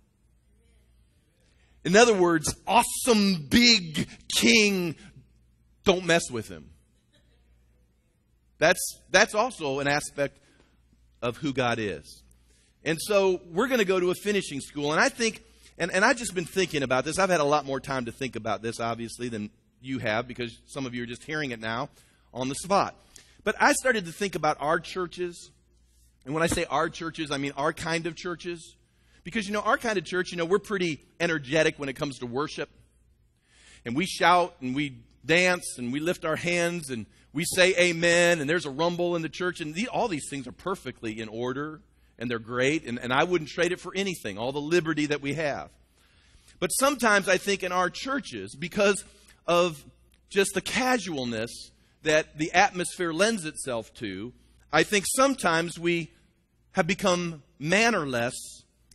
In 1.85 1.95
other 1.95 2.13
words, 2.13 2.53
awesome 2.67 3.47
big 3.49 4.07
king, 4.35 4.95
don't 5.85 6.05
mess 6.05 6.29
with 6.29 6.47
him. 6.47 6.69
That's, 8.59 8.99
that's 9.09 9.33
also 9.33 9.79
an 9.79 9.87
aspect 9.87 10.37
of 11.21 11.37
who 11.37 11.53
God 11.53 11.79
is. 11.79 12.23
And 12.83 12.97
so 12.99 13.41
we're 13.51 13.67
going 13.67 13.79
to 13.79 13.85
go 13.85 13.99
to 13.99 14.11
a 14.11 14.15
finishing 14.15 14.59
school. 14.59 14.91
And 14.91 14.99
I 14.99 15.09
think, 15.09 15.43
and, 15.77 15.91
and 15.91 16.03
I've 16.03 16.17
just 16.17 16.33
been 16.33 16.45
thinking 16.45 16.83
about 16.83 17.05
this. 17.05 17.19
I've 17.19 17.29
had 17.29 17.39
a 17.39 17.45
lot 17.45 17.65
more 17.65 17.79
time 17.79 18.05
to 18.05 18.11
think 18.11 18.35
about 18.35 18.61
this, 18.61 18.79
obviously, 18.79 19.29
than 19.29 19.51
you 19.81 19.99
have 19.99 20.27
because 20.27 20.59
some 20.65 20.85
of 20.85 20.95
you 20.95 21.03
are 21.03 21.07
just 21.07 21.23
hearing 21.23 21.51
it 21.51 21.59
now 21.59 21.89
on 22.33 22.49
the 22.49 22.55
spot. 22.55 22.95
But 23.43 23.55
I 23.59 23.73
started 23.73 24.05
to 24.05 24.11
think 24.11 24.35
about 24.35 24.57
our 24.59 24.79
churches. 24.79 25.51
And 26.25 26.33
when 26.33 26.43
I 26.43 26.47
say 26.47 26.65
our 26.65 26.89
churches, 26.89 27.31
I 27.31 27.37
mean 27.37 27.53
our 27.57 27.73
kind 27.73 28.07
of 28.07 28.15
churches. 28.15 28.75
Because, 29.23 29.47
you 29.47 29.53
know, 29.53 29.61
our 29.61 29.77
kind 29.77 29.97
of 29.97 30.05
church, 30.05 30.31
you 30.31 30.37
know, 30.37 30.45
we're 30.45 30.59
pretty 30.59 30.99
energetic 31.19 31.77
when 31.77 31.89
it 31.89 31.93
comes 31.93 32.19
to 32.19 32.25
worship. 32.25 32.69
And 33.85 33.95
we 33.95 34.05
shout 34.05 34.55
and 34.61 34.75
we 34.75 34.97
dance 35.25 35.77
and 35.77 35.91
we 35.93 35.99
lift 35.99 36.25
our 36.25 36.35
hands 36.35 36.89
and 36.89 37.05
we 37.33 37.45
say 37.45 37.73
amen 37.77 38.39
and 38.39 38.49
there's 38.49 38.65
a 38.65 38.71
rumble 38.71 39.15
in 39.15 39.21
the 39.21 39.29
church 39.29 39.61
and 39.61 39.75
the, 39.75 39.87
all 39.87 40.07
these 40.07 40.27
things 40.29 40.47
are 40.47 40.53
perfectly 40.53 41.19
in 41.19 41.29
order 41.29 41.81
and 42.17 42.29
they're 42.29 42.39
great 42.39 42.85
and, 42.85 42.99
and 42.99 43.13
i 43.13 43.23
wouldn't 43.23 43.49
trade 43.49 43.71
it 43.71 43.79
for 43.79 43.93
anything 43.95 44.37
all 44.37 44.51
the 44.51 44.59
liberty 44.59 45.05
that 45.05 45.21
we 45.21 45.33
have. 45.33 45.69
But 46.59 46.69
sometimes 46.69 47.29
i 47.29 47.37
think 47.37 47.63
in 47.63 47.71
our 47.71 47.89
churches 47.89 48.55
because 48.55 49.03
of 49.47 49.83
just 50.29 50.53
the 50.53 50.61
casualness 50.61 51.71
that 52.03 52.37
the 52.37 52.51
atmosphere 52.53 53.13
lends 53.13 53.45
itself 53.45 53.93
to 53.95 54.33
i 54.73 54.83
think 54.83 55.05
sometimes 55.07 55.77
we 55.79 56.11
have 56.73 56.87
become 56.87 57.43
mannerless 57.59 58.33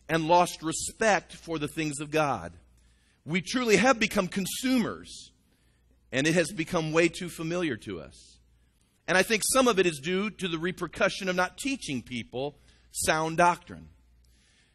and 0.09 0.27
lost 0.27 0.63
respect 0.63 1.33
for 1.33 1.59
the 1.59 1.67
things 1.67 1.99
of 1.99 2.11
god. 2.11 2.53
We 3.25 3.41
truly 3.41 3.75
have 3.75 3.99
become 3.99 4.27
consumers 4.27 5.31
and 6.11 6.27
it 6.27 6.33
has 6.33 6.51
become 6.51 6.91
way 6.91 7.07
too 7.07 7.29
familiar 7.29 7.75
to 7.77 7.99
us. 7.99 8.37
And 9.07 9.17
I 9.17 9.23
think 9.23 9.43
some 9.53 9.67
of 9.67 9.79
it 9.79 9.85
is 9.85 9.99
due 9.99 10.29
to 10.31 10.47
the 10.47 10.57
repercussion 10.57 11.29
of 11.29 11.35
not 11.35 11.57
teaching 11.57 12.01
people 12.01 12.57
sound 12.91 13.37
doctrine. 13.37 13.89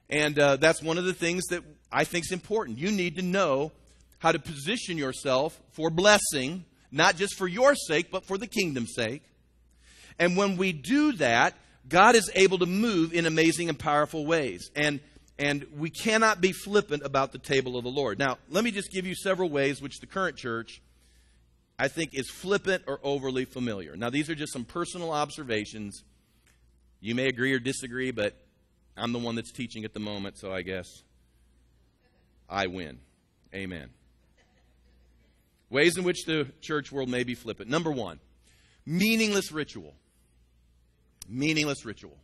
And 0.09 0.39
uh, 0.39 0.57
that's 0.57 0.83
one 0.83 0.99
of 0.99 1.05
the 1.05 1.15
things 1.15 1.45
that 1.51 1.63
I 1.91 2.05
think 2.05 2.27
is 2.27 2.33
important. 2.33 2.79
You 2.79 2.91
need 2.91 3.17
to 3.17 3.23
know 3.23 3.73
how 4.19 4.33
to 4.33 4.39
position 4.39 4.97
yourself 4.97 5.61
for 5.73 5.91
blessing, 5.91 6.65
not 6.91 7.17
just 7.17 7.37
for 7.37 7.49
your 7.49 7.75
sake, 7.75 8.11
but 8.11 8.25
for 8.25 8.39
the 8.39 8.47
kingdom's 8.47 8.95
sake. 8.95 9.23
And 10.19 10.37
when 10.37 10.57
we 10.57 10.73
do 10.73 11.13
that, 11.13 11.55
God 11.89 12.15
is 12.15 12.31
able 12.35 12.59
to 12.59 12.67
move 12.67 13.13
in 13.13 13.27
amazing 13.27 13.69
and 13.69 13.79
powerful 13.79 14.25
ways. 14.25 14.71
And 14.77 15.01
and 15.39 15.67
we 15.77 15.91
cannot 15.91 16.41
be 16.41 16.53
flippant 16.53 17.03
about 17.05 17.33
the 17.33 17.39
table 17.39 17.77
of 17.77 17.85
the 17.85 17.91
Lord. 17.91 18.19
Now, 18.19 18.39
let 18.49 18.63
me 18.63 18.71
just 18.71 18.93
give 18.93 19.07
you 19.07 19.15
several 19.15 19.49
ways 19.49 19.83
which 19.83 19.99
the 19.99 20.07
current 20.07 20.37
church 20.37 20.81
I 21.83 21.89
think 21.89 22.15
is 22.15 22.31
flippant 22.31 22.85
or 22.87 23.01
overly 23.03 23.45
familiar. 23.45 23.97
Now, 23.97 24.09
these 24.09 24.31
are 24.31 24.37
just 24.37 24.53
some 24.53 24.65
personal 24.65 25.11
observations. 25.11 26.05
You 27.01 27.17
may 27.17 27.27
agree 27.27 27.53
or 27.55 27.59
disagree, 27.59 28.13
but 28.13 28.41
I'm 28.97 29.13
the 29.13 29.19
one 29.19 29.35
that's 29.35 29.51
teaching 29.51 29.85
at 29.85 29.93
the 29.93 29.99
moment, 29.99 30.39
so 30.39 30.53
I 30.53 30.63
guess 30.63 31.03
I 32.49 32.69
win. 32.69 33.01
Amen. 33.53 33.91
Ways 35.71 35.97
in 35.97 36.05
which 36.05 36.25
the 36.25 36.47
church 36.61 36.93
world 36.93 37.09
may 37.09 37.25
be 37.25 37.35
flippant. 37.35 37.69
Number 37.69 37.91
one, 37.91 38.21
meaningless 38.87 39.51
ritual. 39.51 39.93
Meaningless 41.29 41.85
ritual. 41.85 42.17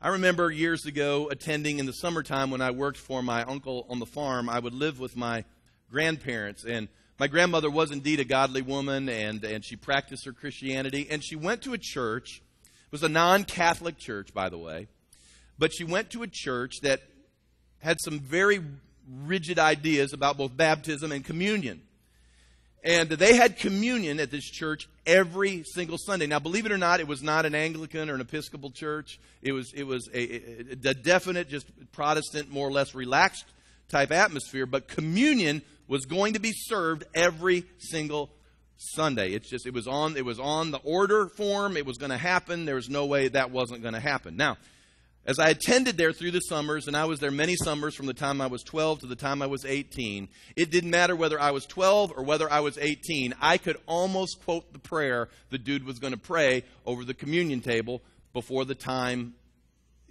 I 0.00 0.08
remember 0.08 0.50
years 0.50 0.86
ago 0.86 1.28
attending 1.30 1.78
in 1.78 1.84
the 1.84 1.92
summertime 1.92 2.50
when 2.50 2.62
I 2.62 2.70
worked 2.70 2.96
for 2.96 3.22
my 3.22 3.42
uncle 3.42 3.84
on 3.90 3.98
the 3.98 4.06
farm. 4.06 4.48
I 4.48 4.60
would 4.60 4.72
live 4.72 4.98
with 4.98 5.14
my 5.14 5.44
grandparents, 5.90 6.64
and 6.64 6.88
my 7.20 7.26
grandmother 7.26 7.70
was 7.70 7.90
indeed 7.90 8.18
a 8.18 8.24
godly 8.24 8.62
woman, 8.62 9.10
and, 9.10 9.44
and 9.44 9.62
she 9.62 9.76
practiced 9.76 10.24
her 10.24 10.32
Christianity. 10.32 11.06
And 11.10 11.22
she 11.22 11.36
went 11.36 11.60
to 11.62 11.74
a 11.74 11.78
church, 11.78 12.40
it 12.64 12.92
was 12.92 13.02
a 13.02 13.10
non 13.10 13.44
Catholic 13.44 13.98
church, 13.98 14.32
by 14.32 14.48
the 14.48 14.56
way, 14.56 14.88
but 15.58 15.70
she 15.70 15.84
went 15.84 16.08
to 16.12 16.22
a 16.22 16.26
church 16.26 16.76
that 16.80 17.02
had 17.80 17.98
some 18.00 18.20
very 18.20 18.60
rigid 19.26 19.58
ideas 19.58 20.14
about 20.14 20.38
both 20.38 20.56
baptism 20.56 21.12
and 21.12 21.22
communion. 21.22 21.82
And 22.82 23.10
they 23.10 23.36
had 23.36 23.58
communion 23.58 24.18
at 24.18 24.30
this 24.30 24.48
church 24.50 24.88
every 25.04 25.62
single 25.74 25.98
Sunday. 25.98 26.26
Now, 26.26 26.38
believe 26.38 26.64
it 26.64 26.72
or 26.72 26.78
not, 26.78 27.00
it 27.00 27.06
was 27.06 27.22
not 27.22 27.44
an 27.44 27.54
Anglican 27.54 28.08
or 28.08 28.14
an 28.14 28.22
Episcopal 28.22 28.70
church. 28.70 29.20
It 29.42 29.52
was, 29.52 29.74
it 29.74 29.84
was 29.84 30.08
a, 30.14 30.62
a 30.88 30.94
definite, 30.94 31.50
just 31.50 31.66
Protestant, 31.92 32.50
more 32.50 32.66
or 32.66 32.72
less 32.72 32.94
relaxed 32.94 33.44
type 33.90 34.12
atmosphere. 34.12 34.66
But 34.66 34.88
communion 34.88 35.62
was 35.88 36.06
going 36.06 36.34
to 36.34 36.40
be 36.40 36.52
served 36.54 37.04
every 37.14 37.64
single 37.78 38.30
Sunday. 38.76 39.32
It's 39.32 39.50
just, 39.50 39.66
it 39.66 39.74
was 39.74 39.86
on, 39.86 40.16
it 40.16 40.24
was 40.24 40.38
on 40.38 40.70
the 40.70 40.78
order 40.78 41.28
form. 41.28 41.76
It 41.76 41.84
was 41.84 41.98
going 41.98 42.10
to 42.10 42.16
happen. 42.16 42.64
There 42.64 42.76
was 42.76 42.88
no 42.88 43.06
way 43.06 43.28
that 43.28 43.50
wasn't 43.50 43.82
going 43.82 43.94
to 43.94 44.00
happen. 44.00 44.36
Now, 44.36 44.56
as 45.26 45.38
I 45.38 45.50
attended 45.50 45.98
there 45.98 46.12
through 46.12 46.30
the 46.30 46.40
summers, 46.40 46.86
and 46.86 46.96
I 46.96 47.04
was 47.04 47.20
there 47.20 47.30
many 47.30 47.54
summers 47.54 47.94
from 47.94 48.06
the 48.06 48.14
time 48.14 48.40
I 48.40 48.46
was 48.46 48.62
12 48.62 49.00
to 49.00 49.06
the 49.06 49.16
time 49.16 49.42
I 49.42 49.46
was 49.46 49.66
18, 49.66 50.28
it 50.56 50.70
didn't 50.70 50.90
matter 50.90 51.14
whether 51.14 51.38
I 51.38 51.50
was 51.50 51.66
12 51.66 52.14
or 52.16 52.24
whether 52.24 52.50
I 52.50 52.60
was 52.60 52.78
18. 52.78 53.34
I 53.40 53.58
could 53.58 53.76
almost 53.86 54.42
quote 54.42 54.72
the 54.72 54.78
prayer 54.78 55.28
the 55.50 55.58
dude 55.58 55.84
was 55.84 55.98
going 55.98 56.14
to 56.14 56.18
pray 56.18 56.64
over 56.86 57.04
the 57.04 57.12
communion 57.12 57.60
table 57.60 58.00
before 58.32 58.64
the 58.64 58.74
time, 58.74 59.34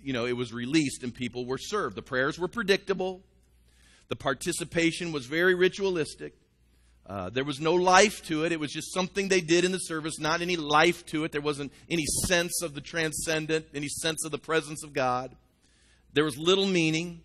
you 0.03 0.13
know, 0.13 0.25
it 0.25 0.37
was 0.37 0.53
released 0.53 1.03
and 1.03 1.13
people 1.13 1.45
were 1.45 1.57
served. 1.57 1.95
The 1.95 2.03
prayers 2.03 2.37
were 2.37 2.47
predictable. 2.47 3.21
The 4.09 4.15
participation 4.15 5.11
was 5.11 5.25
very 5.25 5.55
ritualistic. 5.55 6.33
Uh, 7.05 7.29
there 7.29 7.43
was 7.43 7.59
no 7.59 7.73
life 7.73 8.23
to 8.27 8.43
it. 8.43 8.51
It 8.51 8.59
was 8.59 8.71
just 8.71 8.93
something 8.93 9.29
they 9.29 9.41
did 9.41 9.65
in 9.65 9.71
the 9.71 9.79
service, 9.79 10.19
not 10.19 10.41
any 10.41 10.57
life 10.57 11.05
to 11.07 11.23
it. 11.23 11.31
There 11.31 11.41
wasn't 11.41 11.71
any 11.89 12.05
sense 12.27 12.61
of 12.61 12.75
the 12.75 12.81
transcendent, 12.81 13.65
any 13.73 13.87
sense 13.87 14.25
of 14.25 14.31
the 14.31 14.37
presence 14.37 14.83
of 14.83 14.93
God. 14.93 15.35
There 16.13 16.23
was 16.23 16.37
little 16.37 16.67
meaning. 16.67 17.21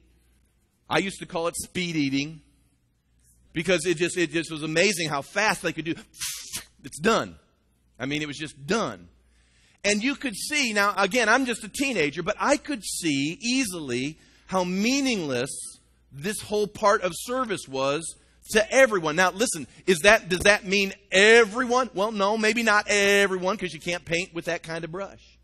I 0.89 0.99
used 0.99 1.19
to 1.21 1.27
call 1.27 1.49
it 1.49 1.57
speed 1.57 1.97
eating 1.97 2.41
because 3.53 3.85
it 3.85 3.97
just, 3.97 4.17
it 4.17 4.31
just 4.31 4.51
was 4.51 4.63
amazing 4.63 5.09
how 5.09 5.23
fast 5.23 5.63
they 5.63 5.73
could 5.73 5.85
do. 5.85 5.95
It's 6.85 6.99
done. 6.99 7.37
I 7.99 8.05
mean, 8.05 8.21
it 8.21 8.29
was 8.29 8.37
just 8.37 8.67
done. 8.67 9.09
And 9.85 10.03
you 10.03 10.17
could 10.17 10.35
see, 10.35 10.75
now 10.75 10.93
again, 10.99 11.31
I'm 11.31 11.47
just 11.47 11.65
a 11.65 11.69
teenager, 11.69 12.23
but 12.23 12.37
I 12.39 12.59
could 12.59 12.85
see 12.85 13.39
easily 13.41 14.19
how 14.49 14.65
meaningless 14.65 15.51
this 16.15 16.41
whole 16.41 16.67
part 16.67 17.03
of 17.03 17.13
service 17.15 17.69
was 17.69 18.17
to 18.51 18.73
everyone. 18.73 19.17
Now, 19.17 19.31
listen, 19.31 19.67
is 19.87 20.01
that 20.01 20.29
does 20.29 20.41
that 20.41 20.65
mean 20.65 20.93
everyone? 21.11 21.91
Well, 21.95 22.13
no, 22.13 22.39
maybe 22.39 22.63
not 22.63 22.87
everyone 22.89 23.57
because 23.57 23.75
you 23.75 23.81
can't 23.81 24.05
paint 24.05 24.35
with 24.35 24.47
that 24.47 24.63
kind 24.63 24.85
of 24.85 24.93
brush. 24.93 25.39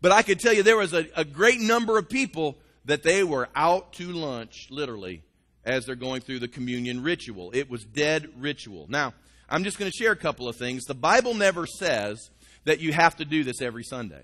But 0.00 0.12
I 0.12 0.22
could 0.22 0.38
tell 0.38 0.52
you 0.52 0.62
there 0.62 0.76
was 0.76 0.94
a, 0.94 1.06
a 1.16 1.24
great 1.24 1.60
number 1.60 1.98
of 1.98 2.08
people 2.08 2.58
that 2.84 3.02
they 3.02 3.24
were 3.24 3.48
out 3.54 3.92
to 3.94 4.12
lunch, 4.12 4.68
literally, 4.70 5.22
as 5.64 5.86
they're 5.86 5.96
going 5.96 6.20
through 6.20 6.38
the 6.38 6.48
communion 6.48 7.02
ritual. 7.02 7.50
It 7.52 7.68
was 7.68 7.84
dead 7.84 8.28
ritual. 8.38 8.86
Now, 8.88 9.14
I'm 9.48 9.64
just 9.64 9.78
going 9.78 9.90
to 9.90 9.96
share 9.96 10.12
a 10.12 10.16
couple 10.16 10.48
of 10.48 10.56
things. 10.56 10.84
The 10.84 10.94
Bible 10.94 11.34
never 11.34 11.66
says 11.66 12.30
that 12.64 12.80
you 12.80 12.92
have 12.92 13.16
to 13.16 13.24
do 13.24 13.44
this 13.44 13.60
every 13.60 13.82
Sunday. 13.82 14.22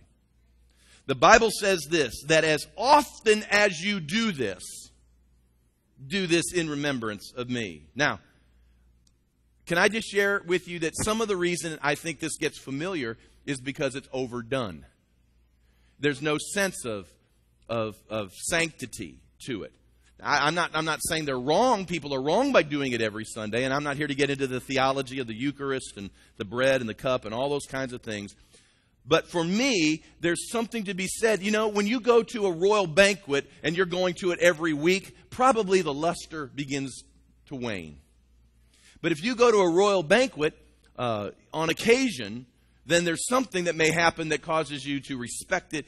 The 1.07 1.15
Bible 1.15 1.51
says 1.51 1.87
this 1.91 2.15
that 2.29 2.45
as 2.45 2.67
often 2.77 3.45
as 3.51 3.81
you 3.81 4.01
do 4.01 4.33
this, 4.33 4.62
do 6.07 6.27
this 6.27 6.53
in 6.53 6.69
remembrance 6.69 7.33
of 7.37 7.49
me. 7.49 7.85
Now, 7.95 8.21
can 9.67 9.79
I 9.79 9.89
just 9.89 10.09
share 10.09 10.43
with 10.47 10.69
you 10.69 10.81
that 10.81 10.93
some 10.97 11.21
of 11.21 11.29
the 11.29 11.37
reason 11.37 11.79
I 11.83 11.95
think 11.95 12.21
this 12.21 12.37
gets 12.37 12.59
familiar 12.59 13.17
is 13.47 13.61
because 13.61 13.95
it's 13.95 14.09
overdone. 14.13 14.85
There's 16.01 16.21
no 16.21 16.37
sense 16.39 16.85
of, 16.85 17.07
of, 17.69 17.95
of 18.11 18.33
sanctity 18.33 19.21
to 19.47 19.63
it. 19.63 19.73
I, 20.23 20.49
am 20.49 20.55
not, 20.55 20.71
I'm 20.75 20.85
not 20.85 21.01
saying 21.03 21.25
they're 21.25 21.39
wrong. 21.39 21.87
People 21.87 22.15
are 22.15 22.23
wrong 22.23 22.53
by 22.53 22.63
doing 22.63 22.93
it 22.93 23.01
every 23.01 23.25
Sunday, 23.25 23.65
and 23.65 23.75
I'm 23.75 23.85
not 23.85 23.97
here 23.97 24.07
to 24.07 24.15
get 24.15 24.31
into 24.31 24.47
the 24.47 24.61
theology 24.61 25.19
of 25.19 25.27
the 25.27 25.35
Eucharist 25.35 25.97
and 25.97 26.11
the 26.37 26.45
bread 26.45 26.81
and 26.81 26.89
the 26.89 26.95
cup 26.95 27.25
and 27.25 27.35
all 27.35 27.51
those 27.51 27.67
kinds 27.67 27.93
of 27.93 28.03
things. 28.03 28.35
But 29.07 29.29
for 29.29 29.45
me, 29.45 30.03
there's 30.21 30.51
something 30.51 30.85
to 30.85 30.95
be 30.95 31.07
said. 31.07 31.43
You 31.43 31.51
know, 31.51 31.69
when 31.69 31.87
you 31.87 32.01
go 32.01 32.23
to 32.23 32.47
a 32.47 32.53
royal 32.53 32.87
banquet 32.87 33.51
and 33.63 33.77
you're 33.77 33.87
going 33.87 34.15
to 34.21 34.31
it 34.31 34.39
every 34.41 34.73
week, 34.73 35.15
probably 35.31 35.83
the 35.83 35.93
luster 35.93 36.47
begins 36.47 37.03
to 37.47 37.55
wane. 37.55 37.99
But 39.03 39.13
if 39.13 39.23
you 39.23 39.35
go 39.35 39.51
to 39.51 39.59
a 39.59 39.71
royal 39.71 40.03
banquet 40.03 40.57
uh, 40.97 41.31
on 41.53 41.69
occasion, 41.69 42.47
then 42.87 43.05
there's 43.05 43.27
something 43.29 43.65
that 43.65 43.77
may 43.77 43.91
happen 43.91 44.31
that 44.31 44.41
causes 44.41 44.87
you 44.87 45.01
to 45.01 45.19
respect 45.19 45.75
it 45.75 45.85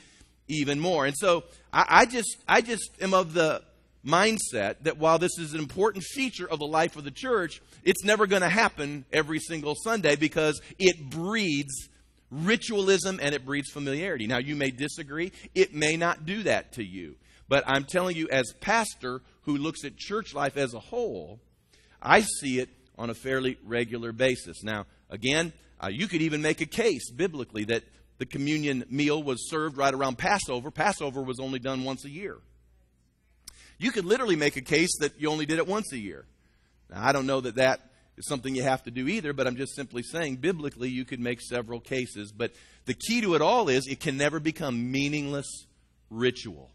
even 0.48 0.78
more. 0.78 1.06
And 1.06 1.16
so 1.16 1.44
I, 1.72 1.86
I 1.88 2.06
just, 2.06 2.36
I 2.46 2.60
just 2.60 2.90
am 3.00 3.14
of 3.14 3.32
the 3.32 3.62
mindset 4.06 4.76
that 4.82 4.98
while 4.98 5.18
this 5.18 5.38
is 5.38 5.54
an 5.54 5.60
important 5.60 6.04
feature 6.04 6.48
of 6.48 6.58
the 6.58 6.66
life 6.66 6.96
of 6.96 7.04
the 7.04 7.10
church, 7.10 7.60
it's 7.82 8.04
never 8.04 8.26
going 8.26 8.42
to 8.42 8.48
happen 8.48 9.04
every 9.12 9.38
single 9.38 9.74
Sunday 9.74 10.16
because 10.16 10.60
it 10.78 11.10
breeds 11.10 11.88
ritualism 12.30 13.18
and 13.22 13.34
it 13.34 13.44
breeds 13.44 13.70
familiarity. 13.70 14.26
Now, 14.26 14.38
you 14.38 14.56
may 14.56 14.70
disagree. 14.70 15.32
It 15.54 15.74
may 15.74 15.96
not 15.96 16.26
do 16.26 16.42
that 16.44 16.72
to 16.72 16.84
you. 16.84 17.16
But 17.48 17.64
I'm 17.66 17.84
telling 17.84 18.16
you, 18.16 18.28
as 18.28 18.52
pastor 18.60 19.22
who 19.42 19.56
looks 19.56 19.84
at 19.84 19.96
church 19.96 20.34
life 20.34 20.56
as 20.56 20.74
a 20.74 20.80
whole, 20.80 21.40
I 22.02 22.20
see 22.40 22.58
it 22.58 22.68
on 22.98 23.10
a 23.10 23.14
fairly 23.14 23.58
regular 23.64 24.12
basis. 24.12 24.62
Now, 24.64 24.86
again, 25.10 25.52
uh, 25.80 25.88
you 25.88 26.08
could 26.08 26.22
even 26.22 26.42
make 26.42 26.60
a 26.60 26.66
case 26.66 27.10
biblically 27.10 27.64
that 27.64 27.84
the 28.18 28.26
communion 28.26 28.84
meal 28.90 29.22
was 29.22 29.48
served 29.50 29.76
right 29.76 29.92
around 29.92 30.18
Passover. 30.18 30.70
Passover 30.70 31.22
was 31.22 31.38
only 31.38 31.58
done 31.58 31.84
once 31.84 32.04
a 32.04 32.10
year. 32.10 32.38
You 33.78 33.92
could 33.92 34.06
literally 34.06 34.36
make 34.36 34.56
a 34.56 34.62
case 34.62 34.96
that 35.00 35.20
you 35.20 35.30
only 35.30 35.44
did 35.44 35.58
it 35.58 35.66
once 35.66 35.92
a 35.92 35.98
year. 35.98 36.24
Now, 36.90 37.06
I 37.06 37.12
don't 37.12 37.26
know 37.26 37.42
that 37.42 37.56
that 37.56 37.80
is 38.16 38.26
something 38.26 38.54
you 38.54 38.62
have 38.62 38.82
to 38.84 38.90
do 38.90 39.08
either, 39.08 39.32
but 39.32 39.46
I'm 39.46 39.56
just 39.56 39.74
simply 39.74 40.02
saying 40.02 40.36
biblically 40.36 40.88
you 40.88 41.04
could 41.04 41.20
make 41.20 41.40
several 41.40 41.80
cases. 41.80 42.32
But 42.32 42.52
the 42.86 42.94
key 42.94 43.20
to 43.20 43.34
it 43.34 43.42
all 43.42 43.68
is 43.68 43.86
it 43.86 44.00
can 44.00 44.16
never 44.16 44.40
become 44.40 44.90
meaningless 44.90 45.66
ritual. 46.10 46.70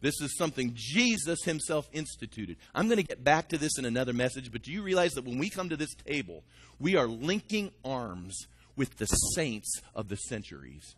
This 0.00 0.20
is 0.20 0.36
something 0.36 0.72
Jesus 0.74 1.44
himself 1.44 1.88
instituted. 1.92 2.56
I'm 2.74 2.88
going 2.88 2.96
to 2.96 3.04
get 3.04 3.22
back 3.22 3.48
to 3.50 3.58
this 3.58 3.78
in 3.78 3.84
another 3.84 4.12
message, 4.12 4.50
but 4.50 4.62
do 4.62 4.72
you 4.72 4.82
realize 4.82 5.12
that 5.12 5.24
when 5.24 5.38
we 5.38 5.48
come 5.48 5.68
to 5.68 5.76
this 5.76 5.94
table, 5.94 6.42
we 6.80 6.96
are 6.96 7.06
linking 7.06 7.70
arms 7.84 8.46
with 8.76 8.98
the 8.98 9.06
saints 9.06 9.80
of 9.94 10.08
the 10.08 10.16
centuries? 10.16 10.96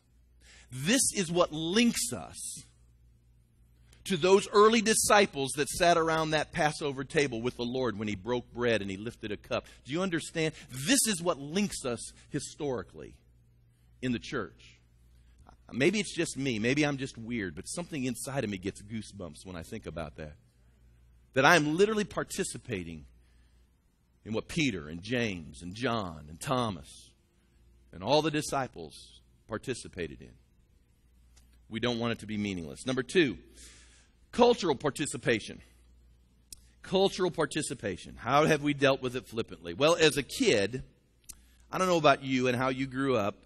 This 0.72 1.02
is 1.14 1.30
what 1.30 1.52
links 1.52 2.12
us 2.14 2.64
to 4.04 4.16
those 4.16 4.46
early 4.52 4.82
disciples 4.82 5.52
that 5.56 5.68
sat 5.68 5.96
around 5.96 6.30
that 6.30 6.52
Passover 6.52 7.04
table 7.04 7.40
with 7.40 7.56
the 7.56 7.64
Lord 7.64 7.98
when 7.98 8.08
he 8.08 8.14
broke 8.14 8.52
bread 8.52 8.82
and 8.82 8.90
he 8.90 8.96
lifted 8.96 9.32
a 9.32 9.36
cup. 9.36 9.66
Do 9.84 9.92
you 9.92 10.02
understand? 10.02 10.54
This 10.70 11.06
is 11.06 11.22
what 11.22 11.38
links 11.38 11.84
us 11.84 12.12
historically 12.30 13.14
in 14.02 14.12
the 14.12 14.18
church. 14.18 14.78
Maybe 15.72 15.98
it's 15.98 16.14
just 16.14 16.36
me. 16.36 16.58
Maybe 16.58 16.84
I'm 16.84 16.98
just 16.98 17.16
weird, 17.16 17.54
but 17.54 17.64
something 17.64 18.04
inside 18.04 18.44
of 18.44 18.50
me 18.50 18.58
gets 18.58 18.82
goosebumps 18.82 19.44
when 19.44 19.56
I 19.56 19.62
think 19.62 19.86
about 19.86 20.16
that. 20.16 20.34
That 21.32 21.44
I'm 21.44 21.76
literally 21.76 22.04
participating 22.04 23.06
in 24.24 24.32
what 24.32 24.48
Peter 24.48 24.88
and 24.88 25.02
James 25.02 25.62
and 25.62 25.74
John 25.74 26.26
and 26.28 26.38
Thomas 26.38 27.10
and 27.92 28.04
all 28.04 28.22
the 28.22 28.30
disciples 28.30 29.20
participated 29.48 30.20
in. 30.20 30.32
We 31.68 31.80
don't 31.80 31.98
want 31.98 32.12
it 32.12 32.18
to 32.20 32.26
be 32.26 32.36
meaningless. 32.36 32.86
Number 32.86 33.02
two, 33.02 33.38
Cultural 34.34 34.74
participation. 34.74 35.60
Cultural 36.82 37.30
participation. 37.30 38.16
How 38.16 38.46
have 38.46 38.64
we 38.64 38.74
dealt 38.74 39.00
with 39.00 39.14
it 39.14 39.28
flippantly? 39.28 39.74
Well, 39.74 39.94
as 39.94 40.16
a 40.16 40.24
kid, 40.24 40.82
I 41.70 41.78
don't 41.78 41.86
know 41.86 41.98
about 41.98 42.24
you 42.24 42.48
and 42.48 42.56
how 42.56 42.70
you 42.70 42.88
grew 42.88 43.16
up, 43.16 43.36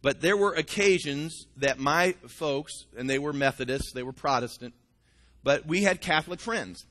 but 0.00 0.22
there 0.22 0.38
were 0.38 0.54
occasions 0.54 1.46
that 1.58 1.78
my 1.78 2.12
folks, 2.28 2.72
and 2.96 3.10
they 3.10 3.18
were 3.18 3.34
Methodists, 3.34 3.92
they 3.92 4.02
were 4.02 4.14
Protestant, 4.14 4.72
but 5.42 5.66
we 5.66 5.82
had 5.82 6.00
Catholic 6.00 6.40
friends. 6.40 6.86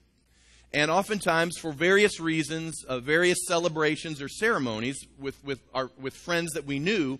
And 0.72 0.92
oftentimes, 0.92 1.58
for 1.58 1.72
various 1.72 2.20
reasons, 2.20 2.84
uh, 2.88 3.00
various 3.00 3.40
celebrations 3.48 4.22
or 4.22 4.30
ceremonies 4.30 5.04
with, 5.18 5.44
with, 5.44 5.62
our, 5.74 5.90
with 6.00 6.14
friends 6.14 6.52
that 6.52 6.66
we 6.66 6.78
knew 6.78 7.18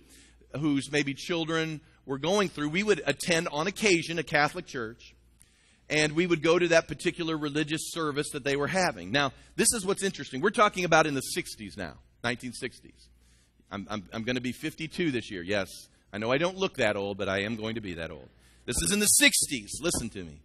whose 0.56 0.92
maybe 0.92 1.14
children 1.14 1.80
were 2.04 2.18
going 2.18 2.48
through, 2.48 2.68
we 2.68 2.84
would 2.84 3.02
attend 3.06 3.48
on 3.48 3.66
occasion 3.66 4.20
a 4.20 4.22
Catholic 4.22 4.66
church. 4.66 5.15
And 5.88 6.12
we 6.14 6.26
would 6.26 6.42
go 6.42 6.58
to 6.58 6.68
that 6.68 6.88
particular 6.88 7.36
religious 7.36 7.92
service 7.92 8.30
that 8.32 8.44
they 8.44 8.56
were 8.56 8.66
having. 8.66 9.12
Now, 9.12 9.32
this 9.54 9.72
is 9.72 9.86
what's 9.86 10.02
interesting. 10.02 10.40
We're 10.40 10.50
talking 10.50 10.84
about 10.84 11.06
in 11.06 11.14
the 11.14 11.22
60s 11.36 11.76
now, 11.76 11.94
1960s. 12.24 13.08
I'm, 13.70 13.86
I'm, 13.90 14.04
I'm 14.12 14.22
going 14.22 14.36
to 14.36 14.42
be 14.42 14.52
52 14.52 15.10
this 15.10 15.30
year. 15.30 15.42
Yes, 15.42 15.68
I 16.12 16.18
know 16.18 16.30
I 16.30 16.38
don't 16.38 16.56
look 16.56 16.76
that 16.76 16.96
old, 16.96 17.18
but 17.18 17.28
I 17.28 17.42
am 17.42 17.56
going 17.56 17.76
to 17.76 17.80
be 17.80 17.94
that 17.94 18.10
old. 18.10 18.28
This 18.64 18.76
is 18.82 18.92
in 18.92 18.98
the 18.98 19.08
60s. 19.22 19.68
Listen 19.80 20.08
to 20.10 20.24
me. 20.24 20.40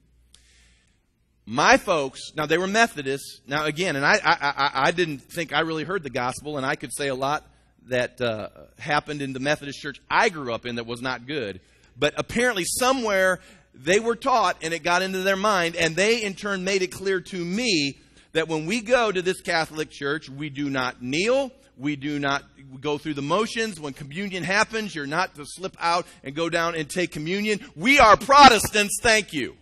My 1.46 1.78
folks, 1.78 2.20
now 2.36 2.46
they 2.46 2.60
were 2.60 2.68
Methodists. 2.68 3.42
Now, 3.48 3.66
again, 3.66 3.96
and 3.96 4.06
I, 4.06 4.14
I, 4.24 4.38
I, 4.42 4.72
I 4.88 4.92
didn't 4.92 5.20
think 5.20 5.54
I 5.54 5.62
really 5.62 5.84
heard 5.84 6.04
the 6.04 6.12
gospel, 6.12 6.58
and 6.58 6.66
I 6.66 6.76
could 6.76 6.94
say 6.94 7.08
a 7.08 7.16
lot 7.16 7.46
that 7.88 8.22
uh, 8.22 8.50
happened 8.78 9.24
in 9.24 9.34
the 9.34 9.40
Methodist 9.40 9.80
church 9.80 10.00
I 10.10 10.30
grew 10.30 10.54
up 10.54 10.68
in 10.68 10.76
that 10.76 10.86
was 10.86 11.02
not 11.02 11.26
good. 11.26 11.62
But 11.98 12.14
apparently, 12.16 12.64
somewhere 12.66 13.40
they 13.74 14.00
were 14.00 14.16
taught 14.16 14.58
and 14.62 14.74
it 14.74 14.84
got 14.84 15.02
into 15.02 15.20
their 15.20 15.36
mind, 15.36 15.76
and 15.76 15.96
they 15.96 16.24
in 16.24 16.34
turn 16.34 16.64
made 16.64 16.82
it 16.82 16.92
clear 16.92 17.22
to 17.22 17.46
me 17.46 18.00
that 18.34 18.48
when 18.48 18.66
we 18.66 18.82
go 18.82 19.12
to 19.12 19.22
this 19.22 19.42
Catholic 19.42 19.90
church, 19.90 20.30
we 20.30 20.50
do 20.50 20.70
not 20.70 21.02
kneel, 21.02 21.52
we 21.78 21.96
do 21.96 22.20
not 22.20 22.44
go 22.80 22.98
through 22.98 23.16
the 23.16 23.22
motions. 23.22 23.80
When 23.80 23.94
communion 23.94 24.44
happens, 24.44 24.94
you're 24.94 25.08
not 25.08 25.36
to 25.36 25.46
slip 25.46 25.76
out 25.80 26.06
and 26.24 26.36
go 26.36 26.50
down 26.50 26.76
and 26.76 26.90
take 26.90 27.12
communion. 27.12 27.60
We 27.76 28.00
are 28.00 28.16
Protestants, 28.18 29.00
thank 29.02 29.34
you. 29.34 29.56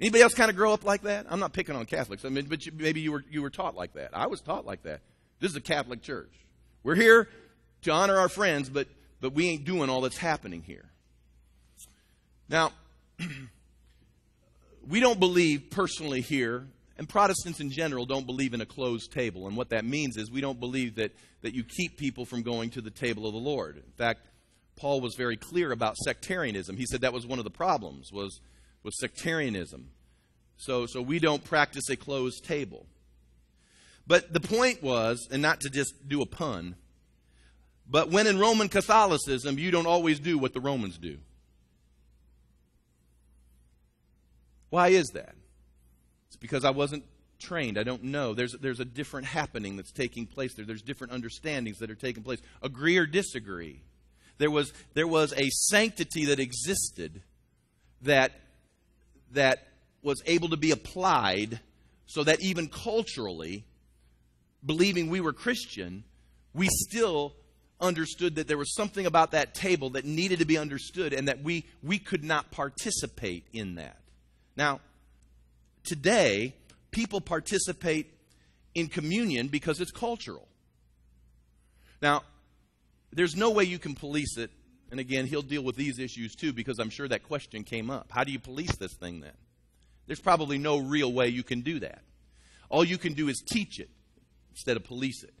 Anybody 0.00 0.22
else 0.22 0.34
kind 0.34 0.50
of 0.50 0.56
grow 0.56 0.72
up 0.72 0.84
like 0.84 1.02
that? 1.02 1.26
I'm 1.30 1.38
not 1.38 1.52
picking 1.52 1.76
on 1.76 1.86
Catholics. 1.86 2.24
I 2.24 2.28
mean, 2.28 2.46
but 2.46 2.66
you, 2.66 2.72
maybe 2.74 3.00
you 3.00 3.12
were 3.12 3.24
you 3.30 3.40
were 3.40 3.50
taught 3.50 3.76
like 3.76 3.92
that. 3.94 4.10
I 4.12 4.26
was 4.26 4.40
taught 4.40 4.66
like 4.66 4.82
that. 4.82 5.00
This 5.38 5.52
is 5.52 5.56
a 5.56 5.60
Catholic 5.60 6.02
church. 6.02 6.32
We're 6.82 6.96
here 6.96 7.28
to 7.82 7.92
honor 7.92 8.18
our 8.18 8.28
friends, 8.28 8.68
but 8.68 8.88
but 9.20 9.32
we 9.32 9.48
ain't 9.48 9.64
doing 9.64 9.88
all 9.88 10.00
that's 10.00 10.18
happening 10.18 10.62
here. 10.62 10.91
Now, 12.52 12.70
we 14.86 15.00
don't 15.00 15.18
believe 15.18 15.70
personally 15.70 16.20
here, 16.20 16.66
and 16.98 17.08
Protestants 17.08 17.60
in 17.60 17.70
general 17.70 18.04
don't 18.04 18.26
believe 18.26 18.52
in 18.52 18.60
a 18.60 18.66
closed 18.66 19.10
table. 19.10 19.46
And 19.46 19.56
what 19.56 19.70
that 19.70 19.86
means 19.86 20.18
is 20.18 20.30
we 20.30 20.42
don't 20.42 20.60
believe 20.60 20.96
that, 20.96 21.12
that 21.40 21.54
you 21.54 21.64
keep 21.64 21.96
people 21.96 22.26
from 22.26 22.42
going 22.42 22.68
to 22.70 22.82
the 22.82 22.90
table 22.90 23.26
of 23.26 23.32
the 23.32 23.40
Lord. 23.40 23.76
In 23.78 23.92
fact, 23.96 24.20
Paul 24.76 25.00
was 25.00 25.14
very 25.14 25.38
clear 25.38 25.72
about 25.72 25.96
sectarianism. 25.96 26.76
He 26.76 26.84
said 26.84 27.00
that 27.00 27.14
was 27.14 27.26
one 27.26 27.38
of 27.38 27.44
the 27.44 27.50
problems 27.50 28.12
was, 28.12 28.42
was 28.82 29.00
sectarianism. 29.00 29.88
So, 30.58 30.84
so 30.84 31.00
we 31.00 31.18
don't 31.18 31.42
practice 31.42 31.88
a 31.88 31.96
closed 31.96 32.44
table. 32.44 32.84
But 34.06 34.34
the 34.34 34.40
point 34.40 34.82
was, 34.82 35.26
and 35.30 35.40
not 35.40 35.60
to 35.60 35.70
just 35.70 36.06
do 36.06 36.20
a 36.20 36.26
pun, 36.26 36.74
but 37.88 38.10
when 38.10 38.26
in 38.26 38.38
Roman 38.38 38.68
Catholicism, 38.68 39.58
you 39.58 39.70
don't 39.70 39.86
always 39.86 40.18
do 40.18 40.36
what 40.36 40.52
the 40.52 40.60
Romans 40.60 40.98
do. 40.98 41.16
Why 44.72 44.88
is 44.88 45.08
that? 45.08 45.34
It's 46.28 46.36
because 46.36 46.64
I 46.64 46.70
wasn't 46.70 47.04
trained. 47.38 47.76
I 47.76 47.82
don't 47.82 48.04
know. 48.04 48.32
There's, 48.32 48.56
there's 48.58 48.80
a 48.80 48.86
different 48.86 49.26
happening 49.26 49.76
that's 49.76 49.92
taking 49.92 50.24
place 50.24 50.54
there. 50.54 50.64
There's 50.64 50.80
different 50.80 51.12
understandings 51.12 51.76
that 51.80 51.90
are 51.90 51.94
taking 51.94 52.22
place. 52.22 52.40
Agree 52.62 52.96
or 52.96 53.04
disagree. 53.04 53.82
There 54.38 54.50
was, 54.50 54.72
there 54.94 55.06
was 55.06 55.34
a 55.34 55.50
sanctity 55.50 56.24
that 56.24 56.40
existed 56.40 57.20
that, 58.00 58.32
that 59.32 59.68
was 60.02 60.22
able 60.24 60.48
to 60.48 60.56
be 60.56 60.70
applied 60.70 61.60
so 62.06 62.24
that 62.24 62.40
even 62.40 62.68
culturally, 62.68 63.66
believing 64.64 65.10
we 65.10 65.20
were 65.20 65.34
Christian, 65.34 66.02
we 66.54 66.68
still 66.70 67.34
understood 67.78 68.36
that 68.36 68.48
there 68.48 68.56
was 68.56 68.74
something 68.74 69.04
about 69.04 69.32
that 69.32 69.54
table 69.54 69.90
that 69.90 70.06
needed 70.06 70.38
to 70.38 70.46
be 70.46 70.56
understood 70.56 71.12
and 71.12 71.28
that 71.28 71.42
we, 71.42 71.66
we 71.82 71.98
could 71.98 72.24
not 72.24 72.50
participate 72.50 73.44
in 73.52 73.74
that. 73.74 73.98
Now, 74.56 74.80
today, 75.84 76.54
people 76.90 77.20
participate 77.20 78.12
in 78.74 78.88
communion 78.88 79.48
because 79.48 79.80
it's 79.80 79.90
cultural. 79.90 80.48
Now, 82.00 82.22
there's 83.12 83.36
no 83.36 83.50
way 83.50 83.64
you 83.64 83.78
can 83.78 83.94
police 83.94 84.36
it. 84.36 84.50
And 84.90 85.00
again, 85.00 85.26
he'll 85.26 85.42
deal 85.42 85.62
with 85.62 85.76
these 85.76 85.98
issues 85.98 86.34
too 86.34 86.52
because 86.52 86.78
I'm 86.78 86.90
sure 86.90 87.08
that 87.08 87.22
question 87.22 87.64
came 87.64 87.90
up. 87.90 88.08
How 88.10 88.24
do 88.24 88.32
you 88.32 88.38
police 88.38 88.74
this 88.76 88.94
thing 88.94 89.20
then? 89.20 89.32
There's 90.06 90.20
probably 90.20 90.58
no 90.58 90.78
real 90.78 91.12
way 91.12 91.28
you 91.28 91.42
can 91.42 91.62
do 91.62 91.80
that. 91.80 92.02
All 92.68 92.84
you 92.84 92.98
can 92.98 93.14
do 93.14 93.28
is 93.28 93.42
teach 93.46 93.78
it 93.78 93.90
instead 94.50 94.76
of 94.76 94.84
police 94.84 95.22
it. 95.22 95.32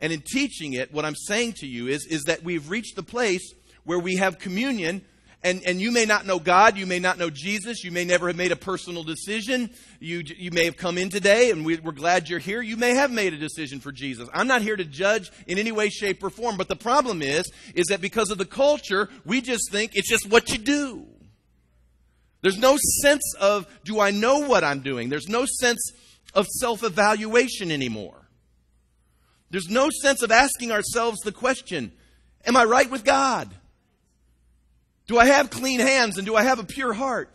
And 0.00 0.12
in 0.12 0.22
teaching 0.22 0.74
it, 0.74 0.92
what 0.92 1.04
I'm 1.04 1.14
saying 1.14 1.54
to 1.58 1.66
you 1.66 1.88
is, 1.88 2.06
is 2.06 2.22
that 2.24 2.42
we've 2.42 2.70
reached 2.70 2.96
the 2.96 3.02
place 3.02 3.52
where 3.84 3.98
we 3.98 4.16
have 4.16 4.38
communion 4.38 5.02
and, 5.42 5.62
and 5.64 5.80
you 5.80 5.90
may 5.90 6.04
not 6.04 6.26
know 6.26 6.38
God, 6.38 6.76
you 6.76 6.84
may 6.84 6.98
not 6.98 7.18
know 7.18 7.30
Jesus, 7.30 7.82
you 7.82 7.90
may 7.90 8.04
never 8.04 8.26
have 8.26 8.36
made 8.36 8.52
a 8.52 8.56
personal 8.56 9.02
decision. 9.02 9.70
You, 9.98 10.22
you 10.36 10.50
may 10.50 10.66
have 10.66 10.76
come 10.76 10.98
in 10.98 11.08
today 11.08 11.50
and 11.50 11.64
we, 11.64 11.78
we're 11.78 11.92
glad 11.92 12.28
you're 12.28 12.38
here. 12.38 12.60
You 12.60 12.76
may 12.76 12.94
have 12.94 13.10
made 13.10 13.32
a 13.32 13.38
decision 13.38 13.80
for 13.80 13.90
Jesus. 13.90 14.28
I'm 14.34 14.46
not 14.46 14.60
here 14.60 14.76
to 14.76 14.84
judge 14.84 15.30
in 15.46 15.58
any 15.58 15.72
way, 15.72 15.88
shape, 15.88 16.22
or 16.22 16.28
form, 16.28 16.58
but 16.58 16.68
the 16.68 16.76
problem 16.76 17.22
is, 17.22 17.50
is 17.74 17.86
that 17.86 18.02
because 18.02 18.30
of 18.30 18.36
the 18.36 18.44
culture, 18.44 19.08
we 19.24 19.40
just 19.40 19.70
think 19.70 19.92
it's 19.94 20.10
just 20.10 20.28
what 20.28 20.50
you 20.50 20.58
do. 20.58 21.06
There's 22.42 22.58
no 22.58 22.76
sense 23.02 23.34
of, 23.40 23.66
do 23.84 23.98
I 23.98 24.10
know 24.10 24.40
what 24.40 24.62
I'm 24.62 24.80
doing? 24.80 25.08
There's 25.08 25.28
no 25.28 25.46
sense 25.60 25.92
of 26.34 26.46
self 26.46 26.82
evaluation 26.82 27.70
anymore. 27.70 28.28
There's 29.50 29.68
no 29.68 29.88
sense 30.02 30.22
of 30.22 30.30
asking 30.30 30.70
ourselves 30.70 31.20
the 31.20 31.32
question, 31.32 31.92
Am 32.46 32.56
I 32.56 32.64
right 32.64 32.90
with 32.90 33.04
God? 33.04 33.50
Do 35.10 35.18
I 35.18 35.26
have 35.26 35.50
clean 35.50 35.80
hands 35.80 36.18
and 36.18 36.24
do 36.24 36.36
I 36.36 36.44
have 36.44 36.60
a 36.60 36.64
pure 36.64 36.92
heart? 36.92 37.34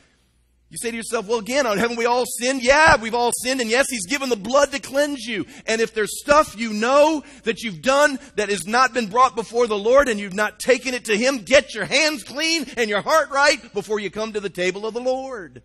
You 0.70 0.78
say 0.78 0.92
to 0.92 0.96
yourself, 0.96 1.28
well, 1.28 1.40
again, 1.40 1.66
haven't 1.66 1.98
we 1.98 2.06
all 2.06 2.24
sinned? 2.26 2.64
Yeah, 2.64 2.96
we've 2.96 3.14
all 3.14 3.34
sinned, 3.44 3.60
and 3.60 3.70
yes, 3.70 3.88
He's 3.90 4.06
given 4.06 4.30
the 4.30 4.38
blood 4.38 4.72
to 4.72 4.80
cleanse 4.80 5.26
you. 5.26 5.46
And 5.66 5.82
if 5.82 5.94
there's 5.94 6.22
stuff 6.22 6.58
you 6.58 6.72
know 6.72 7.22
that 7.44 7.64
you've 7.64 7.82
done 7.82 8.18
that 8.38 8.48
has 8.48 8.66
not 8.66 8.94
been 8.94 9.08
brought 9.08 9.36
before 9.36 9.68
the 9.68 9.78
Lord 9.78 10.08
and 10.08 10.22
you've 10.22 10.34
not 10.34 10.58
taken 10.58 10.94
it 10.94 11.04
to 11.06 11.18
Him, 11.18 11.40
get 11.40 11.74
your 11.74 11.84
hands 11.84 12.24
clean 12.24 12.66
and 12.78 12.90
your 12.90 13.02
heart 13.02 13.30
right 13.32 13.74
before 13.74 14.00
you 14.00 14.10
come 14.10 14.32
to 14.32 14.40
the 14.40 14.50
table 14.50 14.86
of 14.86 14.94
the 14.94 15.02
Lord. 15.02 15.62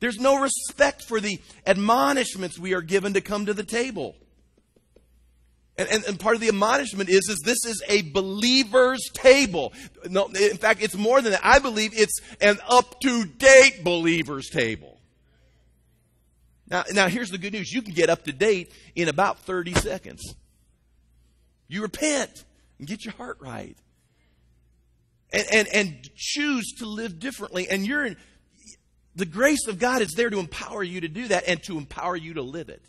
There's 0.00 0.18
no 0.18 0.38
respect 0.42 1.04
for 1.04 1.20
the 1.20 1.40
admonishments 1.66 2.58
we 2.58 2.74
are 2.74 2.82
given 2.82 3.14
to 3.14 3.22
come 3.22 3.46
to 3.46 3.54
the 3.54 3.64
table. 3.64 4.14
And, 5.78 5.88
and, 5.90 6.04
and, 6.04 6.18
part 6.18 6.34
of 6.34 6.40
the 6.40 6.48
admonishment 6.48 7.10
is, 7.10 7.28
is 7.28 7.42
this 7.44 7.58
is 7.66 7.82
a 7.86 8.00
believer's 8.00 9.10
table. 9.12 9.74
No, 10.08 10.26
in 10.28 10.56
fact, 10.56 10.82
it's 10.82 10.96
more 10.96 11.20
than 11.20 11.32
that. 11.32 11.44
I 11.44 11.58
believe 11.58 11.92
it's 11.94 12.18
an 12.40 12.58
up-to-date 12.66 13.84
believer's 13.84 14.48
table. 14.48 14.98
Now, 16.68 16.84
now 16.92 17.08
here's 17.08 17.30
the 17.30 17.36
good 17.36 17.52
news. 17.52 17.70
You 17.70 17.82
can 17.82 17.92
get 17.92 18.08
up 18.08 18.24
to 18.24 18.32
date 18.32 18.72
in 18.94 19.08
about 19.08 19.40
30 19.40 19.74
seconds. 19.74 20.34
You 21.68 21.82
repent 21.82 22.44
and 22.78 22.88
get 22.88 23.04
your 23.04 23.14
heart 23.14 23.36
right. 23.40 23.76
And, 25.30 25.46
and, 25.52 25.68
and 25.68 26.10
choose 26.16 26.72
to 26.78 26.86
live 26.86 27.18
differently. 27.18 27.68
And 27.68 27.86
you're 27.86 28.10
the 29.14 29.26
grace 29.26 29.66
of 29.66 29.78
God 29.78 30.02
is 30.02 30.12
there 30.12 30.30
to 30.30 30.38
empower 30.38 30.82
you 30.82 31.00
to 31.00 31.08
do 31.08 31.28
that 31.28 31.44
and 31.48 31.62
to 31.64 31.78
empower 31.78 32.16
you 32.16 32.34
to 32.34 32.42
live 32.42 32.68
it. 32.68 32.82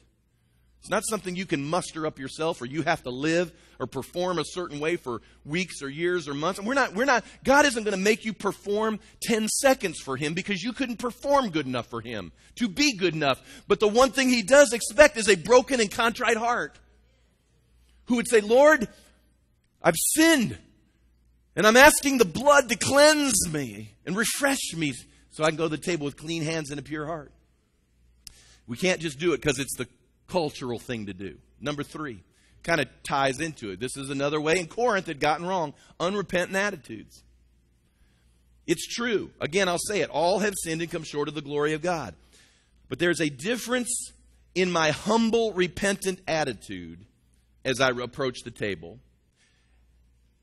It's 0.80 0.90
not 0.90 1.04
something 1.08 1.36
you 1.36 1.46
can 1.46 1.64
muster 1.64 2.06
up 2.06 2.20
yourself 2.20 2.62
or 2.62 2.66
you 2.66 2.84
have 2.84 3.04
to 3.04 3.10
live 3.10 3.52
or 3.80 3.88
perform 3.88 4.40
a 4.40 4.44
certain 4.46 4.80
way 4.80 4.96
for 4.96 5.22
weeks 5.44 5.82
or 5.82 5.90
years 5.90 6.28
or 6.28 6.34
months. 6.34 6.60
And 6.60 6.68
we're 6.68 6.76
not, 6.76 6.94
we're 6.94 7.06
not, 7.06 7.26
God 7.44 7.66
isn't 7.66 7.84
going 7.84 7.98
to 7.98 8.04
make 8.04 8.26
you 8.26 8.34
perform 8.34 9.00
10 9.24 9.48
seconds 9.48 10.00
for 10.00 10.18
Him 10.18 10.34
because 10.34 10.64
you 10.64 10.74
couldn't 10.74 10.98
perform 10.98 11.50
good 11.50 11.66
enough 11.66 11.88
for 11.88 12.02
Him 12.02 12.32
to 12.56 12.68
be 12.68 12.94
good 12.94 13.14
enough. 13.14 13.42
But 13.68 13.80
the 13.80 13.88
one 13.88 14.12
thing 14.12 14.30
He 14.30 14.44
does 14.44 14.72
expect 14.72 15.18
is 15.18 15.30
a 15.30 15.36
broken 15.36 15.82
and 15.82 15.92
contrite 15.92 16.38
heart 16.38 16.78
who 18.06 18.16
would 18.16 18.30
say, 18.30 18.42
Lord, 18.42 18.88
I've 19.82 19.96
sinned 20.16 20.58
and 21.56 21.66
I'm 21.66 21.78
asking 21.78 22.20
the 22.20 22.26
blood 22.26 22.70
to 22.70 22.76
cleanse 22.76 23.52
me 23.52 23.96
and 24.06 24.16
refresh 24.16 24.74
me 24.76 24.94
so 25.32 25.44
I 25.44 25.50
can 25.50 25.58
go 25.58 25.66
to 25.66 25.76
the 25.76 25.78
table 25.78 26.06
with 26.06 26.16
clean 26.16 26.44
hands 26.44 26.72
and 26.72 26.80
a 26.80 26.84
pure 26.84 27.06
heart. 27.06 27.32
We 28.68 28.78
can't 28.78 29.00
just 29.00 29.18
do 29.18 29.34
it 29.34 29.42
because 29.42 29.60
it's 29.60 29.76
the 29.78 29.88
cultural 30.28 30.80
thing 30.80 31.08
to 31.08 31.14
do. 31.14 31.38
Number 31.60 31.84
three, 31.84 32.24
kind 32.64 32.82
of 32.82 32.88
ties 33.08 33.40
into 33.40 33.72
it. 33.72 33.80
This 33.80 33.98
is 33.98 34.10
another 34.10 34.40
way 34.42 34.60
in 34.60 34.68
Corinth 34.68 35.08
had 35.08 35.20
gotten 35.20 35.46
wrong 35.46 35.74
unrepentant 36.00 36.56
attitudes. 36.56 37.24
It's 38.66 38.86
true. 38.86 39.32
Again, 39.40 39.70
I'll 39.70 39.78
say 39.78 40.02
it. 40.02 40.10
All 40.10 40.40
have 40.40 40.54
sinned 40.62 40.82
and 40.82 40.92
come 40.92 41.04
short 41.04 41.30
of 41.30 41.36
the 41.36 41.42
glory 41.42 41.74
of 41.74 41.82
God. 41.82 42.14
But 42.90 43.00
there's 43.00 43.22
a 43.22 43.30
difference 43.30 44.12
in 44.54 44.72
my 44.72 44.92
humble, 44.92 45.54
repentant 45.54 46.20
attitude 46.28 47.06
as 47.64 47.80
I 47.80 47.92
approach 47.92 48.40
the 48.44 48.52
table. 48.52 49.00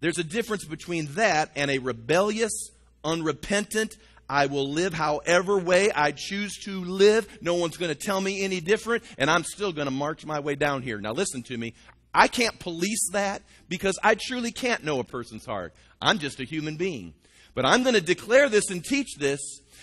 There's 0.00 0.18
a 0.18 0.24
difference 0.24 0.64
between 0.64 1.06
that 1.14 1.50
and 1.56 1.70
a 1.70 1.78
rebellious, 1.78 2.70
unrepentant, 3.02 3.94
I 4.28 4.46
will 4.46 4.70
live 4.70 4.94
however 4.94 5.58
way 5.58 5.90
I 5.92 6.12
choose 6.12 6.56
to 6.64 6.84
live. 6.84 7.28
No 7.40 7.54
one's 7.54 7.76
going 7.76 7.90
to 7.90 7.94
tell 7.94 8.20
me 8.20 8.42
any 8.42 8.60
different, 8.60 9.04
and 9.18 9.30
I'm 9.30 9.44
still 9.44 9.72
going 9.72 9.86
to 9.86 9.90
march 9.90 10.24
my 10.24 10.40
way 10.40 10.54
down 10.54 10.82
here. 10.82 11.00
Now, 11.00 11.12
listen 11.12 11.42
to 11.44 11.56
me. 11.56 11.74
I 12.14 12.28
can't 12.28 12.58
police 12.58 13.10
that 13.12 13.42
because 13.68 13.98
I 14.02 14.14
truly 14.14 14.52
can't 14.52 14.84
know 14.84 15.00
a 15.00 15.04
person's 15.04 15.44
heart. 15.44 15.74
I'm 16.00 16.18
just 16.18 16.40
a 16.40 16.44
human 16.44 16.76
being. 16.76 17.14
But 17.54 17.66
I'm 17.66 17.82
going 17.82 17.94
to 17.94 18.00
declare 18.00 18.48
this 18.48 18.70
and 18.70 18.84
teach 18.84 19.16
this 19.16 19.40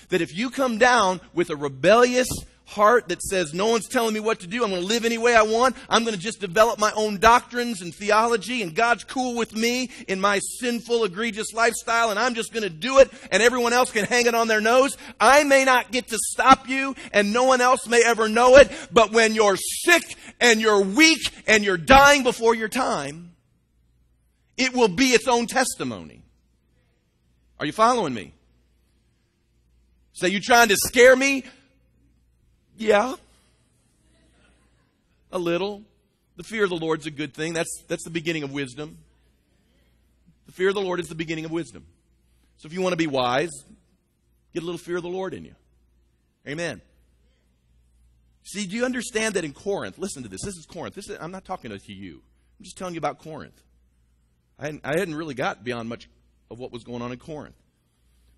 that 0.09 0.21
if 0.21 0.35
you 0.35 0.49
come 0.49 0.77
down 0.77 1.21
with 1.33 1.49
a 1.49 1.55
rebellious 1.55 2.27
heart 2.71 3.09
that 3.09 3.21
says, 3.21 3.53
no 3.53 3.67
one's 3.67 3.87
telling 3.87 4.13
me 4.13 4.19
what 4.19 4.39
to 4.39 4.47
do, 4.47 4.63
I'm 4.63 4.69
going 4.69 4.81
to 4.81 4.87
live 4.87 5.05
any 5.05 5.17
way 5.17 5.35
I 5.35 5.43
want, 5.43 5.75
I'm 5.89 6.03
going 6.03 6.15
to 6.15 6.19
just 6.19 6.39
develop 6.39 6.79
my 6.79 6.91
own 6.95 7.17
doctrines 7.17 7.81
and 7.81 7.93
theology, 7.93 8.61
and 8.61 8.73
God's 8.73 9.03
cool 9.03 9.35
with 9.35 9.55
me 9.55 9.89
in 10.07 10.21
my 10.21 10.39
sinful, 10.39 11.03
egregious 11.03 11.53
lifestyle, 11.53 12.09
and 12.09 12.19
I'm 12.19 12.33
just 12.33 12.53
going 12.53 12.63
to 12.63 12.69
do 12.69 12.99
it, 12.99 13.11
and 13.29 13.43
everyone 13.43 13.73
else 13.73 13.91
can 13.91 14.05
hang 14.05 14.25
it 14.25 14.33
on 14.33 14.47
their 14.47 14.61
nose. 14.61 14.97
I 15.19 15.43
may 15.43 15.65
not 15.65 15.91
get 15.91 16.07
to 16.07 16.17
stop 16.17 16.69
you, 16.69 16.95
and 17.11 17.33
no 17.33 17.43
one 17.43 17.61
else 17.61 17.87
may 17.87 18.03
ever 18.03 18.29
know 18.29 18.55
it, 18.55 18.71
but 18.91 19.11
when 19.11 19.35
you're 19.35 19.57
sick 19.57 20.03
and 20.39 20.61
you're 20.61 20.81
weak 20.81 21.29
and 21.47 21.63
you're 21.63 21.77
dying 21.77 22.23
before 22.23 22.55
your 22.55 22.69
time, 22.69 23.33
it 24.57 24.73
will 24.73 24.87
be 24.87 25.09
its 25.09 25.27
own 25.27 25.45
testimony. 25.45 26.23
Are 27.59 27.65
you 27.65 27.71
following 27.73 28.13
me? 28.13 28.33
So 30.13 30.27
you 30.27 30.39
trying 30.39 30.69
to 30.69 30.75
scare 30.77 31.15
me? 31.15 31.43
Yeah. 32.81 33.13
A 35.31 35.37
little. 35.37 35.83
The 36.35 36.43
fear 36.43 36.63
of 36.63 36.71
the 36.71 36.77
Lord 36.77 37.01
is 37.01 37.05
a 37.05 37.11
good 37.11 37.31
thing. 37.31 37.53
That's, 37.53 37.83
that's 37.87 38.03
the 38.03 38.09
beginning 38.09 38.41
of 38.41 38.51
wisdom. 38.51 38.97
The 40.47 40.51
fear 40.51 40.69
of 40.69 40.73
the 40.73 40.81
Lord 40.81 40.99
is 40.99 41.07
the 41.07 41.13
beginning 41.13 41.45
of 41.45 41.51
wisdom. 41.51 41.85
So 42.57 42.65
if 42.65 42.73
you 42.73 42.81
want 42.81 42.93
to 42.93 42.97
be 42.97 43.05
wise, 43.05 43.51
get 44.55 44.63
a 44.63 44.65
little 44.65 44.79
fear 44.79 44.97
of 44.97 45.03
the 45.03 45.09
Lord 45.09 45.35
in 45.35 45.45
you. 45.45 45.53
Amen. 46.47 46.81
See, 48.45 48.65
do 48.65 48.75
you 48.75 48.83
understand 48.83 49.35
that 49.35 49.45
in 49.45 49.53
Corinth? 49.53 49.99
Listen 49.99 50.23
to 50.23 50.29
this. 50.29 50.41
This 50.43 50.55
is 50.55 50.65
Corinth. 50.65 50.95
This 50.95 51.07
is, 51.07 51.19
I'm 51.21 51.31
not 51.31 51.45
talking 51.45 51.69
to 51.69 51.93
you. 51.93 52.23
I'm 52.57 52.63
just 52.63 52.79
telling 52.79 52.95
you 52.95 52.99
about 52.99 53.19
Corinth. 53.19 53.61
I 54.57 54.65
hadn't, 54.65 54.81
I 54.83 54.97
hadn't 54.97 55.13
really 55.13 55.35
got 55.35 55.63
beyond 55.63 55.87
much 55.87 56.09
of 56.49 56.57
what 56.57 56.71
was 56.71 56.83
going 56.83 57.03
on 57.03 57.11
in 57.11 57.19
Corinth. 57.19 57.61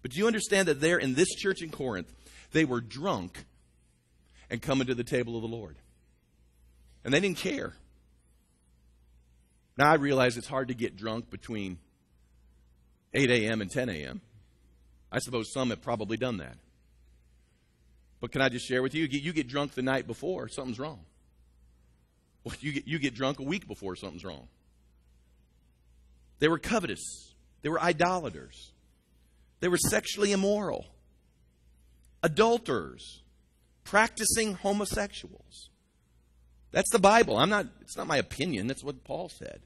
But 0.02 0.12
do 0.12 0.20
you 0.20 0.28
understand 0.28 0.68
that 0.68 0.82
there 0.82 0.98
in 0.98 1.14
this 1.14 1.30
church 1.34 1.62
in 1.62 1.70
Corinth, 1.70 2.12
they 2.52 2.66
were 2.66 2.82
drunk 2.82 3.46
and 4.54 4.62
coming 4.62 4.86
to 4.86 4.94
the 4.94 5.04
table 5.04 5.36
of 5.36 5.42
the 5.42 5.48
Lord? 5.48 5.76
And 7.04 7.12
they 7.12 7.20
didn't 7.20 7.38
care. 7.38 7.74
Now 9.76 9.90
I 9.90 9.96
realize 9.96 10.38
it's 10.38 10.48
hard 10.48 10.68
to 10.68 10.76
get 10.76 10.96
drunk 10.96 11.32
between 11.32 11.80
8 13.16 13.32
a.m. 13.32 13.62
and 13.62 13.72
10 13.72 13.90
a.m. 13.90 14.22
I 15.12 15.18
suppose 15.18 15.52
some 15.52 15.72
have 15.72 15.82
probably 15.82 16.18
done 16.18 16.38
that. 16.38 16.56
But 18.22 18.32
can 18.32 18.42
I 18.42 18.50
just 18.50 18.68
share 18.68 18.84
with 18.84 18.94
you? 18.94 19.08
You 19.10 19.34
get 19.34 19.48
drunk 19.48 19.74
the 19.74 19.82
night 19.82 20.06
before, 20.06 20.48
something's 20.50 20.78
wrong. 20.78 21.00
Well, 22.44 22.56
you 22.60 22.74
get, 22.74 22.88
you 22.88 23.00
get 23.00 23.16
drunk 23.16 23.40
a 23.40 23.44
week 23.44 23.68
before, 23.68 23.96
something's 23.96 24.24
wrong. 24.24 24.48
They 26.38 26.48
were 26.48 26.60
covetous, 26.60 27.34
they 27.64 27.70
were 27.70 27.82
idolaters. 27.82 28.70
They 29.62 29.70
were 29.70 29.78
sexually 29.78 30.34
immoral, 30.34 30.86
adulterers, 32.22 33.23
practicing 33.84 34.54
homosexuals. 34.54 35.70
That's 36.72 36.90
the 36.90 37.00
Bible. 37.00 37.38
I'm 37.38 37.50
not, 37.50 37.68
it's 37.82 37.96
not 37.96 38.08
my 38.08 38.18
opinion. 38.18 38.68
That's 38.68 38.84
what 38.84 39.04
Paul 39.04 39.30
said. 39.30 39.62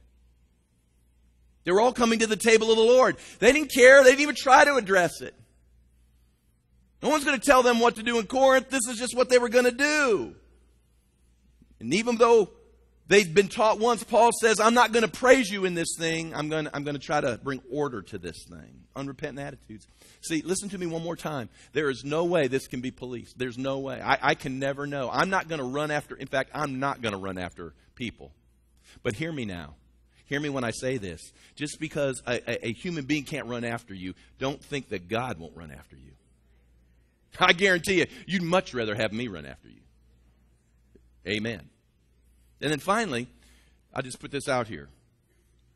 They 1.64 1.72
were 1.72 1.82
all 1.82 1.94
coming 1.94 2.20
to 2.20 2.28
the 2.28 2.36
table 2.36 2.70
of 2.70 2.78
the 2.78 2.84
Lord. 2.84 3.18
They 3.40 3.52
didn't 3.52 3.74
care. 3.74 4.04
They 4.04 4.12
didn't 4.12 4.22
even 4.22 4.36
try 4.36 4.66
to 4.66 4.76
address 4.76 5.22
it. 5.22 5.34
No 7.02 7.10
one's 7.10 7.24
going 7.24 7.40
to 7.40 7.46
tell 7.46 7.62
them 7.62 7.80
what 7.80 7.96
to 7.98 8.04
do 8.04 8.20
in 8.20 8.26
Corinth. 8.26 8.70
This 8.70 8.88
is 8.88 8.98
just 8.98 9.16
what 9.16 9.30
they 9.30 9.38
were 9.38 9.50
going 9.50 9.66
to 9.66 9.72
do. 9.72 10.36
And 11.80 11.94
even 11.94 12.18
though 12.18 12.50
they've 13.08 13.34
been 13.34 13.48
taught 13.48 13.80
once, 13.80 14.04
Paul 14.04 14.32
says, 14.42 14.60
I'm 14.60 14.74
not 14.74 14.92
going 14.92 15.04
to 15.04 15.12
praise 15.12 15.50
you 15.50 15.66
in 15.66 15.74
this 15.74 15.96
thing. 15.98 16.34
I'm 16.36 16.50
going, 16.50 16.66
to, 16.66 16.76
I'm 16.76 16.84
to 16.86 17.00
try 17.00 17.22
to 17.22 17.40
bring 17.44 17.62
order 17.72 18.02
to 18.02 18.18
this 18.18 18.46
thing. 18.50 18.84
Unrepentant 18.96 19.40
attitudes. 19.40 19.88
See, 20.22 20.42
listen 20.42 20.70
to 20.70 20.78
me 20.78 20.86
one 20.86 21.04
more 21.04 21.16
time. 21.16 21.50
There 21.74 21.90
is 21.90 22.04
no 22.04 22.26
way 22.26 22.48
this 22.48 22.68
can 22.68 22.82
be 22.82 22.92
policed. 22.92 23.38
There's 23.38 23.58
no 23.58 23.80
way. 23.80 24.02
I, 24.02 24.18
I 24.22 24.36
can 24.36 24.60
never 24.60 24.88
know. 24.88 25.10
I'm 25.12 25.30
not 25.30 25.48
going 25.48 25.60
to 25.60 25.66
run 25.66 25.92
after, 25.92 26.16
in 26.16 26.28
fact, 26.28 26.52
I'm 26.54 26.80
not 26.80 27.02
going 27.02 27.14
to 27.14 27.20
run 27.20 27.38
after 27.38 27.74
people. 27.96 28.32
But 29.04 29.16
hear 29.16 29.32
me 29.32 29.46
now. 29.46 29.76
Hear 30.26 30.40
me 30.40 30.50
when 30.50 30.64
I 30.64 30.72
say 30.72 30.98
this. 30.98 31.22
Just 31.56 31.80
because 31.80 32.22
a, 32.28 32.42
a, 32.50 32.68
a 32.68 32.74
human 32.74 33.06
being 33.06 33.24
can't 33.24 33.48
run 33.48 33.64
after 33.64 33.94
you, 33.94 34.14
don't 34.40 34.62
think 34.62 34.90
that 34.90 35.08
God 35.08 35.40
won't 35.40 35.56
run 35.56 35.72
after 35.72 35.96
you. 35.96 36.12
I 37.40 37.54
guarantee 37.54 38.00
you, 38.00 38.08
you'd 38.26 38.44
much 38.44 38.74
rather 38.74 38.96
have 38.96 39.14
me 39.14 39.28
run 39.28 39.46
after 39.46 39.70
you. 39.70 39.82
Amen. 41.28 41.70
And 42.62 42.72
then 42.72 42.80
finally, 42.80 43.28
I'll 43.94 44.04
just 44.04 44.20
put 44.20 44.32
this 44.32 44.48
out 44.48 44.68
here. 44.68 44.90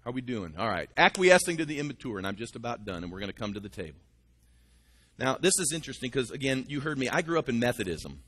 How 0.04 0.10
are 0.10 0.14
we 0.14 0.22
doing? 0.22 0.56
All 0.58 0.68
right. 0.68 0.90
Acquiescing 0.98 1.58
to 1.58 1.66
the 1.66 1.80
immature, 1.80 2.18
and 2.18 2.26
I'm 2.26 2.36
just 2.36 2.56
about 2.56 2.86
done, 2.86 3.04
and 3.04 3.12
we're 3.12 3.20
going 3.20 3.32
to 3.32 3.38
come 3.38 3.54
to 3.54 3.60
the 3.60 3.70
table. 3.70 4.00
Now, 5.20 5.38
this 5.38 5.54
is 5.60 5.72
interesting 5.74 6.10
because, 6.10 6.32
again, 6.32 6.66
you 6.68 6.80
heard 6.80 6.98
me. 6.98 7.08
I 7.08 7.22
grew 7.22 7.38
up 7.38 7.50
in 7.50 7.60
Methodism. 7.60 8.20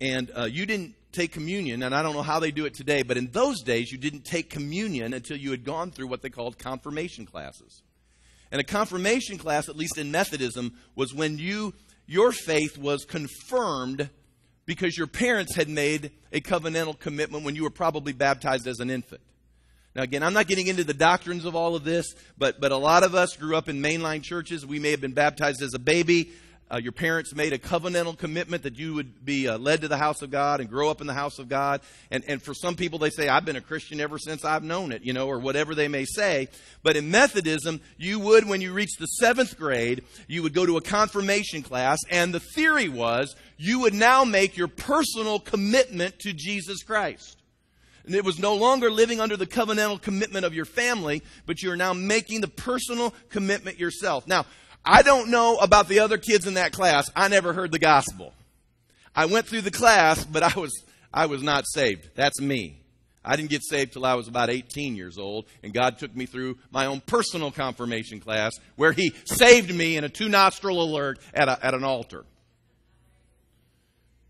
And 0.00 0.30
uh, 0.34 0.44
you 0.44 0.64
didn't 0.64 0.94
take 1.12 1.32
communion, 1.32 1.82
and 1.82 1.94
I 1.94 2.02
don't 2.02 2.14
know 2.14 2.22
how 2.22 2.40
they 2.40 2.50
do 2.50 2.64
it 2.64 2.72
today, 2.72 3.02
but 3.02 3.18
in 3.18 3.26
those 3.32 3.60
days, 3.60 3.92
you 3.92 3.98
didn't 3.98 4.24
take 4.24 4.48
communion 4.48 5.12
until 5.12 5.36
you 5.36 5.50
had 5.50 5.64
gone 5.64 5.90
through 5.90 6.06
what 6.06 6.22
they 6.22 6.30
called 6.30 6.58
confirmation 6.58 7.26
classes. 7.26 7.82
And 8.50 8.60
a 8.60 8.64
confirmation 8.64 9.36
class, 9.36 9.68
at 9.68 9.76
least 9.76 9.98
in 9.98 10.10
Methodism, 10.10 10.72
was 10.94 11.12
when 11.12 11.38
you 11.38 11.74
your 12.06 12.32
faith 12.32 12.76
was 12.76 13.04
confirmed 13.04 14.10
because 14.70 14.96
your 14.96 15.08
parents 15.08 15.56
had 15.56 15.68
made 15.68 16.12
a 16.32 16.40
covenantal 16.40 16.96
commitment 16.96 17.44
when 17.44 17.56
you 17.56 17.64
were 17.64 17.70
probably 17.70 18.12
baptized 18.12 18.68
as 18.68 18.78
an 18.78 18.88
infant. 18.88 19.20
Now, 19.96 20.02
again, 20.02 20.22
I'm 20.22 20.32
not 20.32 20.46
getting 20.46 20.68
into 20.68 20.84
the 20.84 20.94
doctrines 20.94 21.44
of 21.44 21.56
all 21.56 21.74
of 21.74 21.82
this, 21.82 22.14
but, 22.38 22.60
but 22.60 22.70
a 22.70 22.76
lot 22.76 23.02
of 23.02 23.16
us 23.16 23.34
grew 23.36 23.56
up 23.56 23.68
in 23.68 23.82
mainline 23.82 24.22
churches. 24.22 24.64
We 24.64 24.78
may 24.78 24.92
have 24.92 25.00
been 25.00 25.12
baptized 25.12 25.60
as 25.60 25.74
a 25.74 25.80
baby. 25.80 26.30
Uh, 26.72 26.76
your 26.76 26.92
parents 26.92 27.34
made 27.34 27.52
a 27.52 27.58
covenantal 27.58 28.16
commitment 28.16 28.62
that 28.62 28.78
you 28.78 28.94
would 28.94 29.24
be 29.24 29.48
uh, 29.48 29.58
led 29.58 29.80
to 29.80 29.88
the 29.88 29.96
house 29.96 30.22
of 30.22 30.30
God 30.30 30.60
and 30.60 30.70
grow 30.70 30.88
up 30.88 31.00
in 31.00 31.08
the 31.08 31.14
house 31.14 31.40
of 31.40 31.48
God. 31.48 31.80
And, 32.12 32.22
and 32.28 32.40
for 32.40 32.54
some 32.54 32.76
people, 32.76 33.00
they 33.00 33.10
say, 33.10 33.28
I've 33.28 33.44
been 33.44 33.56
a 33.56 33.60
Christian 33.60 34.00
ever 34.00 34.18
since 34.18 34.44
I've 34.44 34.62
known 34.62 34.92
it, 34.92 35.02
you 35.02 35.12
know, 35.12 35.26
or 35.26 35.40
whatever 35.40 35.74
they 35.74 35.88
may 35.88 36.04
say. 36.04 36.48
But 36.84 36.96
in 36.96 37.10
Methodism, 37.10 37.80
you 37.98 38.20
would, 38.20 38.48
when 38.48 38.60
you 38.60 38.72
reached 38.72 39.00
the 39.00 39.06
seventh 39.06 39.58
grade, 39.58 40.04
you 40.28 40.44
would 40.44 40.54
go 40.54 40.64
to 40.64 40.76
a 40.76 40.80
confirmation 40.80 41.62
class, 41.62 41.98
and 42.08 42.32
the 42.32 42.40
theory 42.40 42.88
was 42.88 43.34
you 43.56 43.80
would 43.80 43.94
now 43.94 44.24
make 44.24 44.56
your 44.56 44.68
personal 44.68 45.40
commitment 45.40 46.20
to 46.20 46.32
Jesus 46.32 46.84
Christ. 46.84 47.36
And 48.06 48.14
it 48.14 48.24
was 48.24 48.38
no 48.38 48.54
longer 48.54 48.90
living 48.90 49.20
under 49.20 49.36
the 49.36 49.46
covenantal 49.46 50.00
commitment 50.00 50.46
of 50.46 50.54
your 50.54 50.64
family, 50.64 51.22
but 51.46 51.62
you're 51.62 51.76
now 51.76 51.92
making 51.92 52.40
the 52.40 52.48
personal 52.48 53.12
commitment 53.28 53.78
yourself. 53.78 54.26
Now, 54.26 54.46
I 54.84 55.02
don't 55.02 55.30
know 55.30 55.56
about 55.56 55.88
the 55.88 56.00
other 56.00 56.18
kids 56.18 56.46
in 56.46 56.54
that 56.54 56.72
class. 56.72 57.10
I 57.14 57.28
never 57.28 57.52
heard 57.52 57.72
the 57.72 57.78
gospel. 57.78 58.32
I 59.14 59.26
went 59.26 59.46
through 59.46 59.62
the 59.62 59.70
class, 59.70 60.24
but 60.24 60.42
I 60.42 60.58
was, 60.58 60.72
I 61.12 61.26
was 61.26 61.42
not 61.42 61.64
saved. 61.66 62.10
That's 62.14 62.40
me. 62.40 62.80
I 63.22 63.36
didn't 63.36 63.50
get 63.50 63.62
saved 63.62 63.92
till 63.92 64.06
I 64.06 64.14
was 64.14 64.28
about 64.28 64.48
18 64.48 64.96
years 64.96 65.18
old, 65.18 65.44
and 65.62 65.74
God 65.74 65.98
took 65.98 66.16
me 66.16 66.24
through 66.24 66.56
my 66.70 66.86
own 66.86 67.00
personal 67.00 67.50
confirmation 67.50 68.18
class 68.18 68.52
where 68.76 68.92
He 68.92 69.12
saved 69.24 69.74
me 69.74 69.96
in 69.96 70.04
a 70.04 70.08
two 70.08 70.28
nostril 70.28 70.82
alert 70.82 71.18
at, 71.34 71.48
a, 71.48 71.64
at 71.64 71.74
an 71.74 71.84
altar. 71.84 72.24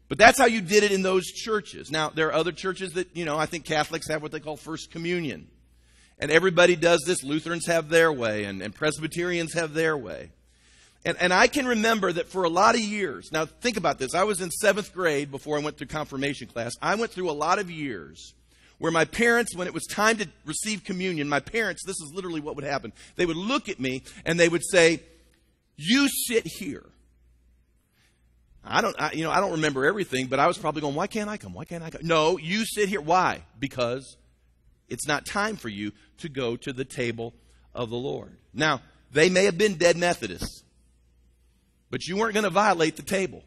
But 0.09 0.19
that's 0.19 0.39
how 0.39 0.47
you 0.47 0.61
did 0.61 0.83
it 0.83 0.91
in 0.91 1.03
those 1.03 1.27
churches. 1.27 1.93
Now, 1.93 2.11
there 2.11 2.27
are 2.29 2.35
other 2.35 2.51
churches 2.51 2.95
that, 2.95 3.17
you 3.17 3.25
know, 3.25 3.39
I 3.39 3.47
think 3.47 3.65
Catholics 3.65 4.09
have 4.09 4.23
what 4.23 4.33
they 4.33 4.41
call 4.41 4.57
First 4.57 4.91
Communion. 4.91 5.47
And 6.19 6.33
everybody 6.33 6.75
does 6.75 7.05
this. 7.07 7.23
Lutherans 7.23 7.67
have 7.67 7.89
their 7.89 8.13
way, 8.13 8.45
and, 8.45 8.61
and 8.61 8.75
Presbyterians 8.75 9.55
have 9.55 9.73
their 9.73 9.97
way. 9.97 10.33
And, 11.05 11.17
and 11.19 11.33
I 11.33 11.47
can 11.47 11.67
remember 11.67 12.13
that 12.13 12.29
for 12.29 12.45
a 12.45 12.49
lot 12.49 12.75
of 12.75 12.81
years, 12.81 13.31
now 13.33 13.47
think 13.47 13.77
about 13.77 13.99
this. 13.99 14.15
I 14.15 14.25
was 14.25 14.41
in 14.41 14.51
seventh 14.51 14.93
grade 14.93 15.31
before 15.31 15.59
I 15.59 15.63
went 15.63 15.79
through 15.79 15.87
confirmation 15.87 16.47
class. 16.49 16.73
I 16.83 16.95
went 16.95 17.11
through 17.11 17.31
a 17.31 17.33
lot 17.33 17.59
of 17.59 17.71
years 17.71 18.35
where 18.79 18.93
my 18.93 19.07
parents, 19.07 19.55
when 19.55 19.67
it 19.67 19.75
was 19.75 19.87
time 19.87 20.19
to 20.19 20.29
receive 20.45 20.85
communion, 20.85 21.29
my 21.29 21.41
parents, 21.41 21.85
this 21.87 21.97
is 21.97 22.13
literally 22.15 22.41
what 22.41 22.57
would 22.57 22.65
happen. 22.65 22.93
They 23.17 23.25
would 23.25 23.37
look 23.37 23.69
at 23.69 23.81
me 23.81 24.03
and 24.27 24.39
they 24.39 24.49
would 24.49 24.63
say, 24.65 25.01
You 25.77 26.09
sit 26.27 26.47
here. 26.47 26.85
I 28.63 28.83
don't, 28.83 28.95
I, 29.01 29.13
you 29.13 29.25
know, 29.25 29.31
I 29.31 29.41
don't 29.41 29.53
remember 29.53 29.87
everything, 29.87 30.27
but 30.27 30.39
I 30.39 30.47
was 30.47 30.59
probably 30.59 30.83
going, 30.83 30.95
Why 30.95 31.07
can't 31.07 31.31
I 31.31 31.39
come? 31.39 31.55
Why 31.55 31.65
can't 31.65 31.83
I 31.83 31.89
come? 31.89 32.03
No, 32.05 32.37
you 32.37 32.67
sit 32.67 32.91
here. 32.91 33.01
Why? 33.01 33.43
Because 33.59 34.19
it's 34.89 35.07
not 35.07 35.25
time 35.25 35.57
for 35.57 35.71
you 35.71 35.93
to 36.19 36.29
go 36.29 36.57
to 36.57 36.75
the 36.75 36.85
table 36.85 37.33
of 37.75 37.89
the 37.89 37.97
Lord. 37.97 38.37
Now, 38.53 38.83
they 39.13 39.31
may 39.31 39.45
have 39.45 39.57
been 39.57 39.75
dead 39.75 39.97
Methodists. 39.97 40.63
But 41.91 42.07
you 42.07 42.17
weren't 42.17 42.35
going 42.35 42.45
to 42.45 42.51
violate 42.51 42.97
the 42.97 43.03
table. 43.03 43.43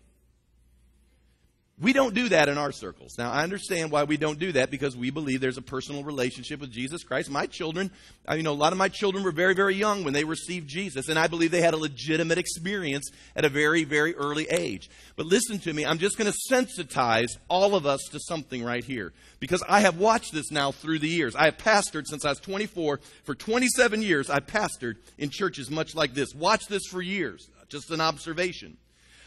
We 1.82 1.92
don't 1.92 2.14
do 2.14 2.30
that 2.30 2.50
in 2.50 2.60
our 2.60 2.72
circles. 2.72 3.18
Now, 3.18 3.32
I 3.32 3.42
understand 3.42 3.92
why 3.92 4.04
we 4.04 4.16
don't 4.16 4.38
do 4.38 4.52
that 4.52 4.70
because 4.70 4.96
we 4.96 5.10
believe 5.10 5.42
there's 5.42 5.58
a 5.58 5.62
personal 5.62 6.04
relationship 6.04 6.62
with 6.62 6.72
Jesus 6.72 7.04
Christ. 7.04 7.32
My 7.32 7.48
children, 7.48 7.90
I 8.28 8.36
you 8.36 8.44
know, 8.44 8.52
a 8.52 8.54
lot 8.54 8.74
of 8.74 8.78
my 8.78 8.90
children 8.90 9.24
were 9.24 9.32
very, 9.32 9.56
very 9.56 9.74
young 9.76 10.04
when 10.04 10.14
they 10.14 10.24
received 10.24 10.70
Jesus, 10.70 11.10
and 11.10 11.18
I 11.18 11.26
believe 11.26 11.50
they 11.50 11.62
had 11.62 11.74
a 11.74 11.78
legitimate 11.78 12.38
experience 12.38 13.10
at 13.36 13.44
a 13.44 13.50
very, 13.50 13.86
very 13.86 14.16
early 14.16 14.48
age. 14.50 14.88
But 15.16 15.26
listen 15.26 15.58
to 15.60 15.74
me, 15.74 15.84
I'm 15.84 15.98
just 15.98 16.16
going 16.16 16.32
to 16.32 16.54
sensitize 16.54 17.38
all 17.50 17.74
of 17.74 17.88
us 17.88 18.02
to 18.12 18.20
something 18.20 18.64
right 18.64 18.84
here 18.84 19.12
because 19.40 19.64
I 19.68 19.80
have 19.80 19.98
watched 19.98 20.32
this 20.32 20.52
now 20.52 20.72
through 20.72 21.00
the 21.00 21.10
years. 21.10 21.36
I 21.36 21.46
have 21.46 21.58
pastored 21.58 22.06
since 22.06 22.24
I 22.24 22.30
was 22.30 22.40
24. 22.40 23.00
For 23.24 23.34
27 23.34 24.04
years, 24.04 24.30
I 24.30 24.42
pastored 24.42 24.98
in 25.18 25.32
churches 25.32 25.72
much 25.72 25.96
like 25.96 26.14
this. 26.14 26.36
Watch 26.36 26.68
this 26.68 26.84
for 26.86 27.02
years. 27.02 27.50
Just 27.74 27.90
an 27.90 28.02
observation. 28.02 28.78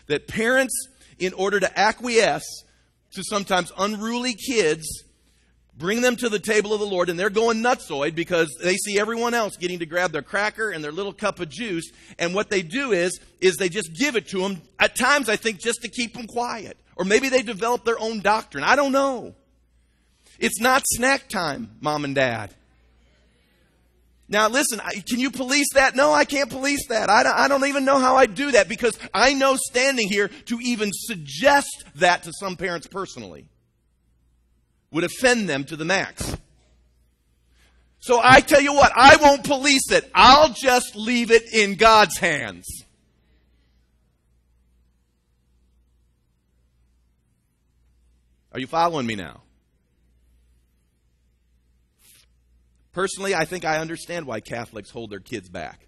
That 0.07 0.29
parents 0.29 0.73
in 1.19 1.33
order 1.33 1.59
to 1.59 1.79
acquiesce 1.79 2.63
to 3.15 3.25
sometimes 3.25 3.73
unruly 3.77 4.35
kids, 4.35 4.87
bring 5.77 6.01
them 6.01 6.15
to 6.15 6.29
the 6.29 6.39
table 6.39 6.73
of 6.73 6.79
the 6.79 6.87
Lord, 6.87 7.11
and 7.11 7.19
they're 7.19 7.29
going 7.29 7.61
nutsoid 7.61 8.15
because 8.15 8.49
they 8.63 8.77
see 8.77 9.01
everyone 9.01 9.35
else 9.35 9.57
getting 9.57 9.81
to 9.81 9.87
grab 9.87 10.13
their 10.13 10.23
cracker 10.23 10.71
and 10.71 10.85
their 10.85 10.93
little 10.93 11.13
cup 11.13 11.41
of 11.41 11.49
juice, 11.49 11.91
and 12.21 12.37
what 12.37 12.49
they 12.49 12.63
do 12.63 12.93
is 12.93 13.19
is 13.41 13.57
they 13.57 13.69
just 13.69 13.91
give 13.99 14.15
it 14.15 14.29
to 14.29 14.39
them. 14.39 14.63
At 14.79 14.95
times, 14.95 15.29
I 15.29 15.35
think 15.35 15.59
just 15.59 15.83
to 15.83 15.89
keep 15.89 16.15
them 16.15 16.29
quiet, 16.29 16.77
or 16.95 17.05
maybe 17.05 17.29
they 17.29 17.43
develop 17.43 17.85
their 17.85 17.99
own 17.99 18.21
doctrine. 18.21 18.63
I 18.63 18.77
don't 18.77 18.93
know. 18.93 19.35
It's 20.39 20.61
not 20.61 20.85
snack 20.87 21.29
time, 21.29 21.73
mom 21.81 22.05
and 22.05 22.15
dad. 22.15 22.55
Now, 24.29 24.49
listen, 24.49 24.81
can 25.09 25.21
you 25.21 25.31
police 25.31 25.69
that? 25.75 25.95
No, 25.95 26.13
I 26.13 26.25
can't 26.25 26.51
police 26.51 26.89
that. 26.89 27.09
I 27.09 27.47
don't, 27.47 27.65
even 27.67 27.85
know 27.85 27.99
how 27.99 28.17
I 28.17 28.27
do 28.27 28.51
that 28.53 28.69
because 28.69 28.99
I 29.15 29.35
know 29.35 29.57
standing 29.57 30.09
here 30.09 30.29
to 30.47 30.59
even 30.61 30.91
suggest 30.93 31.85
that 31.97 32.25
to 32.25 32.33
some 32.39 32.57
parents 32.57 32.89
personally 32.89 33.49
would 34.91 35.05
offend 35.05 35.49
them 35.49 35.63
to 35.65 35.77
the 35.77 35.85
max. 35.85 36.37
So 38.01 38.21
I 38.23 38.41
tell 38.41 38.61
you 38.61 38.75
what, 38.75 38.93
I 38.95 39.17
won't 39.17 39.45
police 39.45 39.91
it. 39.91 40.11
I'll 40.15 40.49
just 40.49 40.97
leave 40.97 41.31
it 41.31 41.53
in 41.53 41.77
God's 41.77 42.19
hands. 42.19 42.67
Are 48.53 48.59
you 48.59 48.67
following 48.67 49.07
me 49.07 49.17
now? 49.17 49.43
Personally, 52.97 53.35
I 53.35 53.45
think 53.45 53.67
I 53.67 53.77
understand 53.77 54.27
why 54.27 54.41
Catholics 54.41 54.91
hold 54.91 55.11
their 55.11 55.21
kids 55.21 55.51
back 55.51 55.87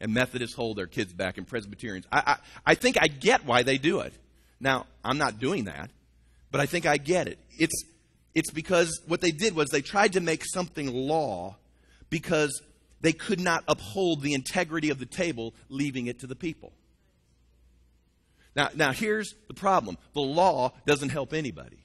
and 0.00 0.12
Methodists 0.12 0.56
hold 0.56 0.76
their 0.76 0.88
kids 0.88 1.12
back 1.12 1.38
and 1.38 1.46
Presbyterians. 1.46 2.06
I, 2.10 2.22
I, 2.26 2.36
I 2.72 2.74
think 2.74 2.96
I 3.00 3.06
get 3.06 3.46
why 3.46 3.62
they 3.62 3.78
do 3.78 4.00
it. 4.00 4.12
Now, 4.58 4.86
I'm 5.04 5.16
not 5.16 5.38
doing 5.38 5.66
that, 5.66 5.92
but 6.50 6.60
I 6.60 6.66
think 6.66 6.86
I 6.86 6.96
get 6.96 7.28
it. 7.28 7.38
It's, 7.56 7.84
it's 8.34 8.50
because 8.50 9.00
what 9.06 9.20
they 9.20 9.30
did 9.30 9.54
was 9.54 9.68
they 9.70 9.80
tried 9.80 10.14
to 10.14 10.20
make 10.20 10.42
something 10.44 10.92
law 10.92 11.54
because 12.10 12.60
they 13.00 13.12
could 13.12 13.38
not 13.38 13.62
uphold 13.68 14.20
the 14.20 14.34
integrity 14.34 14.90
of 14.90 14.98
the 14.98 15.06
table, 15.06 15.54
leaving 15.68 16.08
it 16.08 16.18
to 16.18 16.26
the 16.26 16.34
people. 16.34 16.72
Now, 18.56 18.70
now 18.74 18.90
here's 18.90 19.32
the 19.46 19.54
problem 19.54 19.98
the 20.14 20.20
law 20.20 20.72
doesn't 20.84 21.10
help 21.10 21.32
anybody. 21.32 21.78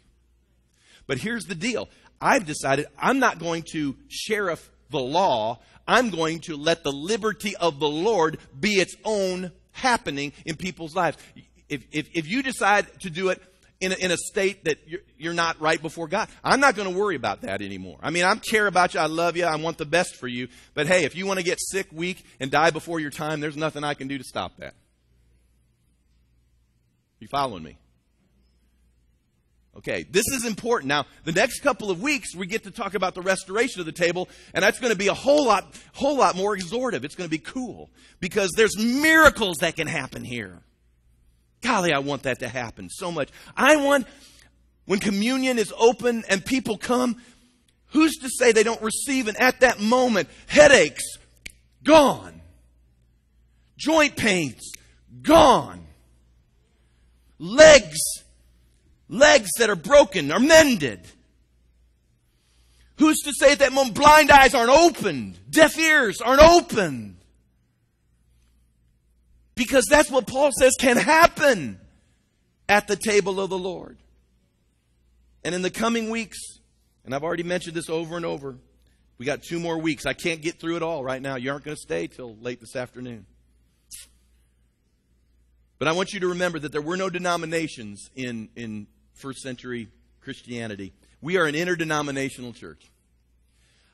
But 1.06 1.20
here's 1.20 1.46
the 1.46 1.56
deal 1.56 1.88
I've 2.22 2.46
decided 2.46 2.88
I'm 2.98 3.20
not 3.20 3.40
going 3.40 3.64
to 3.72 3.96
sheriff 4.08 4.70
the 4.90 5.00
law. 5.00 5.60
I'm 5.88 6.10
going 6.10 6.40
to 6.42 6.56
let 6.56 6.84
the 6.84 6.92
liberty 6.92 7.56
of 7.56 7.80
the 7.80 7.90
Lord 7.90 8.38
be 8.60 8.74
its 8.74 8.96
own 9.04 9.52
happening 9.72 10.34
in 10.46 10.56
people's 10.56 10.96
lives. 10.96 11.18
If, 11.68 11.86
if, 11.92 12.10
if 12.14 12.28
you 12.28 12.44
decide 12.44 12.88
to 13.02 13.10
do 13.10 13.30
it 13.30 13.42
in 13.80 13.92
a, 13.92 13.96
in 13.96 14.12
a 14.12 14.18
state 14.18 14.66
that 14.66 14.78
you're, 14.88 15.02
you're 15.18 15.34
not 15.34 15.60
right 15.62 15.82
before 15.82 16.08
God, 16.08 16.28
I'm 16.44 16.60
not 16.60 16.76
going 16.76 16.92
to 16.92 16.98
worry 16.98 17.16
about 17.16 17.42
that 17.42 17.62
anymore. 17.62 17.98
I 18.02 18.10
mean, 18.10 18.24
I 18.24 18.36
care 18.36 18.68
about 18.68 18.94
you. 18.94 19.00
I 19.00 19.06
love 19.06 19.38
you. 19.38 19.46
I 19.46 19.56
want 19.56 19.78
the 19.78 19.86
best 19.86 20.16
for 20.16 20.28
you. 20.28 20.48
But 20.74 20.88
hey, 20.88 21.06
if 21.06 21.16
you 21.16 21.26
want 21.26 21.40
to 21.40 21.46
get 21.46 21.60
sick, 21.62 21.88
weak, 21.92 22.24
and 22.40 22.52
die 22.52 22.72
before 22.72 23.00
your 23.00 23.12
time, 23.12 23.40
there's 23.40 23.58
nothing 23.58 23.84
I 23.84 23.94
can 23.94 24.08
do 24.08 24.18
to 24.18 24.24
stop 24.24 24.58
that. 24.58 24.74
You 27.20 27.28
following 27.28 27.64
me? 27.64 27.78
Okay, 29.78 30.04
this 30.10 30.26
is 30.34 30.46
important. 30.46 30.90
Now, 30.90 31.06
the 31.24 31.32
next 31.32 31.62
couple 31.62 31.92
of 31.92 32.02
weeks, 32.02 32.36
we 32.36 32.48
get 32.48 32.64
to 32.64 32.72
talk 32.72 32.96
about 32.96 33.14
the 33.16 33.22
restoration 33.22 33.80
of 33.80 33.86
the 33.86 33.92
table, 33.92 34.28
and 34.54 34.64
that's 34.64 34.80
going 34.80 34.92
to 34.92 34.98
be 34.98 35.08
a 35.08 35.14
whole 35.14 35.46
lot, 35.46 35.74
whole 35.94 36.18
lot 36.18 36.36
more 36.36 36.56
exhortive. 36.56 37.06
It's 37.06 37.16
going 37.16 37.30
to 37.30 37.32
be 37.32 37.38
cool 37.38 37.90
because 38.20 38.52
there's 38.58 38.78
miracles 38.78 39.58
that 39.58 39.76
can 39.76 39.88
happen 39.88 40.24
here. 40.24 40.60
Golly, 41.62 41.94
I 41.94 42.00
want 42.00 42.24
that 42.24 42.40
to 42.40 42.50
happen 42.50 42.90
so 42.90 43.12
much. 43.12 43.30
I 43.56 43.76
want, 43.78 44.08
when 44.86 45.00
communion 45.00 45.60
is 45.60 45.74
open 45.78 46.24
and 46.30 46.44
people 46.44 46.78
come, 46.78 47.22
who's 47.88 48.18
to 48.18 48.30
say 48.30 48.52
they 48.52 48.64
don't 48.64 48.82
receive, 48.82 49.28
and 49.28 49.40
at 49.40 49.60
that 49.60 49.80
moment, 49.80 50.30
headaches, 50.48 51.04
gone. 51.84 52.42
Joint 53.78 54.16
pains, 54.18 54.72
gone. 55.22 55.86
Legs, 57.38 57.98
legs 59.10 59.50
that 59.58 59.70
are 59.70 59.76
broken 59.76 60.32
are 60.32 60.40
mended. 60.40 61.02
Who's 62.98 63.20
to 63.24 63.34
say 63.34 63.56
that 63.56 63.74
when 63.74 63.92
blind 63.92 64.30
eyes 64.30 64.54
aren't 64.54 64.72
opened, 64.72 65.40
deaf 65.50 65.78
ears 65.78 66.22
aren't 66.22 66.42
opened? 66.42 67.16
Because 69.56 69.86
that's 69.90 70.12
what 70.12 70.28
Paul 70.28 70.52
says 70.58 70.74
can 70.80 70.98
happen 70.98 71.80
at 72.70 72.88
the 72.88 72.96
table 72.96 73.40
of 73.40 73.50
the 73.50 73.58
Lord. 73.58 73.98
And 75.44 75.56
in 75.56 75.62
the 75.62 75.70
coming 75.70 76.10
weeks, 76.10 76.38
and 77.06 77.16
I've 77.16 77.24
already 77.24 77.44
mentioned 77.44 77.76
this 77.76 77.90
over 77.90 78.16
and 78.16 78.26
over, 78.26 78.58
we 79.18 79.26
got 79.26 79.44
two 79.44 79.60
more 79.60 79.78
weeks. 79.78 80.06
I 80.06 80.14
can't 80.14 80.42
get 80.42 80.60
through 80.60 80.78
it 80.78 80.84
all 80.84 81.04
right 81.04 81.22
now. 81.22 81.36
You 81.36 81.52
aren't 81.52 81.66
going 81.66 81.76
to 81.76 81.82
stay 81.82 82.08
till 82.08 82.36
late 82.38 82.60
this 82.60 82.76
afternoon. 82.76 83.26
But 85.78 85.88
I 85.88 85.94
want 85.94 86.12
you 86.12 86.20
to 86.22 86.28
remember 86.28 86.60
that 86.60 86.72
there 86.72 86.82
were 86.82 86.98
no 86.98 87.10
denominations 87.10 88.10
in, 88.16 88.50
in 88.56 88.88
first 89.20 89.42
century 89.42 89.88
Christianity. 90.22 90.94
We 91.22 91.38
are 91.38 91.46
an 91.46 91.56
interdenominational 91.56 92.54
church. 92.54 92.82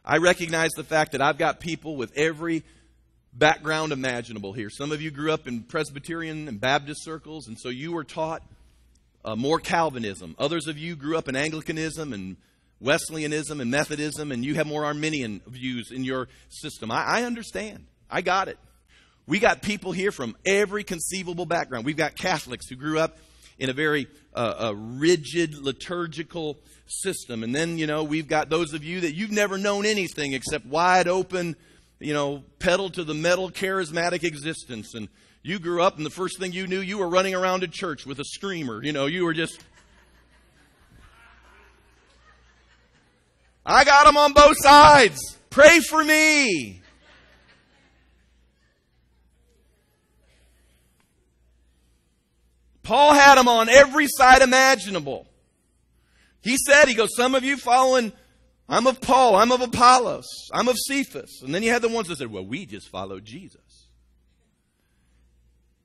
I 0.03 0.17
recognize 0.17 0.71
the 0.71 0.83
fact 0.83 1.13
that 1.13 1.21
I've 1.21 1.37
got 1.37 1.59
people 1.59 1.95
with 1.95 2.15
every 2.15 2.63
background 3.33 3.91
imaginable 3.91 4.53
here. 4.53 4.69
Some 4.69 4.91
of 4.91 5.01
you 5.01 5.09
grew 5.09 5.31
up 5.31 5.47
in 5.47 5.63
Presbyterian 5.63 6.47
and 6.47 6.61
Baptist 6.61 7.03
circles, 7.03 7.47
and 7.47 7.59
so 7.59 7.69
you 7.69 7.91
were 7.91 8.03
taught 8.03 8.43
uh, 9.23 9.35
more 9.35 9.59
Calvinism. 9.59 10.35
Others 10.37 10.67
of 10.67 10.77
you 10.77 10.95
grew 10.95 11.17
up 11.17 11.27
in 11.27 11.35
Anglicanism 11.35 12.13
and 12.13 12.37
Wesleyanism 12.79 13.59
and 13.59 13.71
Methodism, 13.71 14.31
and 14.31 14.45
you 14.45 14.55
have 14.55 14.67
more 14.67 14.85
Arminian 14.85 15.41
views 15.47 15.91
in 15.91 16.03
your 16.03 16.27
system. 16.49 16.91
I, 16.91 17.03
I 17.03 17.23
understand. 17.23 17.87
I 18.09 18.21
got 18.21 18.47
it. 18.47 18.59
We 19.25 19.39
got 19.39 19.63
people 19.63 19.91
here 19.91 20.11
from 20.11 20.37
every 20.45 20.83
conceivable 20.83 21.47
background. 21.47 21.83
We've 21.83 21.97
got 21.97 22.15
Catholics 22.15 22.67
who 22.69 22.75
grew 22.75 22.99
up 22.99 23.17
in 23.57 23.69
a 23.69 23.73
very 23.73 24.07
uh, 24.33 24.55
a 24.59 24.75
rigid 24.75 25.55
liturgical 25.55 26.57
system. 26.87 27.43
And 27.43 27.55
then, 27.55 27.77
you 27.77 27.87
know, 27.87 28.03
we've 28.03 28.27
got 28.27 28.49
those 28.49 28.73
of 28.73 28.83
you 28.83 29.01
that 29.01 29.15
you've 29.15 29.31
never 29.31 29.57
known 29.57 29.85
anything 29.85 30.33
except 30.33 30.65
wide 30.65 31.07
open, 31.07 31.55
you 31.99 32.13
know, 32.13 32.43
pedal 32.59 32.89
to 32.91 33.03
the 33.03 33.13
metal 33.13 33.49
charismatic 33.49 34.23
existence. 34.23 34.93
And 34.93 35.07
you 35.41 35.59
grew 35.59 35.81
up, 35.81 35.97
and 35.97 36.05
the 36.05 36.11
first 36.11 36.39
thing 36.39 36.51
you 36.51 36.67
knew, 36.67 36.79
you 36.79 36.97
were 36.97 37.07
running 37.07 37.35
around 37.35 37.63
a 37.63 37.67
church 37.67 38.05
with 38.05 38.19
a 38.19 38.25
screamer. 38.25 38.83
You 38.83 38.91
know, 38.91 39.05
you 39.05 39.23
were 39.23 39.33
just. 39.33 39.59
I 43.65 43.83
got 43.83 44.05
them 44.05 44.17
on 44.17 44.33
both 44.33 44.57
sides. 44.59 45.19
Pray 45.49 45.79
for 45.79 46.03
me. 46.03 46.81
Paul 52.85 53.13
had 53.13 53.35
them 53.35 53.47
on 53.47 53.67
every 53.67 54.07
side 54.07 54.41
imaginable. 54.41 55.27
He 56.41 56.55
said, 56.57 56.87
he 56.87 56.93
goes, 56.93 57.15
some 57.15 57.33
of 57.33 57.43
you 57.43 57.57
following, 57.57 58.13
I'm 58.69 58.85
of 58.85 59.01
Paul, 59.01 59.35
I'm 59.35 59.51
of 59.51 59.61
Apollos, 59.61 60.27
I'm 60.53 60.67
of 60.67 60.77
Cephas. 60.77 61.41
And 61.43 61.53
then 61.53 61.63
you 61.63 61.71
had 61.71 61.81
the 61.81 61.89
ones 61.89 62.07
that 62.07 62.19
said, 62.19 62.31
well, 62.31 62.45
we 62.45 62.67
just 62.67 62.87
follow 62.89 63.19
Jesus. 63.19 63.87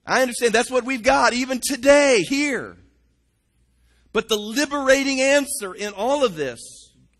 I 0.07 0.21
understand 0.21 0.53
that's 0.53 0.71
what 0.71 0.85
we've 0.85 1.03
got 1.03 1.33
even 1.33 1.61
today 1.67 2.23
here. 2.29 2.77
But 4.13 4.29
the 4.29 4.37
liberating 4.37 5.21
answer 5.21 5.73
in 5.73 5.95
all 5.95 6.25
of 6.25 6.37
this, 6.37 6.61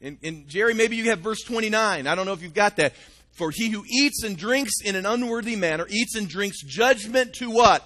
and, 0.03 0.19
and 0.23 0.47
Jerry, 0.47 0.75
maybe 0.75 0.97
you 0.97 1.05
have 1.05 1.21
verse 1.21 1.43
29. 1.43 2.07
I 2.07 2.15
don't 2.15 2.27
know 2.27 2.33
if 2.33 2.43
you've 2.43 2.53
got 2.53 2.77
that. 2.77 2.93
For 3.33 3.51
he 3.51 3.71
who 3.71 3.85
eats 3.89 4.25
and 4.25 4.37
drinks 4.37 4.83
in 4.85 4.97
an 4.97 5.07
unworthy 5.07 5.57
manner 5.57 5.87
eats 5.89 6.17
and 6.17 6.29
drinks 6.29 6.63
judgment 6.63 7.35
to 7.35 7.51
what? 7.51 7.83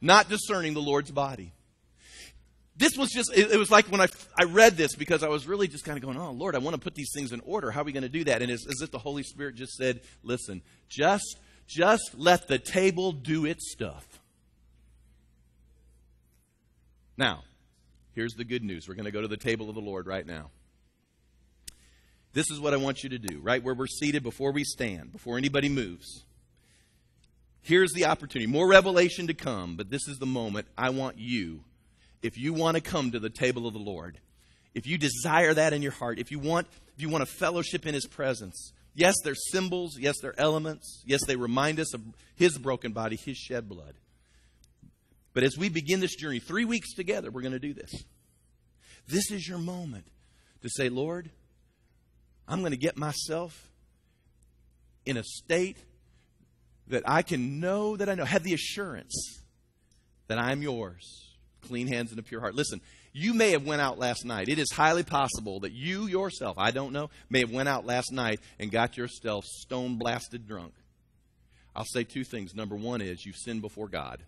Not 0.00 0.28
discerning 0.28 0.74
the 0.74 0.80
Lord's 0.80 1.10
body. 1.10 1.52
This 2.76 2.96
was 2.96 3.10
just, 3.10 3.32
it, 3.34 3.56
was 3.58 3.70
like 3.70 3.86
when 3.86 4.02
I, 4.02 4.08
I 4.38 4.44
read 4.44 4.76
this 4.76 4.94
because 4.94 5.22
I 5.22 5.28
was 5.28 5.46
really 5.46 5.66
just 5.66 5.84
kind 5.84 5.96
of 5.96 6.04
going, 6.04 6.18
oh, 6.18 6.32
Lord, 6.32 6.54
I 6.54 6.58
want 6.58 6.74
to 6.74 6.80
put 6.80 6.94
these 6.94 7.10
things 7.14 7.32
in 7.32 7.40
order. 7.40 7.70
How 7.70 7.80
are 7.80 7.84
we 7.84 7.92
going 7.92 8.02
to 8.02 8.08
do 8.08 8.24
that? 8.24 8.42
And 8.42 8.50
it's 8.50 8.66
as 8.66 8.82
if 8.82 8.90
the 8.90 8.98
Holy 8.98 9.22
Spirit 9.22 9.54
just 9.54 9.72
said, 9.76 10.00
listen, 10.22 10.60
just, 10.88 11.38
just 11.66 12.10
let 12.16 12.48
the 12.48 12.58
table 12.58 13.12
do 13.12 13.46
its 13.46 13.72
stuff. 13.72 14.04
Now, 17.16 17.44
Here's 18.16 18.32
the 18.32 18.44
good 18.44 18.64
news. 18.64 18.88
We're 18.88 18.94
going 18.94 19.04
to 19.04 19.10
go 19.10 19.20
to 19.20 19.28
the 19.28 19.36
table 19.36 19.68
of 19.68 19.74
the 19.74 19.82
Lord 19.82 20.06
right 20.06 20.26
now. 20.26 20.50
This 22.32 22.50
is 22.50 22.58
what 22.58 22.72
I 22.72 22.78
want 22.78 23.04
you 23.04 23.10
to 23.10 23.18
do, 23.18 23.40
right 23.40 23.62
where 23.62 23.74
we're 23.74 23.86
seated 23.86 24.22
before 24.22 24.52
we 24.52 24.64
stand, 24.64 25.12
before 25.12 25.36
anybody 25.36 25.68
moves. 25.68 26.24
Here's 27.66 27.92
the 27.92 28.04
opportunity. 28.04 28.46
More 28.48 28.68
revelation 28.68 29.26
to 29.26 29.34
come, 29.34 29.74
but 29.74 29.90
this 29.90 30.06
is 30.06 30.18
the 30.18 30.26
moment 30.26 30.68
I 30.78 30.90
want 30.90 31.18
you, 31.18 31.64
if 32.22 32.38
you 32.38 32.54
want 32.54 32.76
to 32.76 32.80
come 32.80 33.10
to 33.10 33.18
the 33.18 33.28
table 33.28 33.66
of 33.66 33.72
the 33.72 33.80
Lord, 33.80 34.20
if 34.72 34.86
you 34.86 34.96
desire 34.96 35.52
that 35.52 35.72
in 35.72 35.82
your 35.82 35.90
heart, 35.90 36.20
if 36.20 36.30
you 36.30 36.38
want, 36.38 36.68
if 36.94 37.02
you 37.02 37.08
want 37.08 37.24
a 37.24 37.26
fellowship 37.26 37.84
in 37.84 37.92
His 37.92 38.06
presence, 38.06 38.72
yes, 38.94 39.16
they're 39.24 39.34
symbols, 39.34 39.98
yes, 39.98 40.14
they're 40.22 40.38
elements, 40.38 41.02
yes, 41.04 41.26
they 41.26 41.34
remind 41.34 41.80
us 41.80 41.92
of 41.92 42.02
His 42.36 42.56
broken 42.56 42.92
body, 42.92 43.16
His 43.16 43.36
shed 43.36 43.68
blood. 43.68 43.94
But 45.34 45.42
as 45.42 45.58
we 45.58 45.68
begin 45.68 45.98
this 45.98 46.14
journey, 46.14 46.38
three 46.38 46.64
weeks 46.64 46.94
together, 46.94 47.32
we're 47.32 47.42
going 47.42 47.50
to 47.50 47.58
do 47.58 47.74
this. 47.74 47.90
This 49.08 49.32
is 49.32 49.48
your 49.48 49.58
moment 49.58 50.06
to 50.62 50.68
say, 50.68 50.88
Lord, 50.88 51.30
I'm 52.46 52.60
going 52.60 52.70
to 52.70 52.78
get 52.78 52.96
myself 52.96 53.72
in 55.04 55.16
a 55.16 55.24
state 55.24 55.78
that 56.88 57.02
I 57.06 57.22
can 57.22 57.60
know 57.60 57.96
that 57.96 58.08
I 58.08 58.14
know, 58.14 58.24
have 58.24 58.42
the 58.42 58.54
assurance 58.54 59.42
that 60.28 60.38
I'm 60.38 60.62
yours. 60.62 61.22
Clean 61.62 61.86
hands 61.86 62.10
and 62.10 62.20
a 62.20 62.22
pure 62.22 62.40
heart. 62.40 62.54
Listen, 62.54 62.80
you 63.12 63.34
may 63.34 63.52
have 63.52 63.64
went 63.64 63.80
out 63.80 63.98
last 63.98 64.24
night. 64.24 64.48
It 64.48 64.58
is 64.58 64.70
highly 64.70 65.02
possible 65.02 65.60
that 65.60 65.72
you 65.72 66.06
yourself, 66.06 66.58
I 66.58 66.70
don't 66.70 66.92
know, 66.92 67.10
may 67.30 67.40
have 67.40 67.50
went 67.50 67.68
out 67.68 67.86
last 67.86 68.12
night 68.12 68.40
and 68.58 68.70
got 68.70 68.96
yourself 68.96 69.44
stone 69.44 69.96
blasted 69.96 70.46
drunk. 70.46 70.74
I'll 71.74 71.84
say 71.84 72.04
two 72.04 72.24
things. 72.24 72.54
Number 72.54 72.76
one 72.76 73.00
is 73.00 73.24
you've 73.24 73.36
sinned 73.36 73.62
before 73.62 73.88
God. 73.88 74.22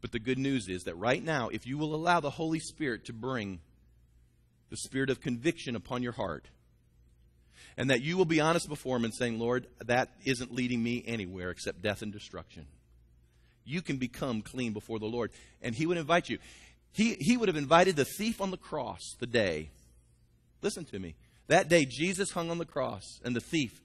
But 0.00 0.12
the 0.12 0.18
good 0.18 0.38
news 0.38 0.68
is 0.68 0.82
that 0.84 0.94
right 0.96 1.22
now, 1.22 1.48
if 1.48 1.66
you 1.66 1.78
will 1.78 1.94
allow 1.94 2.20
the 2.20 2.30
Holy 2.30 2.60
Spirit 2.60 3.06
to 3.06 3.12
bring 3.12 3.60
the 4.68 4.76
spirit 4.76 5.10
of 5.10 5.20
conviction 5.20 5.74
upon 5.74 6.02
your 6.02 6.12
heart, 6.12 6.46
and 7.76 7.90
that 7.90 8.02
you 8.02 8.16
will 8.16 8.24
be 8.24 8.40
honest 8.40 8.68
before 8.68 8.96
Him 8.96 9.04
and 9.04 9.14
saying, 9.14 9.38
Lord, 9.38 9.66
that 9.84 10.10
isn't 10.24 10.54
leading 10.54 10.82
me 10.82 11.02
anywhere 11.06 11.50
except 11.50 11.82
death 11.82 12.02
and 12.02 12.12
destruction. 12.12 12.66
You 13.64 13.82
can 13.82 13.96
become 13.96 14.42
clean 14.42 14.72
before 14.72 14.98
the 14.98 15.06
Lord. 15.06 15.30
And 15.62 15.74
He 15.74 15.86
would 15.86 15.98
invite 15.98 16.28
you. 16.28 16.38
He, 16.92 17.16
he 17.20 17.36
would 17.36 17.48
have 17.48 17.56
invited 17.56 17.96
the 17.96 18.06
thief 18.06 18.40
on 18.40 18.50
the 18.50 18.56
cross 18.56 19.16
the 19.18 19.26
day. 19.26 19.70
Listen 20.62 20.84
to 20.86 20.98
me. 20.98 21.14
That 21.48 21.68
day, 21.68 21.84
Jesus 21.84 22.30
hung 22.30 22.50
on 22.50 22.58
the 22.58 22.64
cross, 22.64 23.20
and 23.24 23.36
the 23.36 23.40
thief 23.40 23.80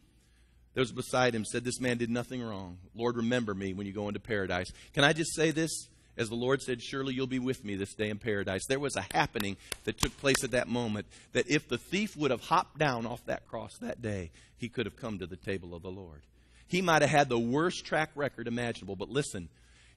that 0.73 0.79
was 0.79 0.91
beside 0.91 1.35
him 1.35 1.45
said, 1.45 1.63
This 1.63 1.79
man 1.79 1.97
did 1.97 2.09
nothing 2.09 2.41
wrong. 2.41 2.77
Lord, 2.95 3.17
remember 3.17 3.53
me 3.53 3.73
when 3.73 3.85
you 3.85 3.93
go 3.93 4.07
into 4.07 4.19
paradise. 4.19 4.71
Can 4.93 5.03
I 5.03 5.13
just 5.13 5.35
say 5.35 5.51
this? 5.51 5.89
As 6.17 6.29
the 6.29 6.35
Lord 6.35 6.61
said, 6.61 6.81
Surely 6.81 7.13
you'll 7.13 7.27
be 7.27 7.39
with 7.39 7.63
me 7.63 7.75
this 7.75 7.93
day 7.93 8.09
in 8.09 8.17
paradise. 8.17 8.65
There 8.67 8.79
was 8.79 8.95
a 8.95 9.05
happening 9.13 9.57
that 9.85 9.97
took 9.97 10.15
place 10.17 10.43
at 10.43 10.51
that 10.51 10.67
moment 10.67 11.07
that 11.33 11.49
if 11.49 11.67
the 11.67 11.77
thief 11.77 12.17
would 12.17 12.31
have 12.31 12.41
hopped 12.41 12.77
down 12.77 13.05
off 13.05 13.25
that 13.25 13.47
cross 13.47 13.77
that 13.77 14.01
day, 14.01 14.31
he 14.57 14.69
could 14.69 14.85
have 14.85 14.97
come 14.97 15.19
to 15.19 15.27
the 15.27 15.37
table 15.37 15.73
of 15.73 15.81
the 15.81 15.91
Lord. 15.91 16.21
He 16.67 16.81
might 16.81 17.01
have 17.01 17.11
had 17.11 17.29
the 17.29 17.39
worst 17.39 17.85
track 17.85 18.11
record 18.15 18.47
imaginable, 18.47 18.95
but 18.95 19.09
listen, 19.09 19.49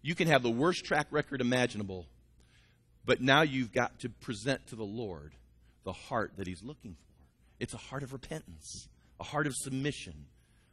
you 0.03 0.15
can 0.15 0.29
have 0.29 0.43
the 0.43 0.51
worst 0.51 0.85
track 0.85 1.07
record 1.11 1.41
imaginable, 1.41 2.07
but 3.05 3.21
now 3.21 3.43
you've 3.43 3.73
got 3.73 4.01
to 4.01 4.09
present 4.09 4.67
to 4.69 4.77
the 4.77 4.85
Lord 4.85 5.33
the 5.85 5.93
heart 5.93 6.33
that 6.37 6.47
He's 6.47 6.63
looking 6.63 6.93
for. 6.93 7.25
It's 7.61 7.75
a 7.75 7.79
heart 7.79 8.03
of 8.03 8.13
repentance, 8.13 8.89
a 9.21 9.25
heart 9.25 9.47
of 9.47 9.55
submission, 9.55 10.27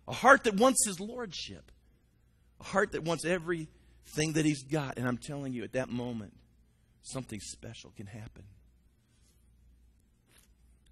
a 0.08 0.14
heart 0.14 0.44
that 0.46 0.56
wants 0.56 0.86
His 0.86 1.00
Lordship, 1.00 1.72
a 2.60 2.64
heart 2.64 2.94
that 2.94 3.04
wants 3.04 3.24
every 3.24 3.68
thing 4.06 4.34
that 4.34 4.46
he's 4.46 4.64
got. 4.64 4.98
And 4.98 5.08
I'm 5.08 5.18
telling 5.18 5.54
you, 5.54 5.64
at 5.64 5.74
that 5.74 5.90
moment, 5.90 6.34
something 7.04 7.40
special 7.40 7.92
can 7.96 8.08
happen. 8.08 8.44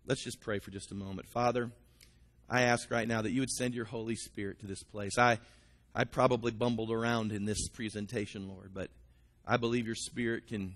Let's 0.05 0.24
just 0.24 0.39
pray 0.39 0.60
for 0.60 0.72
just 0.72 0.91
a 0.91 0.95
moment. 0.95 1.28
Father, 1.28 1.70
I 2.49 2.64
ask 2.64 2.89
right 2.89 3.07
now 3.07 3.22
that 3.22 3.32
you 3.32 3.41
would 3.41 3.51
send 3.51 3.76
your 3.76 3.86
Holy 3.86 4.16
Spirit 4.16 4.60
to 4.62 4.66
this 4.66 4.82
place. 4.82 5.18
I, 5.18 5.38
I 5.93 6.05
probably 6.05 6.51
bumbled 6.51 6.91
around 6.91 7.32
in 7.32 7.45
this 7.45 7.68
presentation, 7.70 8.47
Lord, 8.47 8.72
but 8.74 8.89
I 9.45 9.57
believe 9.57 9.86
your 9.86 9.95
Spirit 9.95 10.47
can 10.47 10.76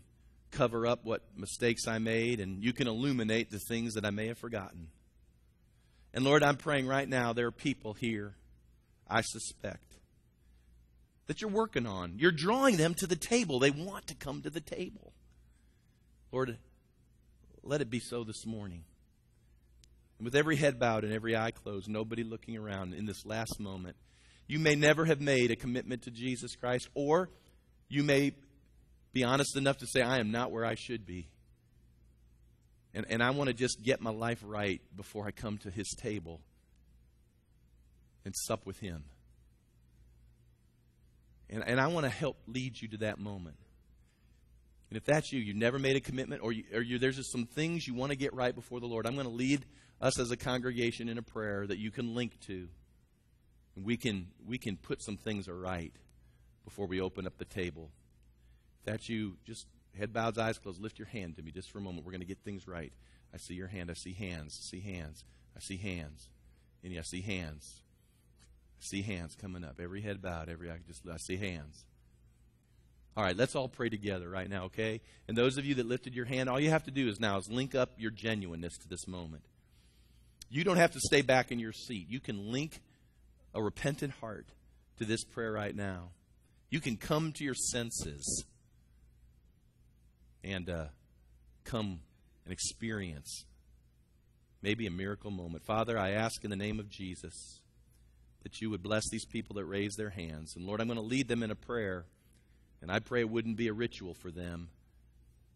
cover 0.51 0.85
up 0.85 1.03
what 1.03 1.23
mistakes 1.35 1.87
I 1.87 1.97
made 1.97 2.39
and 2.39 2.63
you 2.63 2.73
can 2.73 2.87
illuminate 2.87 3.49
the 3.49 3.59
things 3.59 3.95
that 3.95 4.05
I 4.05 4.11
may 4.11 4.27
have 4.27 4.37
forgotten. 4.37 4.87
And 6.13 6.23
Lord, 6.23 6.43
I'm 6.43 6.57
praying 6.57 6.87
right 6.87 7.09
now 7.09 7.33
there 7.33 7.47
are 7.47 7.51
people 7.51 7.93
here, 7.93 8.35
I 9.09 9.21
suspect, 9.21 9.92
that 11.27 11.41
you're 11.41 11.49
working 11.49 11.85
on. 11.85 12.15
You're 12.17 12.31
drawing 12.31 12.77
them 12.77 12.93
to 12.95 13.07
the 13.07 13.15
table. 13.15 13.59
They 13.59 13.71
want 13.71 14.07
to 14.07 14.15
come 14.15 14.41
to 14.41 14.49
the 14.49 14.61
table. 14.61 15.13
Lord, 16.31 16.57
let 17.63 17.81
it 17.81 17.89
be 17.89 17.99
so 17.99 18.23
this 18.23 18.45
morning. 18.45 18.83
And 20.17 20.25
with 20.25 20.35
every 20.35 20.57
head 20.57 20.79
bowed 20.79 21.03
and 21.03 21.13
every 21.13 21.35
eye 21.35 21.51
closed, 21.51 21.87
nobody 21.87 22.23
looking 22.23 22.57
around 22.57 22.93
in 22.93 23.05
this 23.05 23.25
last 23.25 23.59
moment, 23.59 23.95
you 24.47 24.59
may 24.59 24.75
never 24.75 25.05
have 25.05 25.21
made 25.21 25.51
a 25.51 25.55
commitment 25.55 26.03
to 26.03 26.11
Jesus 26.11 26.55
Christ, 26.55 26.89
or 26.93 27.29
you 27.87 28.03
may 28.03 28.33
be 29.13 29.23
honest 29.23 29.55
enough 29.55 29.77
to 29.77 29.87
say, 29.87 30.01
I 30.01 30.19
am 30.19 30.31
not 30.31 30.51
where 30.51 30.65
I 30.65 30.75
should 30.75 31.05
be. 31.05 31.27
And, 32.93 33.05
and 33.09 33.23
I 33.23 33.31
want 33.31 33.47
to 33.47 33.53
just 33.53 33.81
get 33.81 34.01
my 34.01 34.11
life 34.11 34.43
right 34.43 34.81
before 34.95 35.25
I 35.25 35.31
come 35.31 35.57
to 35.59 35.71
his 35.71 35.89
table 35.97 36.41
and 38.25 38.35
sup 38.35 38.65
with 38.65 38.79
him. 38.79 39.05
And, 41.53 41.63
and 41.67 41.79
I 41.79 41.87
want 41.87 42.05
to 42.05 42.09
help 42.09 42.37
lead 42.47 42.81
you 42.81 42.87
to 42.89 42.97
that 42.97 43.19
moment. 43.19 43.57
And 44.89 44.97
if 44.97 45.05
that's 45.05 45.31
you, 45.31 45.39
you've 45.39 45.55
never 45.55 45.77
made 45.77 45.95
a 45.95 45.99
commitment, 45.99 46.41
or, 46.41 46.51
you, 46.51 46.63
or 46.73 46.81
you, 46.81 46.97
there's 46.97 47.15
just 47.15 47.31
some 47.31 47.45
things 47.45 47.87
you 47.87 47.93
want 47.93 48.11
to 48.11 48.17
get 48.17 48.33
right 48.33 48.53
before 48.53 48.79
the 48.79 48.87
Lord, 48.87 49.05
I'm 49.05 49.13
going 49.13 49.27
to 49.27 49.33
lead 49.33 49.63
us 50.01 50.19
as 50.19 50.31
a 50.31 50.37
congregation 50.37 51.09
in 51.09 51.19
a 51.19 51.21
prayer 51.21 51.67
that 51.67 51.77
you 51.77 51.91
can 51.91 52.15
link 52.15 52.39
to. 52.47 52.67
And 53.75 53.85
we 53.85 53.97
can, 53.97 54.27
we 54.47 54.57
can 54.57 54.77
put 54.77 55.03
some 55.03 55.15
things 55.15 55.47
right 55.47 55.93
before 56.65 56.87
we 56.87 56.99
open 56.99 57.27
up 57.27 57.37
the 57.37 57.45
table. 57.45 57.91
If 58.79 58.85
that's 58.85 59.09
you, 59.09 59.37
just 59.45 59.67
head 59.97 60.11
bowed, 60.11 60.37
eyes 60.39 60.57
closed, 60.57 60.81
lift 60.81 60.97
your 60.97 61.07
hand 61.07 61.35
to 61.35 61.43
me 61.43 61.51
just 61.51 61.71
for 61.71 61.77
a 61.77 61.81
moment. 61.81 62.03
We're 62.03 62.13
going 62.13 62.21
to 62.21 62.27
get 62.27 62.39
things 62.39 62.67
right. 62.67 62.91
I 63.31 63.37
see 63.37 63.53
your 63.53 63.67
hand. 63.67 63.91
I 63.91 63.93
see 63.93 64.13
hands. 64.13 64.59
I 64.59 64.63
see 64.63 64.79
hands. 64.79 65.23
I 65.55 65.59
see 65.59 65.77
hands. 65.77 66.29
And 66.83 66.93
yeah, 66.93 67.01
I 67.01 67.03
see 67.03 67.21
hands 67.21 67.82
see 68.83 69.01
hands 69.01 69.35
coming 69.35 69.63
up. 69.63 69.79
Every 69.81 70.01
head 70.01 70.21
bowed, 70.21 70.49
every 70.49 70.69
eye 70.69 70.77
just 70.87 71.01
I 71.07 71.17
see 71.17 71.37
hands. 71.37 71.85
All 73.15 73.23
right, 73.23 73.37
let's 73.37 73.55
all 73.55 73.67
pray 73.67 73.89
together 73.89 74.27
right 74.27 74.49
now, 74.49 74.65
okay? 74.65 75.01
And 75.27 75.37
those 75.37 75.57
of 75.57 75.65
you 75.65 75.75
that 75.75 75.85
lifted 75.85 76.15
your 76.15 76.25
hand, 76.25 76.49
all 76.49 76.59
you 76.59 76.71
have 76.71 76.85
to 76.85 76.91
do 76.91 77.07
is 77.07 77.19
now 77.19 77.37
is 77.37 77.47
link 77.49 77.75
up 77.75 77.91
your 77.97 78.09
genuineness 78.09 78.75
to 78.79 78.89
this 78.89 79.07
moment. 79.07 79.43
You 80.49 80.63
don't 80.63 80.77
have 80.77 80.93
to 80.93 80.99
stay 80.99 81.21
back 81.21 81.51
in 81.51 81.59
your 81.59 81.73
seat. 81.73 82.07
You 82.09 82.19
can 82.19 82.51
link 82.51 82.81
a 83.53 83.61
repentant 83.61 84.13
heart 84.13 84.47
to 84.97 85.05
this 85.05 85.23
prayer 85.23 85.51
right 85.51 85.75
now. 85.75 86.09
You 86.71 86.79
can 86.79 86.97
come 86.97 87.31
to 87.33 87.43
your 87.43 87.53
senses 87.53 88.45
and 90.43 90.69
uh, 90.69 90.85
come 91.63 91.99
and 92.45 92.51
experience 92.51 93.45
maybe 94.63 94.87
a 94.87 94.91
miracle 94.91 95.29
moment. 95.29 95.63
Father, 95.65 95.99
I 95.99 96.11
ask 96.11 96.43
in 96.43 96.49
the 96.49 96.55
name 96.55 96.79
of 96.79 96.89
Jesus 96.89 97.61
that 98.43 98.61
you 98.61 98.69
would 98.69 98.83
bless 98.83 99.09
these 99.09 99.25
people 99.25 99.55
that 99.55 99.65
raise 99.65 99.95
their 99.95 100.09
hands. 100.09 100.55
And 100.55 100.65
Lord, 100.65 100.81
I'm 100.81 100.87
going 100.87 100.99
to 100.99 101.05
lead 101.05 101.27
them 101.27 101.43
in 101.43 101.51
a 101.51 101.55
prayer. 101.55 102.05
And 102.81 102.91
I 102.91 102.99
pray 102.99 103.21
it 103.21 103.29
wouldn't 103.29 103.57
be 103.57 103.69
a 103.69 103.73
ritual 103.73 104.13
for 104.13 104.29
them. 104.29 104.69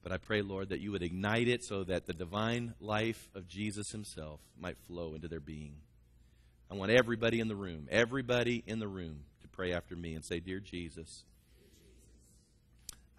But 0.01 0.11
I 0.11 0.17
pray, 0.17 0.41
Lord, 0.41 0.69
that 0.69 0.79
you 0.79 0.91
would 0.91 1.03
ignite 1.03 1.49
it 1.49 1.65
so 1.65 1.83
that 1.83 2.05
the 2.05 2.13
divine 2.13 2.73
life 2.79 3.27
of 3.35 3.47
Jesus 3.47 3.91
himself 3.91 4.39
might 4.57 4.77
flow 4.87 5.13
into 5.15 5.27
their 5.27 5.41
being. 5.41 5.75
I 6.71 6.75
want 6.75 6.91
everybody 6.91 7.39
in 7.39 7.49
the 7.49 7.55
room, 7.55 7.87
everybody 7.91 8.63
in 8.65 8.79
the 8.79 8.87
room, 8.87 9.21
to 9.41 9.47
pray 9.49 9.73
after 9.73 9.95
me 9.95 10.13
and 10.13 10.23
say, 10.23 10.39
Dear 10.39 10.59
Jesus, 10.59 11.23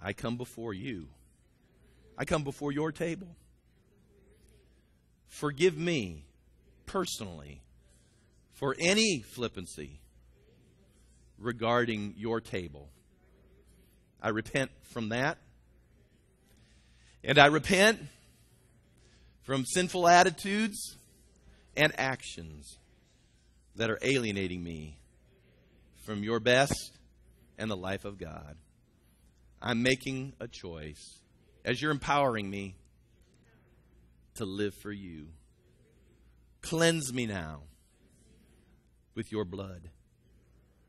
I 0.02 0.12
come 0.12 0.36
before 0.36 0.72
you. 0.72 1.08
I 2.16 2.24
come 2.24 2.42
before 2.42 2.72
your 2.72 2.92
table. 2.92 3.28
Forgive 5.26 5.76
me 5.76 6.24
personally 6.86 7.60
for 8.58 8.74
any 8.76 9.20
flippancy 9.20 10.00
regarding 11.38 12.14
your 12.16 12.40
table. 12.40 12.90
I 14.20 14.30
repent 14.30 14.72
from 14.82 15.10
that. 15.10 15.38
And 17.22 17.38
I 17.38 17.46
repent 17.46 18.00
from 19.42 19.64
sinful 19.64 20.08
attitudes 20.08 20.96
and 21.76 21.92
actions 21.98 22.78
that 23.76 23.90
are 23.90 23.98
alienating 24.02 24.62
me 24.64 24.98
from 26.04 26.24
your 26.24 26.40
best 26.40 26.98
and 27.58 27.70
the 27.70 27.76
life 27.76 28.04
of 28.04 28.18
God. 28.18 28.56
I'm 29.62 29.84
making 29.84 30.32
a 30.40 30.48
choice 30.48 31.20
as 31.64 31.80
you're 31.80 31.92
empowering 31.92 32.50
me 32.50 32.74
to 34.34 34.44
live 34.44 34.74
for 34.82 34.90
you. 34.90 35.28
Cleanse 36.60 37.12
me 37.12 37.26
now 37.26 37.62
with 39.18 39.32
your 39.32 39.44
blood. 39.44 39.90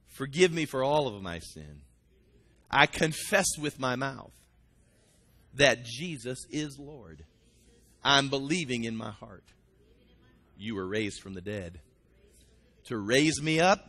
Forgive 0.05 0.53
me 0.53 0.65
for 0.65 0.83
all 0.83 1.07
of 1.07 1.19
my 1.19 1.39
sin. 1.39 1.81
I 2.69 2.85
confess 2.85 3.57
with 3.59 3.79
my 3.79 3.95
mouth 3.95 4.31
that 5.55 5.83
Jesus 5.83 6.45
is 6.51 6.77
Lord. 6.77 7.25
I'm 8.03 8.29
believing 8.29 8.83
in 8.83 8.95
my 8.95 9.09
heart. 9.09 9.45
You 10.55 10.75
were 10.75 10.87
raised 10.87 11.21
from 11.21 11.33
the 11.33 11.41
dead 11.41 11.79
to 12.85 12.97
raise 12.99 13.41
me 13.41 13.59
up, 13.59 13.83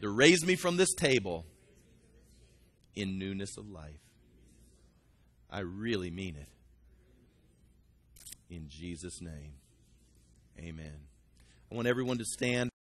to 0.00 0.08
raise 0.08 0.46
me 0.46 0.54
from 0.54 0.76
this 0.76 0.94
table 0.94 1.44
in 2.94 3.18
newness 3.18 3.56
of 3.56 3.68
life. 3.68 4.00
I 5.50 5.60
really 5.60 6.12
mean 6.12 6.36
it. 6.36 6.48
In 8.54 8.68
Jesus' 8.68 9.20
name, 9.20 9.54
amen. 10.60 10.94
I 11.72 11.74
want 11.74 11.88
everyone 11.88 12.18
to 12.18 12.24
stand. 12.24 12.67